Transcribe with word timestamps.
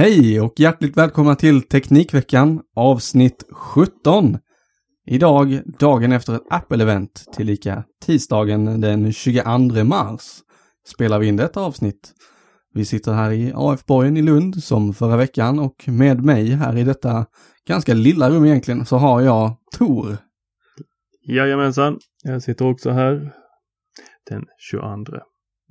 Hej 0.00 0.40
och 0.40 0.60
hjärtligt 0.60 0.96
välkomna 0.96 1.34
till 1.34 1.62
Teknikveckan 1.62 2.60
avsnitt 2.76 3.44
17. 3.52 4.38
Idag, 5.06 5.60
dagen 5.78 6.12
efter 6.12 6.34
ett 6.34 6.48
Apple-event, 6.50 7.32
tillika 7.32 7.84
tisdagen 8.02 8.80
den 8.80 9.12
22 9.12 9.84
mars, 9.84 10.22
spelar 10.86 11.18
vi 11.18 11.26
in 11.26 11.36
detta 11.36 11.60
avsnitt. 11.60 12.12
Vi 12.74 12.84
sitter 12.84 13.12
här 13.12 13.30
i 13.30 13.52
AF-borgen 13.54 14.16
i 14.16 14.22
Lund 14.22 14.62
som 14.64 14.94
förra 14.94 15.16
veckan 15.16 15.58
och 15.58 15.84
med 15.88 16.24
mig 16.24 16.50
här 16.50 16.76
i 16.76 16.84
detta 16.84 17.26
ganska 17.66 17.94
lilla 17.94 18.30
rum 18.30 18.44
egentligen 18.44 18.86
så 18.86 18.96
har 18.96 19.20
jag 19.20 19.56
Tor. 19.78 20.16
Jajamensan, 21.28 21.98
jag 22.22 22.42
sitter 22.42 22.66
också 22.66 22.90
här 22.90 23.32
den 24.30 24.44
22 24.58 25.12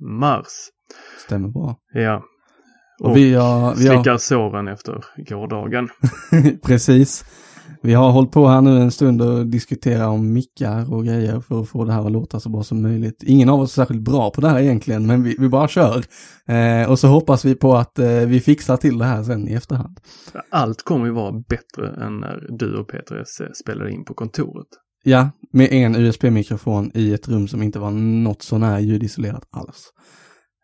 mars. 0.00 0.68
Stämmer 1.26 1.48
bra. 1.48 1.76
Ja. 1.94 2.24
Och, 3.00 3.16
vi 3.16 3.34
har, 3.34 3.74
vi 3.74 3.88
har... 3.88 3.94
slickar 3.94 4.16
såren 4.16 4.68
efter 4.68 5.04
gårdagen. 5.16 5.88
Precis. 6.62 7.24
Vi 7.82 7.94
har 7.94 8.10
hållit 8.10 8.32
på 8.32 8.48
här 8.48 8.60
nu 8.60 8.80
en 8.80 8.90
stund 8.90 9.22
och 9.22 9.46
diskuterat 9.46 10.08
om 10.08 10.32
mickar 10.32 10.94
och 10.94 11.04
grejer 11.04 11.40
för 11.40 11.60
att 11.60 11.68
få 11.68 11.84
det 11.84 11.92
här 11.92 12.06
att 12.06 12.12
låta 12.12 12.40
så 12.40 12.48
bra 12.48 12.62
som 12.62 12.82
möjligt. 12.82 13.22
Ingen 13.22 13.48
av 13.48 13.60
oss 13.60 13.78
är 13.78 13.82
särskilt 13.82 14.02
bra 14.02 14.30
på 14.30 14.40
det 14.40 14.48
här 14.48 14.60
egentligen, 14.60 15.06
men 15.06 15.22
vi, 15.22 15.36
vi 15.38 15.48
bara 15.48 15.68
kör. 15.68 16.04
Eh, 16.48 16.90
och 16.90 16.98
så 16.98 17.08
hoppas 17.08 17.44
vi 17.44 17.54
på 17.54 17.74
att 17.74 17.98
eh, 17.98 18.06
vi 18.08 18.40
fixar 18.40 18.76
till 18.76 18.98
det 18.98 19.04
här 19.04 19.22
sen 19.22 19.48
i 19.48 19.52
efterhand. 19.52 20.00
Allt 20.50 20.82
kommer 20.82 21.06
ju 21.06 21.12
vara 21.12 21.32
bättre 21.32 22.04
än 22.04 22.20
när 22.20 22.46
du 22.48 22.76
och 22.76 22.88
Peter 22.88 23.16
S 23.22 23.56
spelade 23.62 23.92
in 23.92 24.04
på 24.04 24.14
kontoret. 24.14 24.68
Ja, 25.02 25.30
med 25.52 25.72
en 25.72 25.96
USB-mikrofon 25.96 26.90
i 26.94 27.12
ett 27.12 27.28
rum 27.28 27.48
som 27.48 27.62
inte 27.62 27.78
var 27.78 27.90
något 27.90 28.42
sånär 28.42 28.78
ljudisolerat 28.78 29.48
alls. 29.50 29.92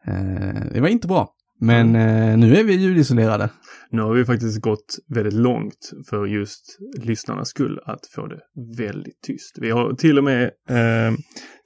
Eh, 0.07 0.73
det 0.73 0.81
var 0.81 0.89
inte 0.89 1.09
bra. 1.09 1.36
Men 1.61 1.97
eh, 1.97 2.39
nu 2.39 2.57
är 2.57 2.65
vi 2.65 2.75
ljudisolerade. 2.75 3.49
Nu 3.91 4.03
har 4.03 4.15
vi 4.15 4.25
faktiskt 4.25 4.61
gått 4.61 4.97
väldigt 5.15 5.35
långt 5.35 5.91
för 6.11 6.27
just 6.27 6.79
lyssnarnas 7.03 7.49
skull 7.49 7.81
att 7.85 8.07
få 8.15 8.27
det 8.27 8.41
väldigt 8.79 9.21
tyst. 9.27 9.57
Vi 9.61 9.71
har 9.71 9.93
till 9.93 10.19
och 10.19 10.25
med 10.25 10.45
eh, 10.69 11.15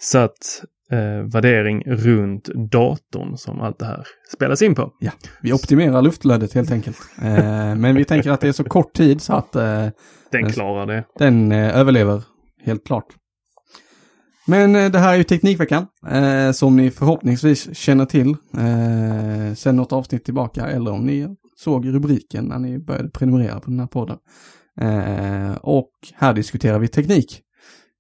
satt 0.01 0.63
eh, 0.93 1.33
värdering 1.33 1.83
runt 1.87 2.49
datorn 2.71 3.37
som 3.37 3.61
allt 3.61 3.79
det 3.79 3.87
här 3.87 4.07
spelas 4.37 4.63
in 4.63 4.75
på. 4.75 4.93
Ja, 5.01 5.11
vi 5.43 5.53
optimerar 5.53 6.03
luftflödet 6.03 6.53
helt 6.53 6.71
enkelt. 6.71 6.99
eh, 7.23 7.75
men 7.75 7.95
vi 7.95 8.05
tänker 8.05 8.31
att 8.31 8.41
det 8.41 8.49
är 8.49 8.53
så 8.53 8.65
kort 8.65 8.93
tid 8.93 9.21
så 9.21 9.33
att 9.33 9.57
eh, 9.57 9.87
den 10.33 10.53
klarar 10.53 10.87
det. 10.87 11.05
Den 11.19 11.53
eh, 11.53 11.79
överlever, 11.79 12.23
helt 12.65 12.87
klart. 12.87 13.07
Men 14.51 14.77
eh, 14.77 14.91
det 14.91 14.99
här 14.99 15.13
är 15.13 15.17
ju 15.17 15.25
Teknikveckan, 15.25 15.87
eh, 16.07 16.53
som 16.53 16.77
ni 16.77 16.91
förhoppningsvis 16.91 17.77
känner 17.77 18.05
till 18.05 18.29
eh, 18.59 19.55
sen 19.55 19.77
något 19.77 19.93
avsnitt 19.93 20.25
tillbaka, 20.25 20.67
eller 20.67 20.91
om 20.91 21.07
ni 21.07 21.37
såg 21.57 21.87
rubriken 21.89 22.45
när 22.45 22.59
ni 22.59 22.79
började 22.79 23.11
prenumerera 23.11 23.61
på 23.61 23.71
den 23.71 23.81
här 23.81 23.87
podden. 23.87 24.17
Eh, 24.81 25.53
och 25.53 25.91
här 26.15 26.35
diskuterar 26.35 26.79
vi 26.79 26.89
teknik. 26.89 27.41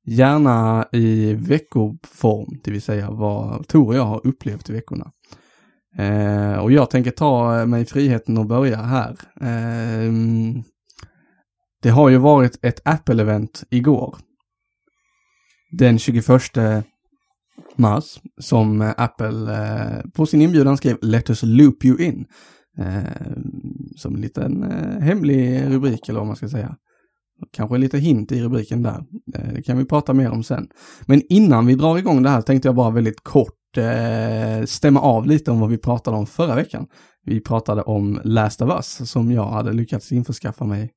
Gärna 0.06 0.86
i 0.92 1.34
veckoform, 1.34 2.60
det 2.64 2.70
vill 2.70 2.82
säga 2.82 3.10
vad 3.10 3.68
Tor 3.68 3.86
och 3.86 3.94
jag 3.94 4.04
har 4.04 4.26
upplevt 4.26 4.70
i 4.70 4.72
veckorna. 4.72 5.10
Eh, 5.98 6.58
och 6.58 6.72
jag 6.72 6.90
tänker 6.90 7.10
ta 7.10 7.66
mig 7.66 7.84
friheten 7.84 8.38
att 8.38 8.48
börja 8.48 8.76
här. 8.76 9.16
Eh, 9.40 10.12
det 11.82 11.90
har 11.90 12.08
ju 12.08 12.16
varit 12.16 12.64
ett 12.64 12.84
Apple-event 12.84 13.64
igår 13.70 14.16
den 15.70 15.98
21 15.98 16.84
mars 17.76 18.20
som 18.40 18.82
eh, 18.82 18.92
Apple 18.96 19.54
eh, 19.54 20.10
på 20.14 20.26
sin 20.26 20.42
inbjudan 20.42 20.76
skrev 20.76 20.96
Let 21.02 21.30
us 21.30 21.42
loop 21.42 21.84
you 21.84 22.00
in. 22.00 22.26
Eh, 22.78 23.02
som 23.96 24.14
en 24.14 24.20
liten 24.20 24.62
eh, 24.62 25.00
hemlig 25.00 25.64
rubrik 25.66 26.08
eller 26.08 26.18
vad 26.18 26.26
man 26.26 26.36
ska 26.36 26.48
säga. 26.48 26.76
Kanske 27.52 27.78
lite 27.78 27.98
hint 27.98 28.32
i 28.32 28.42
rubriken 28.42 28.82
där. 28.82 29.04
Eh, 29.34 29.52
det 29.54 29.62
kan 29.62 29.78
vi 29.78 29.84
prata 29.84 30.12
mer 30.14 30.30
om 30.30 30.42
sen. 30.42 30.68
Men 31.06 31.22
innan 31.28 31.66
vi 31.66 31.74
drar 31.74 31.98
igång 31.98 32.22
det 32.22 32.30
här 32.30 32.42
tänkte 32.42 32.68
jag 32.68 32.74
bara 32.74 32.90
väldigt 32.90 33.22
kort 33.22 33.76
eh, 33.76 34.64
stämma 34.64 35.00
av 35.00 35.26
lite 35.26 35.50
om 35.50 35.60
vad 35.60 35.70
vi 35.70 35.78
pratade 35.78 36.16
om 36.16 36.26
förra 36.26 36.54
veckan. 36.54 36.86
Vi 37.24 37.40
pratade 37.40 37.82
om 37.82 38.20
Last 38.24 38.62
of 38.62 38.70
Us 38.70 39.10
som 39.10 39.32
jag 39.32 39.46
hade 39.46 39.72
lyckats 39.72 40.12
införskaffa 40.12 40.64
mig 40.64 40.90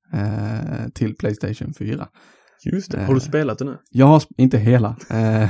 till 0.93 1.15
Playstation 1.15 1.73
4. 1.73 2.07
Just 2.65 2.91
det. 2.91 3.05
Har 3.05 3.13
du 3.13 3.19
spelat 3.19 3.57
det 3.57 3.65
nu? 3.65 3.77
Jag 3.91 4.05
har, 4.05 4.23
inte 4.37 4.57
hela. 4.57 4.95
Eh, 5.09 5.49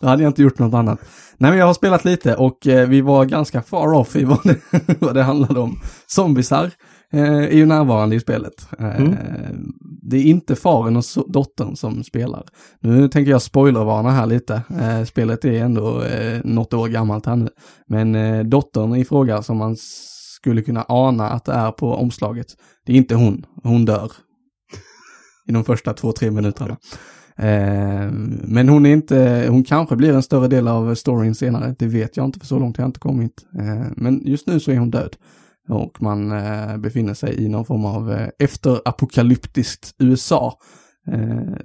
Då 0.00 0.06
hade 0.06 0.22
jag 0.22 0.30
inte 0.30 0.42
gjort 0.42 0.58
något 0.58 0.74
annat. 0.74 1.00
Nej 1.36 1.50
men 1.50 1.58
jag 1.58 1.66
har 1.66 1.74
spelat 1.74 2.04
lite 2.04 2.34
och 2.34 2.66
eh, 2.66 2.88
vi 2.88 3.00
var 3.00 3.24
ganska 3.24 3.62
far 3.62 3.92
off 3.92 4.16
i 4.16 4.24
vad 4.24 4.40
det, 4.44 4.56
vad 5.00 5.14
det 5.14 5.22
handlade 5.22 5.60
om. 5.60 5.80
Zombisar 6.06 6.70
eh, 7.12 7.22
är 7.22 7.56
ju 7.56 7.66
närvarande 7.66 8.16
i 8.16 8.20
spelet. 8.20 8.68
Mm. 8.78 9.16
Det 10.02 10.16
är 10.16 10.24
inte 10.24 10.56
faren 10.56 10.96
och 10.96 11.04
dottern 11.28 11.76
som 11.76 12.04
spelar. 12.04 12.44
Nu 12.80 13.08
tänker 13.08 13.30
jag 13.30 13.42
spoilervarna 13.42 14.10
här 14.10 14.26
lite. 14.26 14.62
Spelet 15.08 15.44
är 15.44 15.52
ändå 15.52 16.02
något 16.44 16.74
år 16.74 16.88
gammalt 16.88 17.26
här 17.26 17.36
nu. 17.36 17.48
Men 17.86 18.50
dottern 18.50 18.96
i 18.96 19.04
fråga 19.04 19.42
som 19.42 19.56
man 19.56 19.76
skulle 20.36 20.62
kunna 20.62 20.84
ana 20.88 21.30
att 21.30 21.44
det 21.44 21.52
är 21.52 21.72
på 21.72 21.94
omslaget, 21.94 22.46
det 22.86 22.92
är 22.92 22.96
inte 22.96 23.14
hon. 23.14 23.46
Hon 23.62 23.84
dör 23.84 24.12
i 25.48 25.52
de 25.52 25.64
första 25.64 25.92
två, 25.92 26.12
tre 26.12 26.30
minuterna. 26.30 26.76
Eh, 27.38 28.10
men 28.44 28.68
hon 28.68 28.86
är 28.86 28.92
inte, 28.92 29.46
hon 29.50 29.64
kanske 29.64 29.96
blir 29.96 30.12
en 30.14 30.22
större 30.22 30.48
del 30.48 30.68
av 30.68 30.94
storyn 30.94 31.34
senare, 31.34 31.74
det 31.78 31.86
vet 31.86 32.16
jag 32.16 32.26
inte 32.26 32.38
för 32.38 32.46
så 32.46 32.58
långt 32.58 32.76
har 32.76 32.82
jag 32.84 32.88
inte 32.88 33.00
kommit. 33.00 33.46
Eh, 33.58 33.86
men 33.96 34.20
just 34.24 34.46
nu 34.46 34.60
så 34.60 34.70
är 34.70 34.78
hon 34.78 34.90
död. 34.90 35.16
Och 35.68 36.02
man 36.02 36.32
eh, 36.32 36.76
befinner 36.76 37.14
sig 37.14 37.44
i 37.44 37.48
någon 37.48 37.64
form 37.64 37.84
av 37.84 38.12
eh, 38.12 38.28
efterapokalyptiskt 38.38 39.94
USA. 39.98 40.58
Eh, 41.12 41.56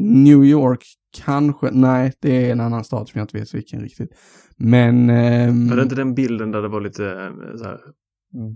New 0.00 0.44
York 0.44 0.84
kanske, 1.16 1.70
nej 1.70 2.12
det 2.20 2.46
är 2.46 2.52
en 2.52 2.60
annan 2.60 2.84
stad 2.84 3.08
som 3.08 3.18
jag 3.18 3.24
inte 3.24 3.38
vet 3.38 3.54
vilken 3.54 3.80
riktigt. 3.80 4.10
Men... 4.56 5.10
ehm, 5.10 5.68
Var 5.68 5.76
det 5.76 5.82
inte 5.82 5.94
den 5.94 6.14
bilden 6.14 6.50
där 6.50 6.62
det 6.62 6.68
var 6.68 6.80
lite 6.80 7.04
eh, 7.04 7.56
så 7.56 7.64
här, 7.64 7.78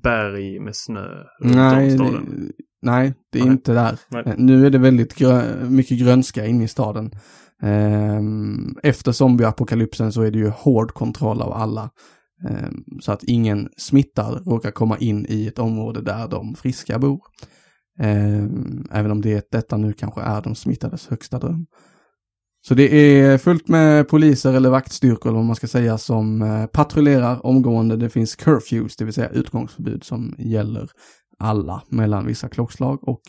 berg 0.02 0.60
med 0.60 0.76
snö 0.76 1.06
runt 1.40 1.54
Nej, 1.54 1.90
om 1.90 1.98
staden? 1.98 2.52
Nej, 2.82 3.14
det 3.32 3.38
är 3.38 3.44
Nej. 3.44 3.52
inte 3.52 3.72
där. 3.72 3.98
Nej. 4.10 4.22
Eh, 4.26 4.34
Nu 4.36 4.66
är 4.66 4.70
det 4.70 4.78
väldigt 4.78 5.14
grö 5.14 5.66
mycket 5.68 5.98
grönska 5.98 6.46
inne 6.46 6.64
i 6.64 6.68
staden. 6.68 7.10
Ehm, 7.62 8.76
Efter 8.82 9.12
zombieapokalypsen 9.12 10.12
så 10.12 10.22
är 10.22 10.30
det 10.30 10.38
ju 10.38 10.48
hård 10.48 10.92
kontroll 10.94 11.42
av 11.42 11.52
alla. 11.52 11.90
Ehm, 12.48 12.84
Så 13.00 13.12
att 13.12 13.22
ingen 13.24 13.68
smittad 13.76 14.46
råkar 14.46 14.70
komma 14.70 14.98
in 14.98 15.26
i 15.28 15.46
ett 15.46 15.58
område 15.58 16.00
där 16.00 16.28
de 16.28 16.54
friska 16.54 16.98
bor. 16.98 17.20
Ehm, 18.00 18.86
Även 18.90 19.10
om 19.10 19.20
det, 19.20 19.50
detta 19.50 19.76
nu 19.76 19.92
kanske 19.92 20.20
är 20.20 20.42
de 20.42 20.54
smittades 20.54 21.06
högsta 21.08 21.38
dröm. 21.38 21.66
Så 22.68 22.74
det 22.74 22.94
är 22.94 23.38
fullt 23.38 23.68
med 23.68 24.08
poliser 24.08 24.52
eller 24.54 24.70
vaktstyrkor 24.70 25.28
eller 25.30 25.36
vad 25.38 25.46
man 25.46 25.56
ska 25.56 25.66
säga 25.66 25.98
som 25.98 26.42
eh, 26.42 26.66
patrullerar 26.66 27.46
omgående. 27.46 27.96
Det 27.96 28.10
finns 28.10 28.36
curfews, 28.36 28.96
det 28.96 29.04
vill 29.04 29.14
säga 29.14 29.28
utgångsförbud 29.28 30.04
som 30.04 30.34
gäller 30.38 30.88
alla 31.42 31.82
mellan 31.88 32.26
vissa 32.26 32.48
klockslag 32.48 33.08
och 33.08 33.20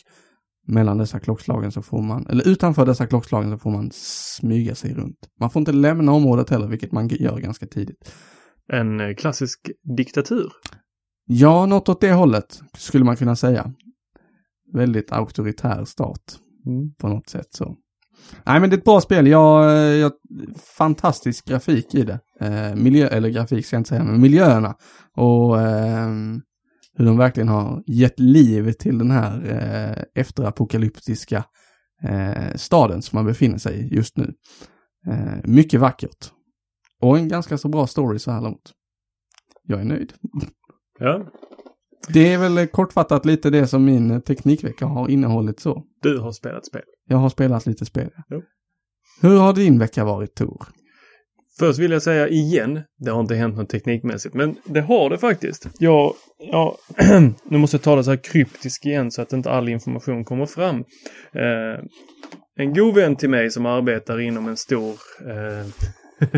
mellan 0.68 0.98
dessa 0.98 1.20
klockslagen 1.20 1.72
så 1.72 1.82
får 1.82 2.02
man, 2.02 2.28
eller 2.28 2.48
utanför 2.48 2.86
dessa 2.86 3.08
klockslagen 3.08 3.52
så 3.52 3.58
får 3.58 3.72
man 3.72 3.90
smyga 3.94 4.76
sig 4.76 4.94
runt. 4.94 5.18
Man 5.40 5.50
får 5.50 5.60
inte 5.60 5.72
lämna 5.72 6.12
området 6.12 6.50
heller, 6.50 6.68
vilket 6.68 6.92
man 6.92 7.08
gör 7.08 7.38
ganska 7.38 7.66
tidigt. 7.66 8.14
En 8.68 9.00
eh, 9.00 9.16
klassisk 9.16 9.72
diktatur. 9.98 10.52
Ja, 11.26 11.66
något 11.66 11.90
åt 11.90 12.02
det 12.02 12.14
hållet 12.14 12.62
skulle 12.78 13.06
man 13.06 13.16
kunna 13.16 13.36
säga. 13.36 13.74
Väldigt 14.74 15.12
auktoritär 15.12 15.86
stat 15.86 16.40
på 16.98 17.08
något 17.08 17.30
sätt 17.30 17.48
så. 17.50 17.76
Nej 18.46 18.60
men 18.60 18.70
det 18.70 18.76
är 18.76 18.78
ett 18.78 18.84
bra 18.84 19.02
spel. 19.02 19.28
Jag, 19.28 19.76
jag, 19.98 20.12
fantastisk 20.78 21.46
grafik 21.46 21.96
i 21.96 22.04
det. 22.04 22.20
Eh, 22.40 22.76
miljö, 22.76 23.08
eller 23.08 23.30
grafik 23.30 23.66
ska 23.66 23.76
jag 23.76 23.80
inte 23.80 23.90
säga, 23.90 24.04
men 24.04 24.22
miljöerna. 24.22 24.76
Och 25.18 25.62
ehm, 25.62 26.42
hur 26.98 27.06
de 27.06 27.18
verkligen 27.18 27.48
har 27.50 27.84
gett 27.88 28.20
liv 28.20 28.72
till 28.72 28.98
den 28.98 29.12
här 29.12 29.46
eh, 29.46 30.22
efterapokalyptiska 30.22 31.46
eh, 32.04 32.56
staden 32.56 33.02
som 33.02 33.18
man 33.18 33.26
befinner 33.26 33.58
sig 33.58 33.80
i 33.80 33.96
just 33.96 34.18
nu. 34.18 34.34
Eh, 35.08 35.36
mycket 35.44 35.80
vackert. 35.80 36.32
Och 37.02 37.18
en 37.18 37.28
ganska 37.28 37.58
så 37.58 37.70
bra 37.70 37.88
story 37.88 38.20
så 38.20 38.32
här 38.32 38.42
långt. 38.42 38.72
Jag 39.64 39.80
är 39.80 39.86
nöjd. 39.86 40.14
Ja, 41.00 41.26
Det 42.08 42.34
är 42.34 42.38
väl 42.38 42.68
kortfattat 42.68 43.26
lite 43.26 43.50
det 43.50 43.68
som 43.68 43.86
min 43.86 44.22
teknikvecka 44.22 44.86
har 44.86 45.10
innehållit 45.10 45.60
så. 45.60 45.84
du 46.02 46.20
har 46.20 46.32
spelat 46.32 46.66
spel. 46.66 46.82
Jag 47.08 47.18
har 47.18 47.30
spelat 47.30 47.66
lite 47.66 47.86
spel. 47.86 48.10
Jo. 48.30 48.42
Hur 49.22 49.38
har 49.40 49.54
din 49.54 49.80
vecka 49.80 50.04
varit 50.06 50.36
Tor? 50.36 50.68
Först 51.60 51.80
vill 51.80 51.92
jag 51.92 52.02
säga 52.02 52.28
igen, 52.28 52.82
det 52.98 53.12
har 53.12 53.22
inte 53.22 53.36
hänt 53.36 53.58
något 53.58 53.70
teknikmässigt, 53.70 54.36
men 54.36 54.56
det 54.66 54.82
har 54.82 55.10
det 55.10 55.18
faktiskt. 55.18 55.68
Jag, 55.80 56.14
ja, 56.38 56.78
nu 57.50 57.58
måste 57.58 57.76
jag 57.76 57.82
tala 57.82 58.04
så 58.04 58.10
här 58.10 58.24
kryptiskt 58.24 58.86
igen 58.86 59.12
så 59.12 59.22
att 59.22 59.34
inte 59.34 59.52
all 59.52 59.70
information 59.70 60.26
kommer 60.26 60.46
fram. 60.46 60.78
Eh, 61.34 61.86
en 62.56 62.74
god 62.74 62.96
vän 62.96 63.16
till 63.16 63.30
mig 63.30 63.52
som 63.52 63.66
arbetar 63.66 64.20
inom 64.20 64.48
en 64.48 64.58
stor 64.58 64.96
eh, 65.30 65.66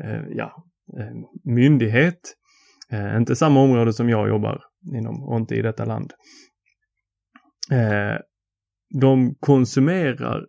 eh 0.00 0.22
ja, 0.30 0.64
eh, 0.98 1.52
myndighet, 1.54 2.20
eh, 2.92 3.16
inte 3.16 3.36
samma 3.36 3.60
område 3.60 3.92
som 3.92 4.08
jag 4.08 4.28
jobbar 4.28 4.60
inom 4.94 5.22
och 5.22 5.36
inte 5.36 5.54
i 5.54 5.62
detta 5.62 5.84
land. 5.84 6.12
Eh, 7.72 8.20
de 9.00 9.34
konsumerar, 9.40 10.46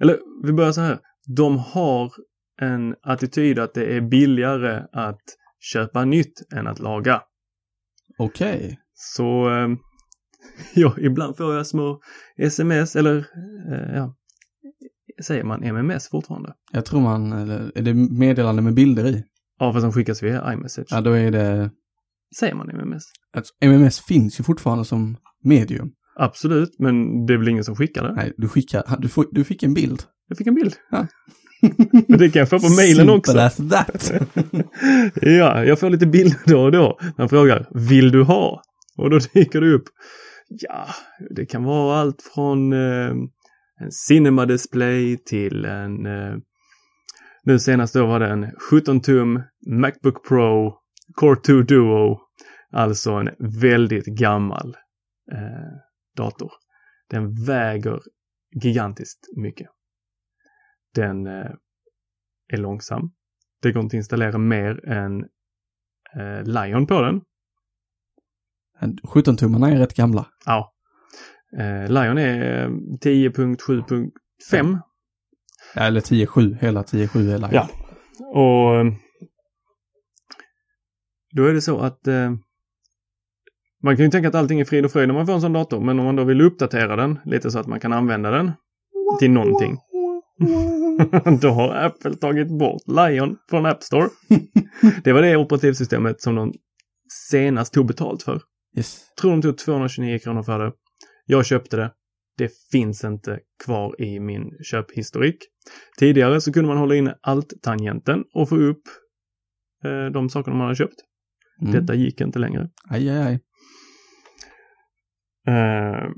eller 0.00 0.18
vi 0.44 0.52
börjar 0.52 0.72
så 0.72 0.80
här, 0.80 0.98
de 1.36 1.58
har 1.58 2.12
en 2.60 2.94
attityd 3.02 3.58
att 3.58 3.74
det 3.74 3.96
är 3.96 4.00
billigare 4.00 4.82
att 4.92 5.20
köpa 5.72 6.04
nytt 6.04 6.52
än 6.54 6.66
att 6.66 6.78
laga. 6.78 7.22
Okej. 8.18 8.78
Så 8.94 9.50
eh, 9.50 9.68
ja, 10.74 10.94
ibland 10.98 11.36
får 11.36 11.54
jag 11.54 11.66
små 11.66 12.00
sms 12.38 12.96
eller 12.96 13.16
eh, 13.72 13.94
ja, 13.94 14.14
säger 15.22 15.44
man 15.44 15.64
MMS 15.64 16.08
fortfarande? 16.08 16.54
Jag 16.72 16.84
tror 16.84 17.00
man, 17.00 17.32
eller 17.32 17.72
är 17.74 17.82
det 17.82 17.94
meddelande 17.94 18.62
med 18.62 18.74
bilder 18.74 19.06
i? 19.06 19.24
Ja, 19.58 19.72
fast 19.72 19.82
de 19.82 19.92
skickas 19.92 20.22
via 20.22 20.52
iMessage. 20.52 20.86
Ja, 20.90 21.00
då 21.00 21.12
är 21.12 21.30
det, 21.30 21.70
Säger 22.38 22.54
man 22.54 22.70
MMS? 22.70 23.02
alltså, 23.36 23.54
MMS 23.60 24.00
finns 24.00 24.40
ju 24.40 24.44
fortfarande 24.44 24.84
som 24.84 25.16
medium. 25.44 25.92
Absolut, 26.16 26.78
men 26.78 27.26
det 27.26 27.34
är 27.34 27.38
väl 27.38 27.48
ingen 27.48 27.64
som 27.64 27.76
skickar 27.76 28.02
det? 28.02 28.14
Nej, 28.14 28.32
du 28.36 28.48
skickar, 28.48 28.96
du, 28.98 29.08
får, 29.08 29.26
du 29.30 29.44
fick 29.44 29.62
en 29.62 29.74
bild. 29.74 30.02
Jag 30.28 30.38
fick 30.38 30.46
en 30.46 30.54
bild. 30.54 30.74
Ja. 30.90 31.06
Men 32.08 32.18
det 32.18 32.30
kan 32.30 32.40
jag 32.40 32.48
få 32.48 32.58
på 32.60 32.68
mejlen 32.68 33.10
också. 33.10 33.38
As 33.38 33.56
that. 33.56 34.12
Ja, 35.22 35.64
jag 35.64 35.80
får 35.80 35.90
lite 35.90 36.06
bilder 36.06 36.38
då 36.46 36.62
och 36.62 36.72
då. 36.72 36.98
Man 37.18 37.28
frågar, 37.28 37.68
vill 37.74 38.10
du 38.10 38.22
ha? 38.22 38.62
Och 38.96 39.10
då 39.10 39.18
dyker 39.18 39.60
det 39.60 39.72
upp. 39.72 39.84
Ja, 40.48 40.86
det 41.30 41.46
kan 41.46 41.64
vara 41.64 42.00
allt 42.00 42.22
från 42.34 42.72
eh, 42.72 43.10
en 43.80 43.90
cinema 43.90 44.46
display 44.46 45.16
till 45.16 45.64
en 45.64 46.06
eh, 46.06 46.36
nu 47.44 47.58
senast 47.58 47.94
då 47.94 48.06
var 48.06 48.20
det 48.20 48.26
en 48.26 48.46
17 48.70 49.00
tum 49.00 49.42
Macbook 49.66 50.28
Pro 50.28 50.74
Core 51.14 51.40
2 51.40 51.52
Duo. 51.52 52.18
Alltså 52.72 53.12
en 53.12 53.30
väldigt 53.60 54.06
gammal 54.06 54.76
eh, 55.32 55.76
dator. 56.16 56.52
Den 57.10 57.44
väger 57.44 58.00
gigantiskt 58.62 59.20
mycket. 59.36 59.66
Den 60.94 61.26
eh, 61.26 61.50
är 62.52 62.56
långsam. 62.56 63.10
Det 63.62 63.72
går 63.72 63.82
inte 63.82 63.94
att 63.94 63.98
installera 63.98 64.38
mer 64.38 64.88
än 64.88 65.20
eh, 66.16 66.42
Lion 66.44 66.86
på 66.86 67.00
den. 67.02 67.20
17-tummarna 69.02 69.70
är 69.70 69.78
rätt 69.78 69.94
gamla. 69.94 70.26
Ja. 70.46 70.72
Eh, 71.58 71.88
Lion 71.88 72.18
är 72.18 72.64
eh, 72.64 72.68
10.7.5. 72.70 74.78
Ja, 75.74 75.82
Eller 75.82 76.00
10-7, 76.00 76.56
hela 76.60 76.82
10-7 76.82 77.18
är 77.18 77.38
Lion. 77.38 77.50
Ja. 77.52 77.68
Och 78.18 78.86
då 81.32 81.44
är 81.46 81.54
det 81.54 81.60
så 81.60 81.78
att 81.78 82.06
eh, 82.06 82.30
man 83.82 83.96
kan 83.96 84.04
ju 84.04 84.10
tänka 84.10 84.28
att 84.28 84.34
allting 84.34 84.60
är 84.60 84.64
frid 84.64 84.84
och 84.84 84.92
fröjd 84.92 85.08
när 85.08 85.14
man 85.14 85.26
får 85.26 85.32
en 85.32 85.40
sån 85.40 85.52
dator, 85.52 85.80
men 85.80 85.98
om 85.98 86.04
man 86.04 86.16
då 86.16 86.24
vill 86.24 86.40
uppdatera 86.40 86.96
den 86.96 87.18
lite 87.24 87.50
så 87.50 87.58
att 87.58 87.66
man 87.66 87.80
kan 87.80 87.92
använda 87.92 88.30
den 88.30 88.52
till 89.18 89.30
någonting. 89.30 89.78
då 91.40 91.48
har 91.48 91.74
Apple 91.74 92.14
tagit 92.14 92.58
bort 92.58 92.82
Lion 92.86 93.36
från 93.50 93.66
App 93.66 93.82
Store. 93.82 94.08
det 95.04 95.12
var 95.12 95.22
det 95.22 95.36
operativsystemet 95.36 96.20
som 96.20 96.34
de 96.34 96.52
senast 97.30 97.74
tog 97.74 97.86
betalt 97.86 98.22
för. 98.22 98.42
Yes. 98.76 99.14
tror 99.20 99.30
de 99.30 99.42
tog 99.42 99.58
229 99.58 100.18
kronor 100.18 100.42
för 100.42 100.58
det. 100.58 100.72
Jag 101.26 101.46
köpte 101.46 101.76
det. 101.76 101.92
Det 102.38 102.52
finns 102.72 103.04
inte 103.04 103.40
kvar 103.64 104.00
i 104.02 104.20
min 104.20 104.50
köphistorik. 104.64 105.36
Tidigare 105.98 106.40
så 106.40 106.52
kunde 106.52 106.68
man 106.68 106.78
hålla 106.78 106.94
inne 106.94 107.16
alt-tangenten 107.20 108.24
och 108.34 108.48
få 108.48 108.56
upp 108.56 108.82
eh, 109.84 110.06
de 110.06 110.28
sakerna 110.28 110.56
man 110.56 110.66
hade 110.66 110.76
köpt. 110.76 110.96
Mm. 111.62 111.72
Detta 111.72 111.94
gick 111.94 112.20
inte 112.20 112.38
längre. 112.38 112.68
Aj, 112.90 113.10
aj, 113.10 113.18
aj. 113.18 113.40
Eh, 115.54 116.08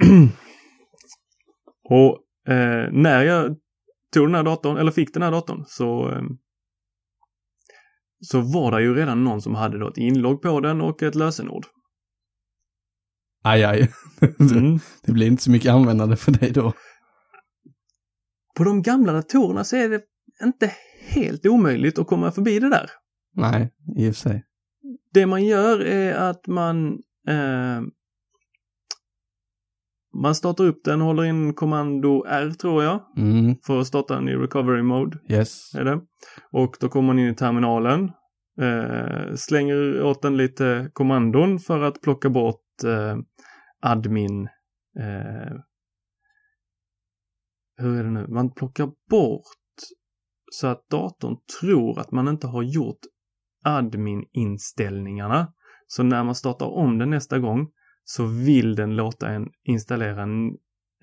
och 1.90 2.18
eh, 2.48 2.92
när 2.92 3.24
jag 3.24 3.56
tog 4.12 4.26
den 4.26 4.34
här 4.34 4.42
datorn, 4.42 4.76
eller 4.76 4.90
fick 4.90 5.14
den 5.14 5.22
här 5.22 5.30
datorn, 5.30 5.64
så 5.66 6.10
eh, 6.10 6.22
så 8.20 8.40
var 8.40 8.70
det 8.70 8.82
ju 8.82 8.94
redan 8.94 9.24
någon 9.24 9.42
som 9.42 9.54
hade 9.54 9.78
då 9.78 9.88
ett 9.88 9.98
inlogg 9.98 10.42
på 10.42 10.60
den 10.60 10.80
och 10.80 11.02
ett 11.02 11.14
lösenord. 11.14 11.66
Aj, 13.44 13.64
aj. 13.64 13.90
Mm. 14.40 14.78
Det 15.02 15.12
blir 15.12 15.26
inte 15.26 15.42
så 15.42 15.50
mycket 15.50 15.72
användande 15.72 16.16
för 16.16 16.32
dig 16.32 16.50
då. 16.50 16.72
På 18.56 18.64
de 18.64 18.82
gamla 18.82 19.12
datorerna 19.12 19.64
så 19.64 19.76
är 19.76 19.88
det 19.88 20.02
inte 20.42 20.72
helt 21.08 21.46
omöjligt 21.46 21.98
att 21.98 22.06
komma 22.06 22.32
förbi 22.32 22.58
det 22.58 22.70
där. 22.70 22.90
Nej, 23.34 23.72
i 23.96 24.10
och 24.10 24.14
för 24.14 24.20
sig. 24.20 24.44
Det 25.12 25.26
man 25.26 25.44
gör 25.44 25.80
är 25.80 26.14
att 26.14 26.46
man 26.46 26.92
eh, 27.28 27.82
man 30.14 30.34
startar 30.34 30.64
upp 30.64 30.80
den, 30.84 31.00
håller 31.00 31.24
in 31.24 31.54
kommando 31.54 32.24
R 32.28 32.50
tror 32.50 32.84
jag, 32.84 33.00
Mm, 33.16 33.56
för 33.66 33.80
att 33.80 33.86
starta 33.86 34.14
den 34.14 34.28
i 34.28 34.34
recovery 34.36 34.82
mode. 34.82 35.18
yes. 35.28 35.74
Är 35.74 35.84
det. 35.84 36.00
Och 36.52 36.76
då 36.80 36.88
kommer 36.88 37.06
man 37.06 37.18
in 37.18 37.28
i 37.28 37.34
terminalen, 37.34 38.10
eh, 38.60 39.34
slänger 39.34 40.02
åt 40.02 40.22
den 40.22 40.36
lite 40.36 40.90
kommandon 40.92 41.58
för 41.58 41.82
att 41.82 42.00
plocka 42.00 42.30
bort 42.30 42.84
eh, 42.84 43.16
admin 43.82 44.48
eh, 44.98 45.56
hur 47.76 47.98
är 47.98 48.04
det 48.04 48.10
nu, 48.10 48.26
man 48.28 48.50
plockar 48.54 48.90
bort 49.10 49.42
så 50.52 50.66
att 50.66 50.88
datorn 50.90 51.36
tror 51.60 51.98
att 52.00 52.10
man 52.12 52.28
inte 52.28 52.46
har 52.46 52.62
gjort 52.62 52.98
admin-inställningarna. 53.64 55.52
Så 55.86 56.02
när 56.02 56.24
man 56.24 56.34
startar 56.34 56.66
om 56.66 56.98
den 56.98 57.10
nästa 57.10 57.38
gång 57.38 57.68
så 58.10 58.24
vill 58.26 58.74
den 58.74 58.96
låta 58.96 59.28
en 59.28 59.46
installera 59.64 60.22
en, 60.22 60.46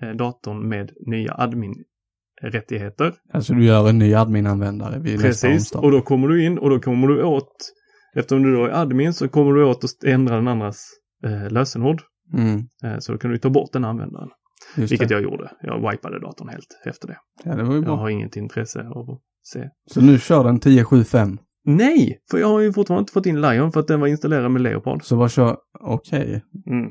eh, 0.02 0.10
datorn 0.18 0.68
med 0.68 0.90
nya 1.06 1.32
admin-rättigheter. 1.34 3.14
Alltså 3.32 3.54
du 3.54 3.64
gör 3.64 3.88
en 3.88 3.98
ny 3.98 4.14
admin-användare 4.14 4.98
vid 4.98 5.20
Precis, 5.20 5.72
och 5.72 5.90
då 5.90 6.00
kommer 6.00 6.28
du 6.28 6.44
in 6.44 6.58
och 6.58 6.70
då 6.70 6.80
kommer 6.80 7.08
du 7.08 7.22
åt, 7.22 7.72
eftersom 8.16 8.42
du 8.42 8.54
då 8.56 8.64
är 8.64 8.70
admin 8.70 9.12
så 9.14 9.28
kommer 9.28 9.52
du 9.52 9.64
åt 9.64 9.84
att 9.84 10.04
ändra 10.04 10.34
den 10.36 10.48
andras 10.48 10.86
eh, 11.24 11.50
lösenord. 11.50 12.02
Mm, 12.34 12.62
Eh, 12.84 12.98
så 12.98 13.12
då 13.12 13.18
kan 13.18 13.30
du 13.30 13.38
ta 13.38 13.50
bort 13.50 13.72
den 13.72 13.84
användaren. 13.84 14.28
just 14.76 14.92
Vilket 14.92 15.08
det. 15.08 15.14
jag 15.14 15.22
gjorde. 15.22 15.50
Jag 15.62 15.90
wipade 15.90 16.20
datorn 16.20 16.48
helt 16.48 16.80
efter 16.84 17.08
det. 17.08 17.16
Ja, 17.44 17.54
det 17.54 17.62
var 17.62 17.70
ju 17.72 17.76
Jag 17.78 17.84
bra. 17.84 17.96
har 17.96 18.08
inget 18.08 18.36
intresse 18.36 18.80
av 18.88 19.10
att 19.10 19.20
se. 19.42 19.68
Så 19.90 20.00
nu 20.00 20.18
kör 20.18 20.44
den 20.44 20.60
10.7.5. 20.60 21.38
Nej! 21.64 22.18
För 22.30 22.38
jag 22.38 22.46
har 22.48 22.60
ju 22.60 22.72
fortfarande 22.72 23.00
inte 23.00 23.12
fått 23.12 23.26
in 23.26 23.40
Lion 23.40 23.72
för 23.72 23.80
att 23.80 23.86
den 23.88 24.00
var 24.00 24.06
installerad 24.06 24.50
med 24.50 24.62
Leopard. 24.62 25.04
Så 25.04 25.16
vad 25.16 25.30
kör, 25.30 25.56
okej. 25.80 26.42
Mm. 26.66 26.90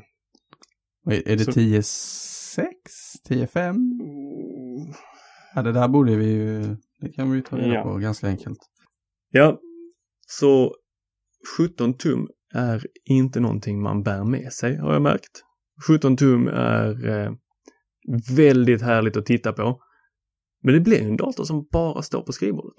Är 1.10 1.36
det 1.36 1.44
Så- 1.44 1.50
10.6? 1.52 2.62
10.5? 3.28 4.94
Ja, 5.54 5.62
det 5.62 5.72
där 5.72 5.88
borde 5.88 6.16
vi 6.16 6.26
ju, 6.32 6.76
det 7.00 7.08
kan 7.12 7.30
vi 7.30 7.36
ju 7.36 7.42
ta 7.42 7.56
reda 7.58 7.74
Ja. 7.74 7.82
på 7.82 7.94
ganska 7.98 8.26
enkelt. 8.28 8.58
Ja, 9.30 9.60
så 10.26 10.74
17 11.58 11.94
tum 11.96 12.28
är 12.54 12.86
inte 13.04 13.40
någonting 13.40 13.82
man 13.82 14.02
bär 14.02 14.24
med 14.24 14.52
sig 14.52 14.76
har 14.76 14.92
jag 14.92 15.02
märkt. 15.02 15.42
17 15.88 16.16
tum 16.16 16.48
är 16.48 17.08
eh, 17.08 17.32
väldigt 18.36 18.82
härligt 18.82 19.16
att 19.16 19.26
titta 19.26 19.52
på. 19.52 19.80
Men 20.62 20.74
det 20.74 20.80
blir 20.80 21.00
ju 21.02 21.08
en 21.08 21.16
dator 21.16 21.44
som 21.44 21.68
bara 21.72 22.02
står 22.02 22.22
på 22.22 22.32
skrivbordet. 22.32 22.74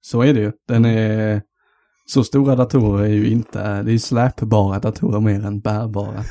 Så 0.00 0.22
är 0.22 0.34
det 0.34 0.40
ju. 0.40 0.52
Den 0.68 0.84
är, 0.84 1.42
så 2.06 2.24
stora 2.24 2.56
datorer 2.56 3.04
är 3.04 3.08
ju 3.08 3.28
inte, 3.28 3.82
det 3.82 3.90
är 3.90 3.92
ju 3.92 3.98
släpbara 3.98 4.78
datorer 4.78 5.20
mer 5.20 5.44
än 5.46 5.60
bärbara. 5.60 6.24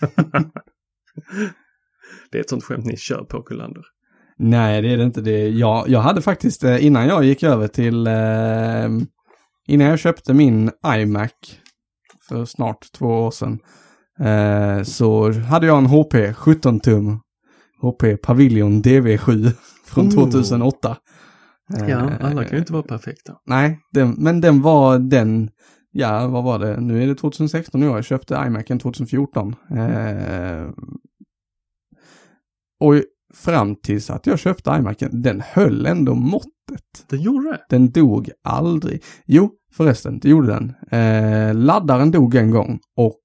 Det 2.30 2.38
är 2.38 2.42
ett 2.42 2.50
sånt 2.50 2.64
skämt 2.64 2.84
ni 2.84 2.96
kör 2.96 3.24
på 3.24 3.42
Kullander. 3.42 3.82
Nej, 4.38 4.82
det 4.82 4.92
är 4.92 4.96
det 4.96 5.04
inte. 5.04 5.20
Det, 5.20 5.48
jag, 5.48 5.88
jag 5.88 6.00
hade 6.00 6.22
faktiskt, 6.22 6.64
eh, 6.64 6.86
innan 6.86 7.06
jag 7.06 7.24
gick 7.24 7.42
över 7.42 7.68
till, 7.68 8.06
eh, 8.06 8.88
innan 9.66 9.86
jag 9.86 9.98
köpte 9.98 10.34
min 10.34 10.70
iMac 10.86 11.30
för 12.28 12.44
snart 12.44 12.92
två 12.92 13.06
år 13.06 13.30
sedan, 13.30 13.58
eh, 14.20 14.82
så 14.82 15.32
hade 15.32 15.66
jag 15.66 15.78
en 15.78 15.86
HP 15.86 16.34
17 16.34 16.80
tum, 16.80 17.20
HP 17.80 18.16
Pavilion 18.22 18.82
DV7 18.82 19.52
från 19.86 20.06
Oh. 20.06 20.10
2008. 20.10 20.96
Ja, 21.68 21.86
Eh, 21.86 22.24
alla 22.26 22.44
kan 22.44 22.52
ju 22.52 22.58
inte 22.58 22.72
vara 22.72 22.82
perfekta. 22.82 23.36
Nej, 23.46 23.80
den, 23.92 24.14
men 24.18 24.40
den 24.40 24.62
var 24.62 24.98
den, 24.98 25.50
ja 25.90 26.26
vad 26.28 26.44
var 26.44 26.58
det, 26.58 26.80
nu 26.80 27.02
är 27.02 27.06
det 27.06 27.14
2016 27.14 27.80
nu, 27.80 27.86
jag 27.86 28.04
köpte 28.04 28.34
iMacen 28.46 28.78
2014. 28.78 29.56
Eh, 29.70 30.70
och 32.80 32.94
fram 33.34 33.76
tills 33.76 34.10
att 34.10 34.26
jag 34.26 34.38
köpte 34.38 34.70
iMacen, 34.70 35.22
den 35.22 35.40
höll 35.40 35.86
ändå 35.86 36.14
måttet. 36.14 37.06
Det 37.08 37.16
gjorde 37.16 37.50
det. 37.50 37.60
Den 37.68 37.90
dog 37.90 38.30
aldrig. 38.44 39.02
Jo, 39.26 39.50
förresten, 39.74 40.18
det 40.18 40.28
gjorde 40.28 40.46
den. 40.46 40.74
Eh, 41.00 41.54
laddaren 41.54 42.10
dog 42.10 42.34
en 42.34 42.50
gång 42.50 42.80
och 42.96 43.20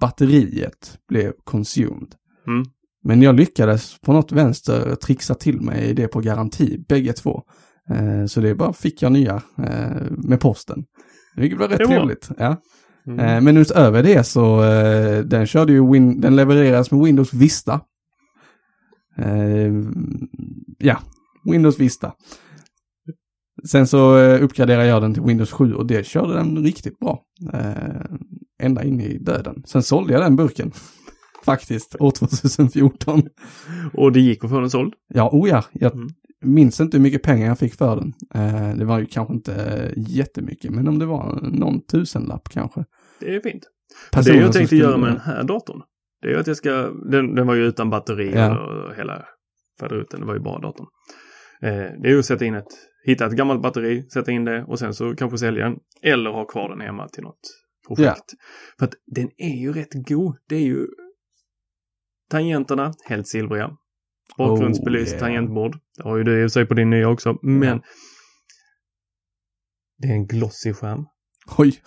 batteriet 0.00 0.98
blev 1.08 1.32
consumed. 1.44 2.14
Mm. 2.46 2.64
Men 3.04 3.22
jag 3.22 3.34
lyckades 3.34 4.00
på 4.00 4.12
något 4.12 4.32
vänster 4.32 4.94
trixa 4.94 5.34
till 5.34 5.60
mig 5.60 5.94
det 5.94 6.08
på 6.08 6.20
garanti, 6.20 6.84
bägge 6.88 7.12
två. 7.12 7.42
Eh, 7.90 8.26
så 8.26 8.40
det 8.40 8.54
bara 8.54 8.72
fick 8.72 9.02
jag 9.02 9.12
nya 9.12 9.42
eh, 9.58 10.02
med 10.10 10.40
posten. 10.40 10.84
Vilket 11.36 11.58
var 11.58 11.68
rätt 11.68 11.78
Det 11.78 11.84
var- 11.84 11.94
trevligt. 11.96 12.30
Ja. 12.38 12.56
Mm. 13.06 13.18
Eh, 13.20 13.40
men 13.40 13.56
utöver 13.56 14.02
det 14.02 14.24
så 14.24 14.60
den 15.24 15.46
körde 15.46 15.72
ju 15.72 15.90
Win 15.92 16.20
den 16.20 16.36
levereras 16.36 16.90
med 16.90 17.00
Windows 17.00 17.34
Vista. 17.34 17.80
Ja, 20.78 20.98
Windows 21.50 21.80
Vista. 21.80 22.12
Sen 23.70 23.86
så 23.86 24.18
uppgraderade 24.18 24.86
jag 24.86 25.02
den 25.02 25.14
till 25.14 25.22
Windows 25.22 25.52
7 25.52 25.74
och 25.74 25.86
det 25.86 26.06
körde 26.06 26.34
den 26.34 26.58
riktigt 26.64 26.98
bra. 26.98 27.22
Ända 28.62 28.84
in 28.84 29.00
i 29.00 29.18
döden. 29.18 29.62
Sen 29.66 29.82
sålde 29.82 30.12
jag 30.12 30.22
den 30.22 30.36
burken. 30.36 30.72
Faktiskt, 31.44 31.96
år 32.00 32.10
2014. 32.10 33.22
Och 33.92 34.12
det 34.12 34.20
gick 34.20 34.44
att 34.44 34.50
få 34.50 34.60
den 34.60 34.70
såld. 34.70 34.94
Ja, 35.08 35.30
oh 35.32 35.48
ja. 35.48 35.64
Jag 35.72 35.92
Mm. 35.94 36.54
minns 36.54 36.80
inte 36.80 36.96
hur 36.96 37.02
mycket 37.02 37.22
pengar 37.22 37.46
jag 37.46 37.58
fick 37.58 37.74
för 37.74 37.96
den. 37.96 38.12
Eh, 38.34 38.76
det 38.76 38.84
var 38.84 38.98
ju 38.98 39.06
kanske 39.06 39.34
inte 39.34 39.92
jättemycket, 39.96 40.70
men 40.70 40.88
om 40.88 40.98
det 40.98 41.06
var 41.06 41.40
någon 41.42 41.86
tusenlapp 41.86 42.48
kanske. 42.48 42.84
Det 43.20 43.34
är 43.34 43.40
fint. 43.40 43.62
det 43.62 44.16
Personen 44.16 44.36
jag 44.38 44.44
som 44.46 44.52
tänkte 44.52 44.76
göra 44.76 44.96
med 44.96 45.08
den 45.08 45.20
här 45.20 45.44
datorn. 45.44 45.82
Det 46.22 46.32
är 46.32 46.36
att 46.38 46.46
jag 46.46 46.56
ska, 46.56 46.70
den, 47.10 47.34
den 47.34 47.46
var 47.46 47.54
ju 47.54 47.64
utan 47.66 47.90
batteri 47.90 48.32
Ja. 48.34 48.58
och 48.58 48.94
hela 48.96 49.24
faderuten, 49.80 50.20
det 50.20 50.26
var 50.26 50.34
ju 50.34 50.40
bara 50.40 50.58
datorn. 50.60 50.86
Eh, 51.62 51.68
det 51.70 52.08
är 52.08 52.10
ju 52.10 52.18
att 52.18 52.24
sätta 52.24 52.44
in 52.44 52.54
ett, 52.54 52.72
hitta 53.04 53.26
ett 53.26 53.32
gammalt 53.32 53.62
batteri, 53.62 54.02
sätta 54.02 54.30
in 54.32 54.44
det 54.44 54.64
och 54.64 54.78
sen 54.78 54.94
så 54.94 55.14
kanske 55.16 55.38
sälja 55.38 55.64
den. 55.64 55.76
Eller 56.02 56.30
ha 56.30 56.44
kvar 56.44 56.68
den 56.68 56.80
hemma 56.80 57.08
till 57.08 57.22
något 57.22 57.40
projekt. 57.86 58.24
För 58.78 58.84
att 58.86 58.94
den 59.06 59.28
är 59.36 59.56
ju 59.60 59.72
rätt 59.72 60.08
god. 60.08 60.36
Det 60.48 60.56
är 60.56 60.60
ju 60.66 60.86
tangenterna, 62.30 62.92
helt 63.08 63.28
silvriga. 63.28 63.70
Bakgrundsbelyst 64.38 65.06
Oh, 65.12 65.18
yeah. 65.18 65.20
tangentbord. 65.20 65.76
Det 65.96 66.02
har 66.02 66.16
ju 66.16 66.24
du 66.24 66.42
i 66.42 66.46
och 66.46 66.50
för 66.50 66.52
sig 66.52 66.66
på 66.66 66.74
din 66.74 66.90
nya 66.90 67.08
också. 67.08 67.38
Men 67.42 67.68
Ja. 67.68 67.80
det 69.98 70.08
är 70.08 70.12
en 70.12 70.26
glossy 70.26 70.72
skärm. 70.72 71.04
Oj, 71.58 71.80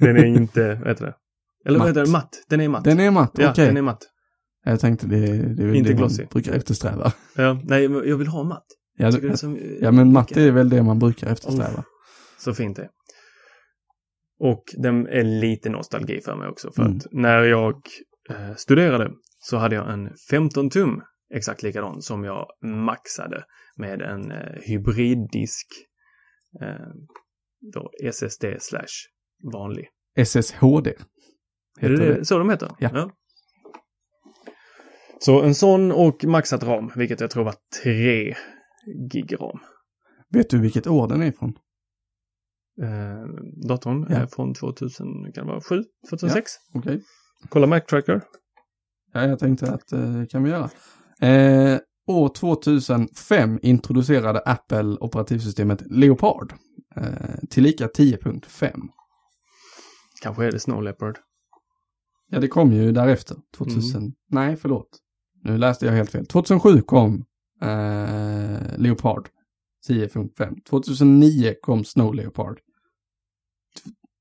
Den 0.00 0.16
är 0.16 0.24
inte, 0.24 0.74
vad 0.74 0.88
heter 0.88 1.04
det? 1.06 1.14
Eller 1.68 1.78
vad 1.78 1.88
Matt. 1.88 1.94
det? 2.06 2.10
Matt. 2.12 2.30
Den 2.48 2.60
är 2.60 2.68
matt. 2.68 2.84
den 2.84 3.00
är 3.00 3.10
matt, 3.10 3.30
Ja, 3.34 3.50
okej. 3.50 3.66
den 3.66 3.76
är 3.76 3.82
matt. 3.82 4.02
Jag 4.64 4.80
tänkte 4.80 5.06
det, 5.06 5.16
det 5.26 5.62
är 5.62 5.66
väl 5.66 5.76
Inte 5.76 5.90
det 5.90 5.94
glossy. 5.96 6.22
man 6.22 6.28
brukar 6.32 6.52
eftersträva. 6.52 7.12
Ja, 7.36 7.60
nej, 7.64 7.82
jag 7.84 8.16
vill 8.16 8.26
ha 8.26 8.44
matt. 8.44 8.66
Ja, 8.98 9.10
det 9.10 9.36
som, 9.36 9.58
ja 9.80 9.90
men 9.92 10.12
matt 10.12 10.36
är 10.36 10.50
väl 10.50 10.68
det 10.68 10.82
man 10.82 10.98
brukar 10.98 11.26
eftersträva. 11.32 11.84
Så 12.38 12.54
fint 12.54 12.76
det. 12.76 12.88
Och 14.40 14.62
den 14.78 15.06
är 15.06 15.22
lite 15.22 15.70
nostalgi 15.70 16.20
för 16.24 16.36
mig 16.36 16.48
också. 16.48 16.72
För 16.72 16.82
Mm. 16.82 16.96
att 16.96 17.06
när 17.12 17.42
jag 17.42 17.74
eh, 18.30 18.54
studerade 18.54 19.10
så 19.38 19.56
hade 19.56 19.74
jag 19.74 19.92
en 19.92 20.10
15 20.30 20.70
tum 20.70 21.02
exakt 21.34 21.62
likadan 21.62 22.02
som 22.02 22.24
jag 22.24 22.46
maxade 22.62 23.44
med 23.76 24.02
en 24.02 24.30
eh, 24.30 24.60
hybriddisk. 24.62 25.66
Eh, 26.62 26.86
då 27.72 27.90
SSD 28.12 28.44
slash 28.60 28.86
vanlig. 29.52 29.88
SSHD. 30.24 30.86
Är 31.80 31.88
det, 31.88 32.04
heter 32.04 32.18
det 32.18 32.24
så 32.24 32.38
de 32.38 32.50
heter? 32.50 32.70
Ja. 32.78 33.10
Så 35.20 35.42
en 35.42 35.54
sån 35.54 35.92
och 35.92 36.24
maxat 36.24 36.62
ram, 36.62 36.90
vilket 36.96 37.20
jag 37.20 37.30
tror 37.30 37.44
var 37.44 37.54
3 37.82 38.34
gig 39.12 39.40
ram. 39.40 39.58
Vet 40.28 40.50
du 40.50 40.60
vilket 40.60 40.86
år 40.86 41.08
den 41.08 41.22
är 41.22 41.26
ifrån? 41.26 41.52
Eh, 42.82 43.24
datorn 43.68 44.06
Ja. 44.10 44.16
är 44.16 44.26
från 44.26 44.54
2000, 44.54 45.06
kan 45.34 45.46
det 45.46 45.52
vara 45.52 45.60
7, 45.60 45.84
2006. 46.10 46.52
Okej. 46.74 47.02
Kolla 47.48 47.66
Mac 47.66 47.80
Tracker. 47.80 48.22
Ja, 49.12 49.26
jag 49.26 49.38
tänkte 49.38 49.72
att 49.72 49.92
eh, 49.92 50.12
det 50.12 50.26
kan 50.26 50.42
vi 50.42 50.50
göra. 50.50 50.70
Eh, 51.20 51.80
år 52.06 52.28
2005 52.28 53.58
introducerade 53.62 54.40
Apple 54.40 54.96
operativsystemet 55.00 55.82
Leopard. 55.90 56.52
Eh, 56.96 57.38
tillika 57.50 57.86
10.5. 57.86 58.88
Kanske 60.22 60.44
är 60.44 60.52
det 60.52 60.60
Snow 60.60 60.82
Leopard. 60.82 61.18
Ja, 62.28 62.40
det 62.40 62.48
kom 62.48 62.72
ju 62.72 62.92
därefter. 62.92 63.36
2000. 63.56 64.00
Mm. 64.00 64.12
Nej, 64.30 64.56
förlåt. 64.56 64.98
Nu 65.42 65.58
läste 65.58 65.86
jag 65.86 65.92
helt 65.92 66.10
fel. 66.10 66.26
2007 66.26 66.82
kom 66.82 67.24
eh, 67.62 68.78
Leopard 68.78 69.28
10.5. 69.88 70.62
2009 70.68 71.54
kom 71.62 71.84
Snow 71.84 72.14
Leopard 72.14 72.58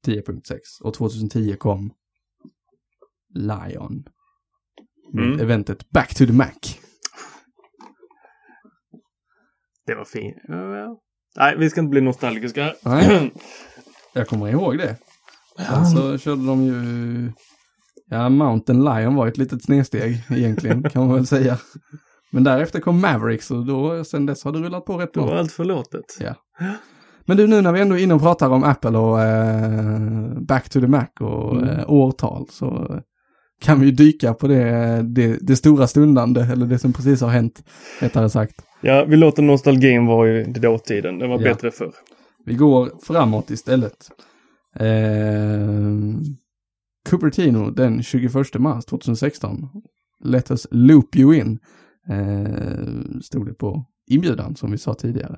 10.6. 0.07 0.57
Och 0.83 0.93
2010 0.93 1.55
kom 1.55 1.93
Lion. 3.35 4.03
Mm. 5.13 5.39
eventet 5.39 5.89
Back 5.89 6.15
to 6.15 6.25
the 6.25 6.33
Mac. 6.33 6.51
Det 9.85 9.95
var 9.95 10.05
fint. 10.05 10.35
Nej, 11.37 11.57
vi 11.57 11.69
ska 11.69 11.81
inte 11.81 11.89
bli 11.89 12.01
nostalgiska. 12.01 12.73
Nej. 12.85 13.31
Jag 14.13 14.27
kommer 14.27 14.47
ihåg 14.47 14.77
det. 14.77 14.95
Sen 15.69 15.85
så 15.85 16.17
körde 16.17 16.45
de 16.47 16.63
ju... 16.65 17.31
Ja, 18.09 18.29
Mountain 18.29 18.83
Lion 18.85 19.15
var 19.15 19.27
ett 19.27 19.37
litet 19.37 19.63
snedsteg 19.63 20.23
egentligen, 20.29 20.83
kan 20.83 21.07
man 21.07 21.15
väl 21.15 21.27
säga. 21.27 21.57
Men 22.31 22.43
därefter 22.43 22.79
kom 22.79 23.01
Mavericks 23.01 23.51
och 23.51 23.65
då, 23.65 24.03
sen 24.03 24.25
dess 24.25 24.43
har 24.43 24.51
det 24.51 24.59
rullat 24.59 24.85
på 24.85 24.97
rätt 24.97 25.13
Då 25.13 25.21
var 25.21 25.27
bra. 25.27 25.39
allt 25.39 25.51
förlåtet. 25.51 26.05
Ja. 26.19 26.35
Men 27.25 27.37
du, 27.37 27.47
nu 27.47 27.61
när 27.61 27.71
vi 27.71 27.81
ändå 27.81 27.97
är 27.97 28.03
inne 28.03 28.13
och 28.13 28.21
pratar 28.21 28.49
om 28.49 28.63
Apple 28.63 28.97
och 28.97 29.21
eh, 29.21 30.39
Back 30.39 30.69
to 30.69 30.79
the 30.81 30.87
Mac 30.87 31.07
och 31.19 31.55
Mm. 31.57 31.69
eh, 31.69 31.89
årtal 31.91 32.47
så 32.49 32.99
kan 33.61 33.79
vi 33.79 33.91
dyka 33.91 34.33
på 34.33 34.47
det, 34.47 35.01
det, 35.03 35.37
det 35.41 35.55
stora 35.55 35.87
stundande, 35.87 36.41
eller 36.51 36.65
det 36.65 36.79
som 36.79 36.93
precis 36.93 37.21
har 37.21 37.29
hänt, 37.29 37.63
rättare 38.01 38.29
sagt. 38.29 38.55
Ja, 38.81 39.05
vi 39.05 39.15
låter 39.15 39.43
nostalgin 39.43 40.05
vara 40.05 40.29
i 40.29 40.43
dåtiden. 40.43 41.19
Det 41.19 41.27
var 41.27 41.39
Ja. 41.39 41.43
bättre 41.43 41.71
förr. 41.71 41.91
Vi 42.45 42.53
går 42.55 42.89
framåt 43.03 43.49
istället. 43.49 44.09
Eh, 44.79 45.89
Cupertino 47.09 47.69
den 47.71 48.03
21 48.03 48.59
mars 48.59 48.85
2016. 48.85 49.69
Let 50.23 50.51
us 50.51 50.67
loop 50.71 51.15
you 51.15 51.35
in. 51.35 51.59
Eh, 52.09 53.19
stod 53.21 53.45
det 53.47 53.53
på 53.53 53.85
inbjudan 54.11 54.55
som 54.55 54.71
vi 54.71 54.77
sa 54.77 54.93
tidigare. 54.93 55.35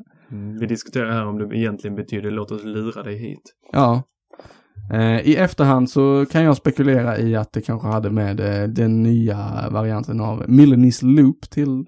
Vi 0.59 0.65
diskuterar 0.67 1.11
här 1.11 1.25
om 1.25 1.37
det 1.37 1.57
egentligen 1.57 1.95
betyder 1.95 2.31
låt 2.31 2.51
oss 2.51 2.63
lura 2.63 3.03
dig 3.03 3.17
hit. 3.17 3.41
Ja. 3.71 4.03
Eh, 4.93 5.19
I 5.27 5.35
efterhand 5.35 5.89
så 5.89 6.25
kan 6.31 6.43
jag 6.43 6.57
spekulera 6.57 7.17
i 7.17 7.35
att 7.35 7.53
det 7.53 7.61
kanske 7.61 7.87
hade 7.87 8.11
med 8.11 8.39
eh, 8.39 8.67
den 8.69 9.03
nya 9.03 9.69
varianten 9.71 10.21
av 10.21 10.45
Milanese 10.47 11.05
Loop 11.05 11.49
till 11.49 11.85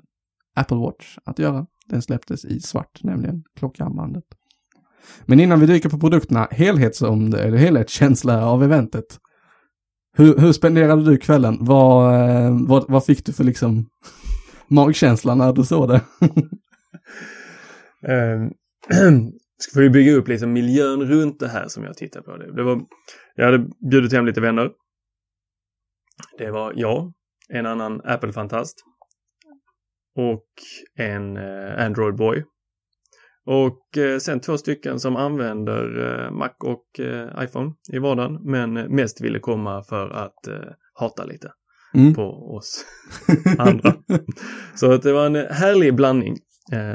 Apple 0.56 0.78
Watch 0.78 1.18
att 1.26 1.40
göra. 1.40 1.66
Den 1.90 2.02
släpptes 2.02 2.46
i 2.46 2.60
svart, 2.60 3.04
nämligen 3.04 3.44
klockarmbandet. 3.60 4.24
Men 5.26 5.40
innan 5.40 5.60
vi 5.60 5.66
dyker 5.66 5.90
på 5.90 6.00
produkterna, 6.00 6.48
helhetsom, 6.52 7.34
eller 7.34 7.58
helhetskänsla 7.58 8.46
av 8.46 8.64
eventet. 8.64 9.20
Hur, 10.18 10.38
hur 10.38 10.52
spenderade 10.52 11.06
du 11.06 11.18
kvällen? 11.18 11.58
Vad, 11.62 12.14
eh, 12.14 12.58
vad, 12.68 12.86
vad 12.88 13.06
fick 13.06 13.26
du 13.26 13.34
för 13.34 13.44
liksom 13.44 13.86
magkänsla 14.68 15.36
när 15.36 15.54
du 15.54 15.64
såg 15.64 15.88
det? 15.88 16.02
Ehm, 18.08 18.52
Ska 19.60 19.74
får 19.74 19.82
vi 19.82 19.90
bygga 19.90 20.12
upp 20.14 20.28
liksom 20.28 20.54
miljön 20.54 21.02
runt 21.10 21.40
det 21.40 21.48
här 21.48 21.68
som 21.68 21.84
jag 21.84 21.98
tittar 21.98 22.22
på. 22.22 22.38
Det 22.38 22.64
var, 22.64 22.82
jag 23.36 23.46
hade 23.46 23.68
bjudit 23.92 24.14
hem 24.14 24.26
lite 24.26 24.42
vänner. 24.42 24.72
Det 26.38 26.52
var 26.52 26.74
jag, 26.76 27.14
en 27.50 27.66
annan 27.66 28.02
Apple-fantast 28.04 28.84
och 30.16 30.46
en 30.96 31.38
eh, 31.38 31.86
Android-boy. 31.86 32.44
Och 33.46 33.98
eh, 33.98 34.18
sen 34.18 34.40
två 34.40 34.58
stycken 34.58 35.00
som 35.00 35.16
använder 35.16 36.14
eh, 36.26 36.32
Mac 36.32 36.52
och 36.66 36.86
iPhone 37.44 37.74
i 37.94 38.00
vardagen 38.00 38.40
men 38.44 38.74
mest 38.74 39.22
ville 39.22 39.40
komma 39.40 39.84
för 39.84 40.10
att 40.10 40.48
hata 40.94 41.26
lite 41.26 41.52
Mm. 41.94 42.14
på 42.14 42.56
oss 42.56 42.86
andra. 43.58 43.94
Så 44.76 44.92
att 44.92 45.02
det 45.02 45.14
var 45.14 45.26
en 45.26 45.36
härlig 45.36 45.96
blandning. 45.96 46.36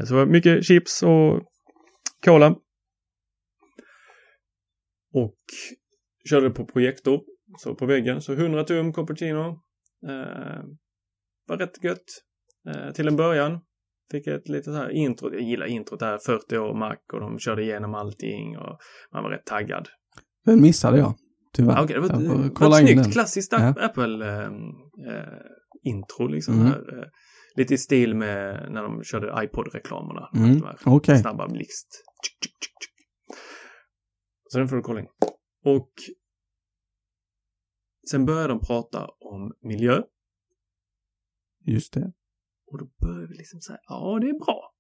Så 0.05 0.27
mycket 0.27 0.65
chips 0.65 1.03
och 1.03 1.43
cola. 2.25 2.55
Och 5.15 5.39
körde 6.31 6.51
på 6.51 6.65
projektor. 6.67 7.21
Så 7.59 7.75
på 7.75 7.87
väggen. 7.87 8.23
Så 8.23 8.33
100 8.33 8.65
tum 8.65 8.93
Cupertino. 8.93 9.49
Eh, 10.09 10.63
var 11.49 11.57
rätt 11.57 11.85
gött. 11.85 12.05
Eh, 12.69 12.93
till 12.93 13.09
en 13.09 13.17
början. 13.17 13.61
Fick 14.11 14.27
ett 14.27 14.49
lite 14.49 14.65
så 14.65 14.73
här 14.77 14.91
intro. 14.91 15.33
Jag 15.33 15.43
gillar 15.43 15.67
introt 15.67 16.01
där. 16.01 16.19
40 16.19 16.59
år 16.59 16.75
Mac 16.75 16.97
och 17.13 17.21
de 17.21 17.39
körde 17.39 17.63
igenom 17.63 17.95
allting 17.95 18.59
och 18.59 18.79
man 19.13 19.23
var 19.23 19.31
rätt 19.31 19.47
taggad. 19.47 19.89
Den 20.45 20.61
missade 20.63 20.99
jag, 20.99 21.15
tyvärr. 21.53 21.73
Ja, 21.73 21.85
okej, 21.85 21.95
det 21.95 22.01
var, 22.01 22.09
Jag 22.09 22.21
det 22.23 22.29
var 22.29 22.49
kolla 22.55 22.77
ett 22.77 22.81
in 22.83 22.87
snyggt 22.89 23.03
den. 23.03 23.13
klassiskt 23.13 23.53
Ja. 23.53 23.75
Apple-intro 23.81 26.27
liksom. 26.29 26.55
Mm. 26.55 26.67
Här, 26.67 26.99
eh, 26.99 27.05
lite 27.57 27.75
i 27.75 27.79
stil 27.79 28.15
med 28.15 28.73
när 28.73 28.83
de 28.83 29.05
körde 29.05 29.45
iPod-reklamerna. 29.45 30.31
Mm, 30.35 30.63
okej. 30.85 31.19
Snabba 31.19 31.49
blixt. 31.49 32.05
Så 34.49 34.59
den 34.59 34.69
får 34.69 34.77
du 34.77 34.83
kolla 34.83 35.01
in. 35.01 35.07
Och 35.65 35.91
sen 38.11 38.27
började 38.27 38.49
de 38.49 38.61
prata 38.61 39.09
om 39.19 39.53
miljö. 39.63 40.03
Just 41.67 41.93
det. 41.93 42.13
Och 42.73 42.79
då 42.79 42.89
började 43.01 43.27
vi 43.27 43.35
liksom 43.35 43.61
säga, 43.61 43.79
ja 43.89 44.19
det 44.21 44.29
är 44.29 44.45
bra. 44.45 44.75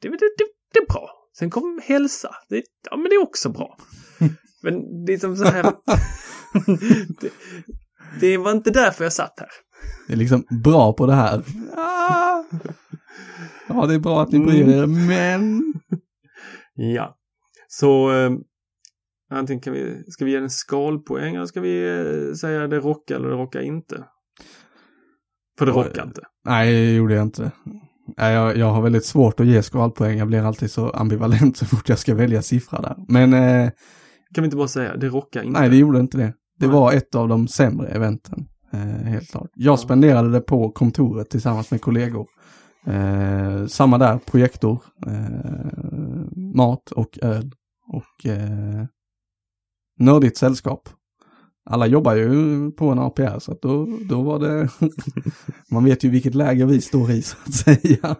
Det, 0.00 0.08
det, 0.08 0.16
det, 0.16 0.46
det 0.72 0.78
är 0.78 0.86
bra. 0.86 1.10
Sen 1.38 1.50
kom 1.50 1.80
hälsa. 1.84 2.34
Det, 2.48 2.64
ja 2.90 2.96
men 2.96 3.08
det 3.08 3.14
är 3.14 3.22
också 3.22 3.48
bra. 3.48 3.76
men 4.62 5.04
det 5.04 5.12
är 5.12 5.18
som 5.18 5.36
så 5.36 5.44
här. 5.44 5.62
det, 7.20 7.32
det 8.20 8.36
var 8.36 8.52
inte 8.52 8.70
därför 8.70 9.04
jag 9.04 9.12
satt 9.12 9.40
här. 9.40 9.48
Det 10.06 10.12
är 10.12 10.16
liksom 10.16 10.44
bra 10.64 10.92
på 10.92 11.06
det 11.06 11.14
här. 11.14 11.42
Ah! 11.76 12.44
Ja, 13.68 13.86
det 13.86 13.94
är 13.94 13.98
bra 13.98 14.22
att 14.22 14.32
ni 14.32 14.38
bryr 14.38 14.68
er, 14.68 14.86
men... 14.86 15.62
Ja. 16.74 17.16
Så 17.68 18.12
eh, 18.12 18.30
antingen 19.30 19.60
kan 19.60 19.72
vi, 19.72 20.04
ska 20.08 20.24
vi 20.24 20.30
ge 20.30 20.36
en 20.36 20.50
skalpoäng 20.50 21.34
eller 21.34 21.46
ska 21.46 21.60
vi 21.60 21.98
eh, 22.00 22.34
säga 22.34 22.66
det 22.68 22.78
rockar 22.78 23.16
eller 23.16 23.28
det 23.28 23.34
rockar 23.36 23.60
inte? 23.60 24.04
För 25.58 25.66
det 25.66 25.72
rockar 25.72 26.06
inte. 26.06 26.20
Nej, 26.44 26.72
det 26.72 26.94
gjorde 26.94 27.14
jag 27.14 27.22
inte. 27.22 27.50
Nej, 28.18 28.34
jag, 28.34 28.56
jag 28.56 28.66
har 28.66 28.82
väldigt 28.82 29.04
svårt 29.04 29.40
att 29.40 29.46
ge 29.46 29.62
skalpoäng. 29.62 30.18
Jag 30.18 30.28
blir 30.28 30.42
alltid 30.42 30.70
så 30.70 30.90
ambivalent 30.90 31.56
så 31.56 31.66
fort 31.66 31.88
jag 31.88 31.98
ska 31.98 32.14
välja 32.14 32.42
siffra 32.42 32.80
där. 32.80 32.96
Men 33.08 33.32
eh, 33.32 33.70
Kan 34.34 34.42
vi 34.42 34.44
inte 34.44 34.56
bara 34.56 34.68
säga 34.68 34.96
det 34.96 35.08
rockar 35.08 35.42
inte? 35.42 35.60
nej, 35.60 35.68
det 35.70 35.76
gjorde 35.76 36.00
inte 36.00 36.18
det. 36.18 36.32
Det 36.58 36.66
Nej. 36.66 36.76
var 36.76 36.92
ett 36.92 37.14
av 37.14 37.28
de 37.28 37.48
sämre 37.48 37.88
eventen. 37.88 38.46
Eh, 38.72 38.78
helt 38.80 39.30
klart. 39.30 39.50
Jag 39.54 39.78
spenderade 39.78 40.30
det 40.30 40.40
på 40.40 40.70
kontoret 40.70 41.30
tillsammans 41.30 41.70
med 41.70 41.80
kollegor. 41.80 42.26
Eh, 42.86 43.66
samma 43.66 43.98
där, 43.98 44.18
projektor, 44.18 44.82
eh, 45.06 46.40
mat 46.54 46.90
och 46.90 47.18
öl 47.22 47.52
och 47.86 48.26
eh, 48.26 48.84
nördigt 49.98 50.36
sällskap. 50.36 50.88
Alla 51.70 51.86
jobbar 51.86 52.14
ju 52.14 52.70
på 52.70 52.88
en 52.88 52.98
APR 52.98 53.38
så 53.38 53.52
att 53.52 53.62
då, 53.62 53.88
då 54.08 54.22
var 54.22 54.38
det, 54.38 54.68
man 55.70 55.84
vet 55.84 56.04
ju 56.04 56.10
vilket 56.10 56.34
läge 56.34 56.66
vi 56.66 56.80
står 56.80 57.10
i 57.10 57.22
så 57.22 57.36
att 57.46 57.54
säga. 57.54 58.16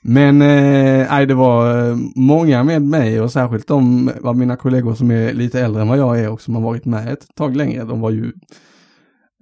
Men 0.00 0.42
eh, 0.42 1.26
det 1.26 1.34
var 1.34 1.88
eh, 1.88 1.96
många 2.14 2.64
med 2.64 2.82
mig 2.82 3.20
och 3.20 3.32
särskilt 3.32 3.66
de 3.66 4.10
av 4.22 4.36
mina 4.36 4.56
kollegor 4.56 4.94
som 4.94 5.10
är 5.10 5.32
lite 5.32 5.60
äldre 5.60 5.82
än 5.82 5.88
vad 5.88 5.98
jag 5.98 6.20
är 6.20 6.30
och 6.30 6.40
som 6.40 6.54
har 6.54 6.62
varit 6.62 6.84
med 6.84 7.12
ett 7.12 7.26
tag 7.34 7.56
längre. 7.56 7.84
De 7.84 8.00
var 8.00 8.10
ju 8.10 8.32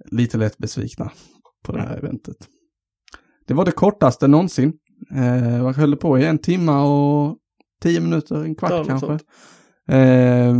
lite 0.05 0.37
lätt 0.37 0.57
besvikna 0.57 1.11
på 1.63 1.71
det 1.71 1.81
här 1.81 1.97
eventet. 1.97 2.37
Det 3.47 3.53
var 3.53 3.65
det 3.65 3.71
kortaste 3.71 4.27
någonsin. 4.27 4.73
Eh, 5.11 5.63
vad 5.63 5.75
höll 5.75 5.95
på 5.95 6.19
i? 6.19 6.25
En 6.25 6.37
timma 6.37 6.83
och 6.83 7.37
tio 7.81 7.99
minuter, 7.99 8.43
en 8.43 8.55
kvart 8.55 8.71
Ja, 8.71 8.83
kanske. 8.83 9.19
Eh, 9.89 10.55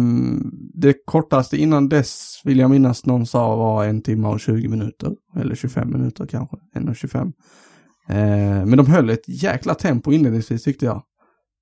det 0.73 0.95
kortaste 1.05 1.57
innan 1.57 1.89
dess 1.89 2.41
vill 2.43 2.59
jag 2.59 2.69
minnas 2.69 3.05
någon 3.05 3.25
sa 3.25 3.55
var 3.55 3.85
en 3.85 4.01
timme 4.01 4.27
och 4.27 4.39
20 4.39 4.67
minuter. 4.67 5.15
Eller 5.35 5.55
25 5.55 5.91
minuter 5.91 6.25
kanske. 6.25 6.57
En 6.73 6.89
och 6.89 6.95
25. 6.95 7.27
Eh, 8.09 8.15
men 8.65 8.77
de 8.77 8.85
höll 8.85 9.09
ett 9.09 9.27
jäkla 9.27 9.75
tempo 9.75 10.11
inledningsvis 10.11 10.63
tyckte 10.63 10.85
jag. 10.85 11.03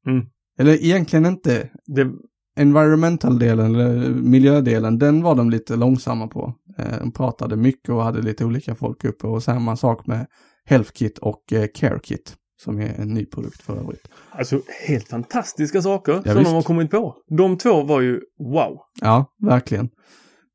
Mm. 0.08 0.26
Eller 0.60 0.84
egentligen 0.84 1.26
inte. 1.26 1.70
Det, 1.86 2.12
Environmental-delen, 2.58 3.76
eller 3.76 4.10
miljödelen, 4.10 5.00
den 5.00 5.22
var 5.22 5.36
de 5.36 5.50
lite 5.50 5.76
långsamma 5.76 6.28
på. 6.28 6.54
Eh, 6.78 7.00
de 7.00 7.12
pratade 7.12 7.56
mycket 7.56 7.90
och 7.90 8.04
hade 8.04 8.22
lite 8.22 8.46
olika 8.46 8.76
folk 8.76 9.04
uppe 9.06 9.28
och 9.28 9.44
samma 9.44 9.76
sak 9.76 10.08
med 10.08 10.26
HealthKit 10.70 11.18
och 11.18 11.54
eh, 11.54 11.68
CareKit. 11.76 12.36
Som 12.64 12.80
är 12.80 12.94
en 13.02 13.14
ny 13.14 13.26
produkt 13.26 13.62
för 13.62 13.78
övrigt. 13.78 14.08
alltså 14.32 14.62
helt 14.88 15.08
fantastiska 15.08 15.82
saker 15.82 16.12
Ja, 16.12 16.22
som 16.24 16.34
visst. 16.38 16.46
de 16.50 16.56
har 16.56 16.62
kommit 16.62 16.92
på. 16.92 17.16
De 17.38 17.58
två 17.58 17.84
var 17.84 18.02
ju 18.02 18.20
wow. 18.40 18.78
Ja, 19.02 19.26
verkligen. 19.42 19.90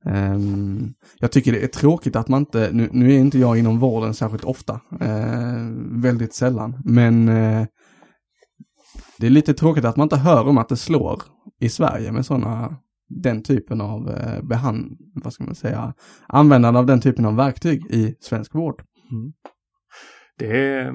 Ehm, 0.06 0.92
jag 1.18 1.32
tycker 1.32 1.52
det 1.52 1.62
är 1.64 1.66
tråkigt 1.68 2.16
att 2.16 2.28
man 2.28 2.42
inte, 2.42 2.70
nu, 2.72 2.88
nu 2.92 3.12
är 3.14 3.18
inte 3.18 3.38
jag 3.38 3.58
inom 3.58 3.78
vården 3.78 4.14
särskilt 4.14 4.44
ofta, 4.44 4.80
eh, 5.00 5.68
väldigt 6.02 6.34
sällan, 6.34 6.82
men 6.84 7.28
eh, 7.28 7.66
det 9.18 9.26
är 9.26 9.30
lite 9.30 9.54
tråkigt 9.54 9.84
att 9.84 9.96
man 9.96 10.04
inte 10.04 10.16
hör 10.16 10.46
om 10.48 10.58
att 10.58 10.68
det 10.68 10.76
slår 10.76 11.22
i 11.60 11.68
Sverige 11.68 12.12
med 12.12 12.26
sådana, 12.26 12.76
den 13.10 13.42
typen 13.42 13.80
av 13.80 14.08
eh, 14.10 14.42
behand, 14.42 14.98
vad 15.14 15.32
ska 15.32 15.44
man 15.44 15.54
säga, 15.54 15.94
användande 16.28 16.78
av 16.80 16.86
den 16.86 17.00
typen 17.00 17.24
av 17.24 17.36
verktyg 17.36 17.86
i 17.90 18.16
svensk 18.20 18.54
vård. 18.54 18.82
Det, 20.38 20.92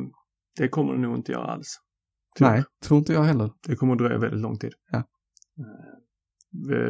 det 0.57 0.67
kommer 0.67 0.93
det 0.93 0.99
nog 0.99 1.15
inte 1.15 1.31
göra 1.31 1.45
alls. 1.45 1.79
Tyvärr. 2.37 2.51
Nej, 2.51 2.63
tror 2.83 2.99
inte 2.99 3.13
jag 3.13 3.23
heller. 3.23 3.51
Det 3.67 3.75
kommer 3.75 3.93
att 3.93 3.99
dröja 3.99 4.17
väldigt 4.17 4.41
lång 4.41 4.57
tid. 4.57 4.73
Ja. 4.91 4.97
Eh, 4.97 5.03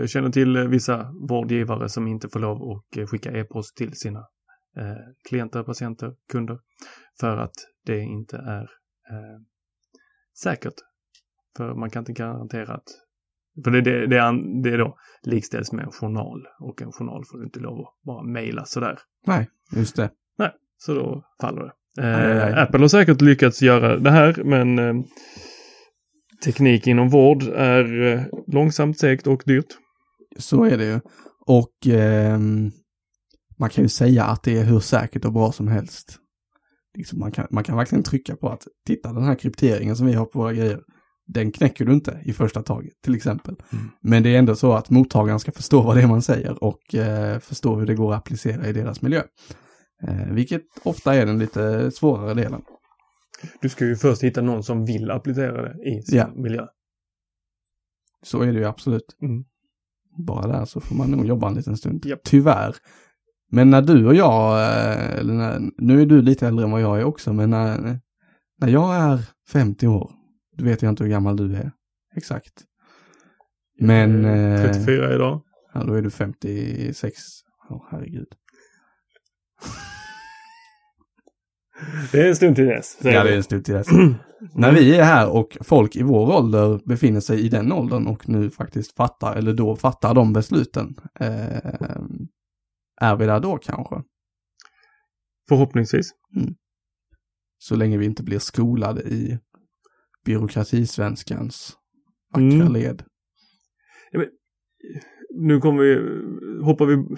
Vi 0.01 0.07
känner 0.07 0.29
till 0.29 0.55
eh, 0.55 0.63
vissa 0.63 1.11
vårdgivare 1.29 1.89
som 1.89 2.07
inte 2.07 2.29
får 2.29 2.39
lov 2.39 2.71
att 2.71 2.97
eh, 2.97 3.05
skicka 3.07 3.31
e-post 3.31 3.75
till 3.75 3.93
sina 3.93 4.19
eh, 4.77 5.13
klienter, 5.29 5.63
patienter, 5.63 6.15
kunder 6.31 6.59
för 7.19 7.37
att 7.37 7.55
det 7.85 7.99
inte 7.99 8.37
är 8.37 8.61
eh, 9.11 9.39
säkert. 10.43 10.73
För 11.57 11.73
man 11.73 11.89
kan 11.89 12.01
inte 12.01 12.13
garantera 12.13 12.73
att 12.73 12.87
för 13.63 13.71
det, 13.71 13.81
det, 13.81 14.07
det, 14.07 14.17
är, 14.17 14.61
det 14.63 14.69
är 14.69 14.77
då 14.77 14.97
likställs 15.23 15.71
med 15.71 15.85
en 15.85 15.91
journal 15.91 16.47
och 16.59 16.81
en 16.81 16.91
journal 16.91 17.23
får 17.25 17.37
du 17.37 17.43
inte 17.43 17.59
lov 17.59 17.79
att 17.79 17.93
bara 18.05 18.23
mejla 18.23 18.65
sådär. 18.65 18.99
Nej, 19.27 19.49
just 19.75 19.95
det. 19.95 20.09
Nej, 20.37 20.51
så 20.77 20.93
då 20.93 21.23
faller 21.41 21.61
det. 21.61 21.71
Aj, 21.97 22.31
aj, 22.31 22.41
aj. 22.41 22.51
Eh, 22.51 22.61
Apple 22.61 22.79
har 22.79 22.87
säkert 22.87 23.21
lyckats 23.21 23.61
göra 23.61 23.97
det 23.97 24.11
här, 24.11 24.43
men 24.43 24.79
eh, 24.79 25.05
teknik 26.45 26.87
inom 26.87 27.09
vård 27.09 27.43
är 27.43 28.01
eh, 28.01 28.21
långsamt, 28.47 28.99
segt 28.99 29.27
och 29.27 29.43
dyrt. 29.45 29.77
Så 30.37 30.63
är 30.63 30.77
det 30.77 30.85
ju. 30.85 30.99
Och 31.47 31.87
ehm, 31.87 32.71
man 33.59 33.69
kan 33.69 33.83
ju 33.83 33.89
säga 33.89 34.23
att 34.23 34.43
det 34.43 34.57
är 34.57 34.63
hur 34.63 34.79
säkert 34.79 35.25
och 35.25 35.33
bra 35.33 35.51
som 35.51 35.67
helst. 35.67 36.19
Liksom 36.97 37.19
man, 37.19 37.31
kan, 37.31 37.47
man 37.49 37.63
kan 37.63 37.77
verkligen 37.77 38.03
trycka 38.03 38.35
på 38.35 38.49
att 38.49 38.63
titta 38.87 39.13
den 39.13 39.23
här 39.23 39.35
krypteringen 39.35 39.95
som 39.95 40.07
vi 40.07 40.13
har 40.13 40.25
på 40.25 40.39
våra 40.39 40.53
grejer, 40.53 40.79
den 41.27 41.51
knäcker 41.51 41.85
du 41.85 41.93
inte 41.93 42.19
i 42.23 42.33
första 42.33 42.63
taget 42.63 42.93
till 43.03 43.15
exempel. 43.15 43.55
Mm. 43.73 43.91
Men 44.01 44.23
det 44.23 44.35
är 44.35 44.39
ändå 44.39 44.55
så 44.55 44.73
att 44.73 44.89
mottagaren 44.89 45.39
ska 45.39 45.51
förstå 45.51 45.81
vad 45.81 45.95
det 45.95 46.01
är 46.01 46.07
man 46.07 46.21
säger 46.21 46.63
och 46.63 46.95
eh, 46.95 47.39
förstå 47.39 47.75
hur 47.75 47.85
det 47.85 47.95
går 47.95 48.13
att 48.13 48.17
applicera 48.17 48.67
i 48.67 48.73
deras 48.73 49.01
miljö. 49.01 49.23
Eh, 50.07 50.31
vilket 50.31 50.61
ofta 50.83 51.15
är 51.15 51.25
den 51.25 51.39
lite 51.39 51.91
svårare 51.91 52.33
delen. 52.33 52.61
Du 53.61 53.69
ska 53.69 53.85
ju 53.85 53.95
först 53.95 54.23
hitta 54.23 54.41
någon 54.41 54.63
som 54.63 54.85
vill 54.85 55.11
applicera 55.11 55.61
det 55.61 55.89
i 55.89 56.01
sin 56.01 56.17
Ja. 56.17 56.27
miljö. 56.35 56.65
Så 58.23 58.41
är 58.41 58.53
det 58.53 58.59
ju 58.59 58.65
absolut. 58.65 59.17
Mm. 59.21 59.43
Bara 60.27 60.47
där 60.47 60.65
så 60.65 60.81
får 60.81 60.95
man 60.95 61.11
nog 61.11 61.25
jobba 61.25 61.47
en 61.47 61.53
liten 61.53 61.77
stund. 61.77 62.05
Japp. 62.05 62.19
Tyvärr. 62.23 62.75
Men 63.51 63.69
när 63.69 63.81
du 63.81 64.07
och 64.07 64.15
jag, 64.15 64.59
eh, 64.61 65.25
när, 65.25 65.59
nu 65.77 66.01
är 66.01 66.05
du 66.05 66.21
lite 66.21 66.47
äldre 66.47 66.65
än 66.65 66.71
vad 66.71 66.81
jag 66.81 66.99
är 66.99 67.03
också, 67.03 67.33
men 67.33 67.49
när, 67.49 67.99
när 68.61 68.67
jag 68.67 68.95
är 68.95 69.19
50 69.49 69.87
år, 69.87 70.11
vet 70.57 70.81
jag 70.81 70.89
inte 70.89 71.03
hur 71.03 71.11
gammal 71.11 71.37
du 71.37 71.55
är. 71.55 71.71
Exakt. 72.15 72.63
Men... 73.79 74.25
Eh, 74.25 74.65
eh, 74.65 74.71
34 74.71 75.13
idag. 75.15 75.41
Ja, 75.73 75.83
då 75.83 75.93
är 75.93 76.01
du 76.01 76.11
56. 76.11 77.13
Åh, 77.69 77.87
herregud. 77.91 78.27
Det 82.11 82.21
är 82.21 82.27
en 82.27 82.35
stund 82.35 82.55
till 82.55 82.65
dess. 82.65 82.97
Ja, 83.03 83.23
det 83.23 83.31
är 83.31 83.37
en 83.37 83.43
stund 83.43 83.65
till 83.65 83.73
dess. 83.73 83.87
När 84.53 84.71
vi 84.71 84.95
är 84.95 85.03
här 85.03 85.29
och 85.29 85.57
folk 85.61 85.95
i 85.95 86.03
vår 86.03 86.35
ålder 86.37 86.81
befinner 86.85 87.19
sig 87.19 87.45
i 87.45 87.49
den 87.49 87.71
åldern 87.71 88.07
och 88.07 88.29
nu 88.29 88.49
faktiskt 88.49 88.95
fattar, 88.95 89.35
eller 89.35 89.53
då 89.53 89.75
fattar 89.75 90.13
de 90.13 90.33
besluten. 90.33 90.95
Eh, 91.19 91.55
är 93.01 93.15
vi 93.15 93.25
där 93.25 93.39
då 93.39 93.57
kanske? 93.57 93.95
Förhoppningsvis. 95.49 96.11
Så 97.57 97.75
länge 97.75 97.97
vi 97.97 98.05
inte 98.05 98.23
blir 98.23 98.39
skolade 98.39 99.01
i 99.01 99.39
byråkratisvenskans 100.25 101.73
vackra 102.33 102.45
Mm. 102.47 102.73
led. 102.73 103.03
Nu 105.37 105.59
kommer 105.59 105.83
vi, 105.83 105.95
hoppar 106.63 106.85
vi 106.85 107.17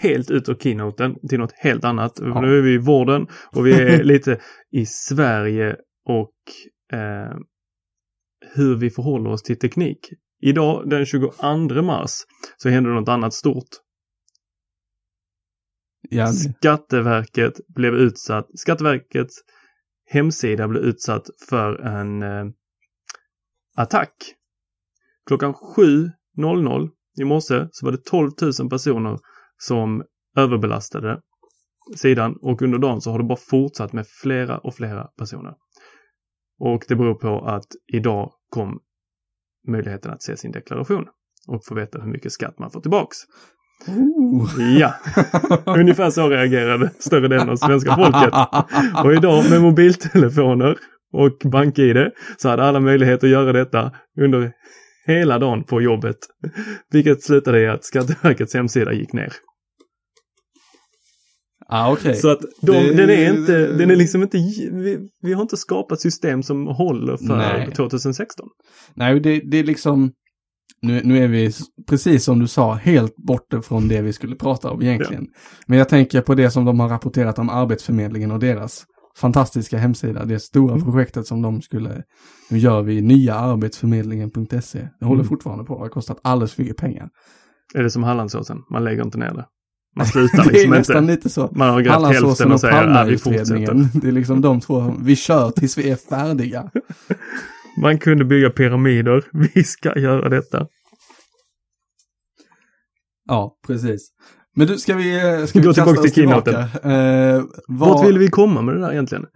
helt 0.00 0.30
ut 0.30 0.48
ur 0.48 0.54
keynoten 0.54 1.28
till 1.28 1.38
något 1.38 1.52
helt 1.52 1.84
annat. 1.84 2.12
Ja. 2.20 2.40
Nu 2.40 2.58
är 2.58 2.62
vi 2.62 2.74
i 2.74 2.78
vården 2.78 3.26
och 3.52 3.66
vi 3.66 3.72
är 3.72 4.04
lite 4.04 4.40
i 4.70 4.86
Sverige 4.86 5.76
och 6.04 6.34
eh, 6.98 7.36
hur 8.54 8.76
vi 8.76 8.90
förhåller 8.90 9.30
oss 9.30 9.42
till 9.42 9.58
teknik. 9.58 9.98
Idag 10.42 10.90
den 10.90 11.06
22 11.06 11.82
mars 11.82 12.10
så 12.56 12.68
händer 12.68 12.90
det 12.90 12.96
något 13.00 13.08
annat 13.08 13.34
stort. 13.34 13.68
Ja, 16.10 16.26
Skatteverket 16.26 17.60
blev 17.74 17.94
utsatt, 17.94 18.46
Skatteverkets 18.54 19.34
hemsida 20.06 20.68
blev 20.68 20.82
utsatt 20.82 21.30
för 21.48 21.80
en 21.80 22.22
eh, 22.22 22.46
attack. 23.76 24.14
Klockan 25.26 25.54
7.00 25.54 26.90
i 27.20 27.24
morse 27.24 27.68
så 27.70 27.86
var 27.86 27.92
det 27.92 28.04
12 28.04 28.30
000 28.60 28.70
personer 28.70 29.18
som 29.58 30.04
överbelastade 30.36 31.20
sidan 31.96 32.36
och 32.40 32.62
under 32.62 32.78
dagen 32.78 33.00
så 33.00 33.10
har 33.10 33.18
det 33.18 33.24
bara 33.24 33.38
fortsatt 33.50 33.92
med 33.92 34.06
flera 34.06 34.58
och 34.58 34.74
flera 34.74 35.04
personer. 35.04 35.54
Och 36.58 36.84
det 36.88 36.96
beror 36.96 37.14
på 37.14 37.46
att 37.46 37.66
idag 37.92 38.32
kom 38.48 38.80
möjligheten 39.68 40.10
att 40.10 40.22
se 40.22 40.36
sin 40.36 40.52
deklaration 40.52 41.08
och 41.48 41.64
få 41.64 41.74
veta 41.74 42.00
hur 42.00 42.10
mycket 42.10 42.32
skatt 42.32 42.58
man 42.58 42.70
får 42.70 42.80
tillbaks. 42.80 43.16
Ja, 44.80 44.94
ungefär 45.66 46.10
så 46.10 46.28
reagerade 46.28 46.90
större 46.98 47.28
delen 47.28 47.48
av 47.48 47.56
svenska 47.56 47.94
folket. 47.96 48.34
Och 49.04 49.12
idag 49.14 49.50
med 49.50 49.62
mobiltelefoner 49.62 50.76
och 51.12 51.50
bank-id 51.50 52.10
så 52.36 52.48
hade 52.48 52.62
alla 52.64 52.80
möjlighet 52.80 53.24
att 53.24 53.30
göra 53.30 53.52
detta 53.52 53.92
under 54.20 54.52
hela 55.06 55.38
dagen 55.38 55.64
på 55.64 55.82
jobbet. 55.82 56.16
Vilket 56.90 57.22
slutade 57.22 57.60
i 57.60 57.68
att 57.68 57.84
Skatteverkets 57.84 58.54
hemsida 58.54 58.92
gick 58.92 59.12
ner. 59.12 59.32
ah, 61.68 61.92
okej. 61.92 62.14
Så 62.14 62.30
att 62.30 62.40
de, 62.62 62.72
Det- 62.72 62.94
den 62.94 63.10
är 63.10 63.30
inte, 63.34 63.66
den 63.66 63.90
är 63.90 63.96
liksom 63.96 64.22
inte, 64.22 64.38
vi, 64.72 64.98
vi 65.22 65.32
har 65.32 65.42
inte 65.42 65.56
skapat 65.56 66.00
system 66.00 66.42
som 66.42 66.66
håller 66.66 67.16
för 67.16 67.36
Nej. 67.36 67.70
2016. 67.76 68.46
Nej, 68.96 69.20
det, 69.20 69.40
det 69.50 69.58
är 69.58 69.64
liksom, 69.64 70.10
nu, 70.82 71.00
nu 71.04 71.24
är 71.24 71.28
vi, 71.28 71.52
precis 71.88 72.24
som 72.24 72.38
du 72.38 72.46
sa, 72.46 72.74
helt 72.74 73.16
borta 73.16 73.62
från 73.62 73.88
det 73.88 74.02
vi 74.02 74.12
skulle 74.12 74.36
prata 74.36 74.70
om 74.70 74.82
egentligen. 74.82 75.26
Men 75.66 75.78
jag 75.78 75.88
tänker 75.88 76.20
på 76.20 76.34
det 76.34 76.50
som 76.50 76.64
de 76.64 76.80
har 76.80 76.88
rapporterat 76.88 77.38
om 77.38 77.50
Arbetsförmedlingen 77.50 78.30
och 78.30 78.38
deras 78.38 78.84
fantastiska 79.16 79.78
hemsida, 79.78 80.24
det 80.24 80.40
stora 80.40 80.74
Mm. 80.74 80.84
projektet 80.84 81.26
som 81.26 81.42
de 81.42 81.62
skulle, 81.62 82.02
nu 82.50 82.58
gör 82.58 82.82
vi 82.82 83.00
nya 83.00 83.34
arbetsförmedlingen.se. 83.34 84.88
Det 85.00 85.06
håller 85.06 85.20
Mm. 85.20 85.28
fortfarande 85.28 85.64
på, 85.64 85.74
det 85.74 85.80
har 85.80 85.88
kostat 85.88 86.18
alldeles 86.22 86.52
för 86.54 86.62
mycket 86.62 86.76
pengar. 86.76 87.08
Är 87.74 87.82
det 87.82 87.90
som 87.90 88.02
Hallandsåsen? 88.02 88.58
Man 88.70 88.84
lägger 88.84 89.02
inte 89.04 89.18
ner 89.18 89.34
det. 89.34 89.44
Man 89.96 90.06
slutar 90.12 90.44
det 90.44 90.48
är 90.50 90.52
liksom 90.52 90.70
nästan 90.70 90.96
inte. 91.02 91.12
lite 91.14 91.28
så. 91.28 91.48
Man 91.52 91.68
har 91.70 91.80
grävt 91.80 92.06
hälften 92.06 92.46
och 92.48 92.54
och 92.54 92.60
säger 92.60 93.04
vi 93.06 93.18
fortsätter. 93.18 94.00
Det 94.00 94.08
är 94.08 94.12
liksom 94.12 94.40
de 94.40 94.60
två, 94.60 94.94
vi 95.02 95.16
kör 95.16 95.50
tills 95.50 95.78
vi 95.78 95.90
är 95.90 95.96
färdiga. 95.96 96.70
Man 97.82 97.98
kunde 97.98 98.24
bygga 98.24 98.50
pyramider. 98.50 99.24
Vi 99.54 99.64
ska 99.64 99.98
göra 99.98 100.28
detta. 100.28 100.66
Ja, 103.28 103.58
precis. 103.66 104.08
Men 104.56 104.66
du, 104.66 104.78
ska 104.78 104.94
vi, 104.94 105.16
eh, 105.40 105.44
ska 105.46 105.58
vi 105.58 105.64
Gå 105.66 105.72
kasta 105.72 105.84
tillbaka 105.84 106.02
till 106.02 106.14
keynoten. 106.14 106.54
Eh, 106.54 107.42
vad- 107.68 107.88
Vart 107.88 108.08
ville 108.08 108.18
vi 108.18 108.28
komma 108.28 108.62
med 108.62 108.74
det 108.74 108.80
där 108.80 108.92
egentligen? 108.92 109.26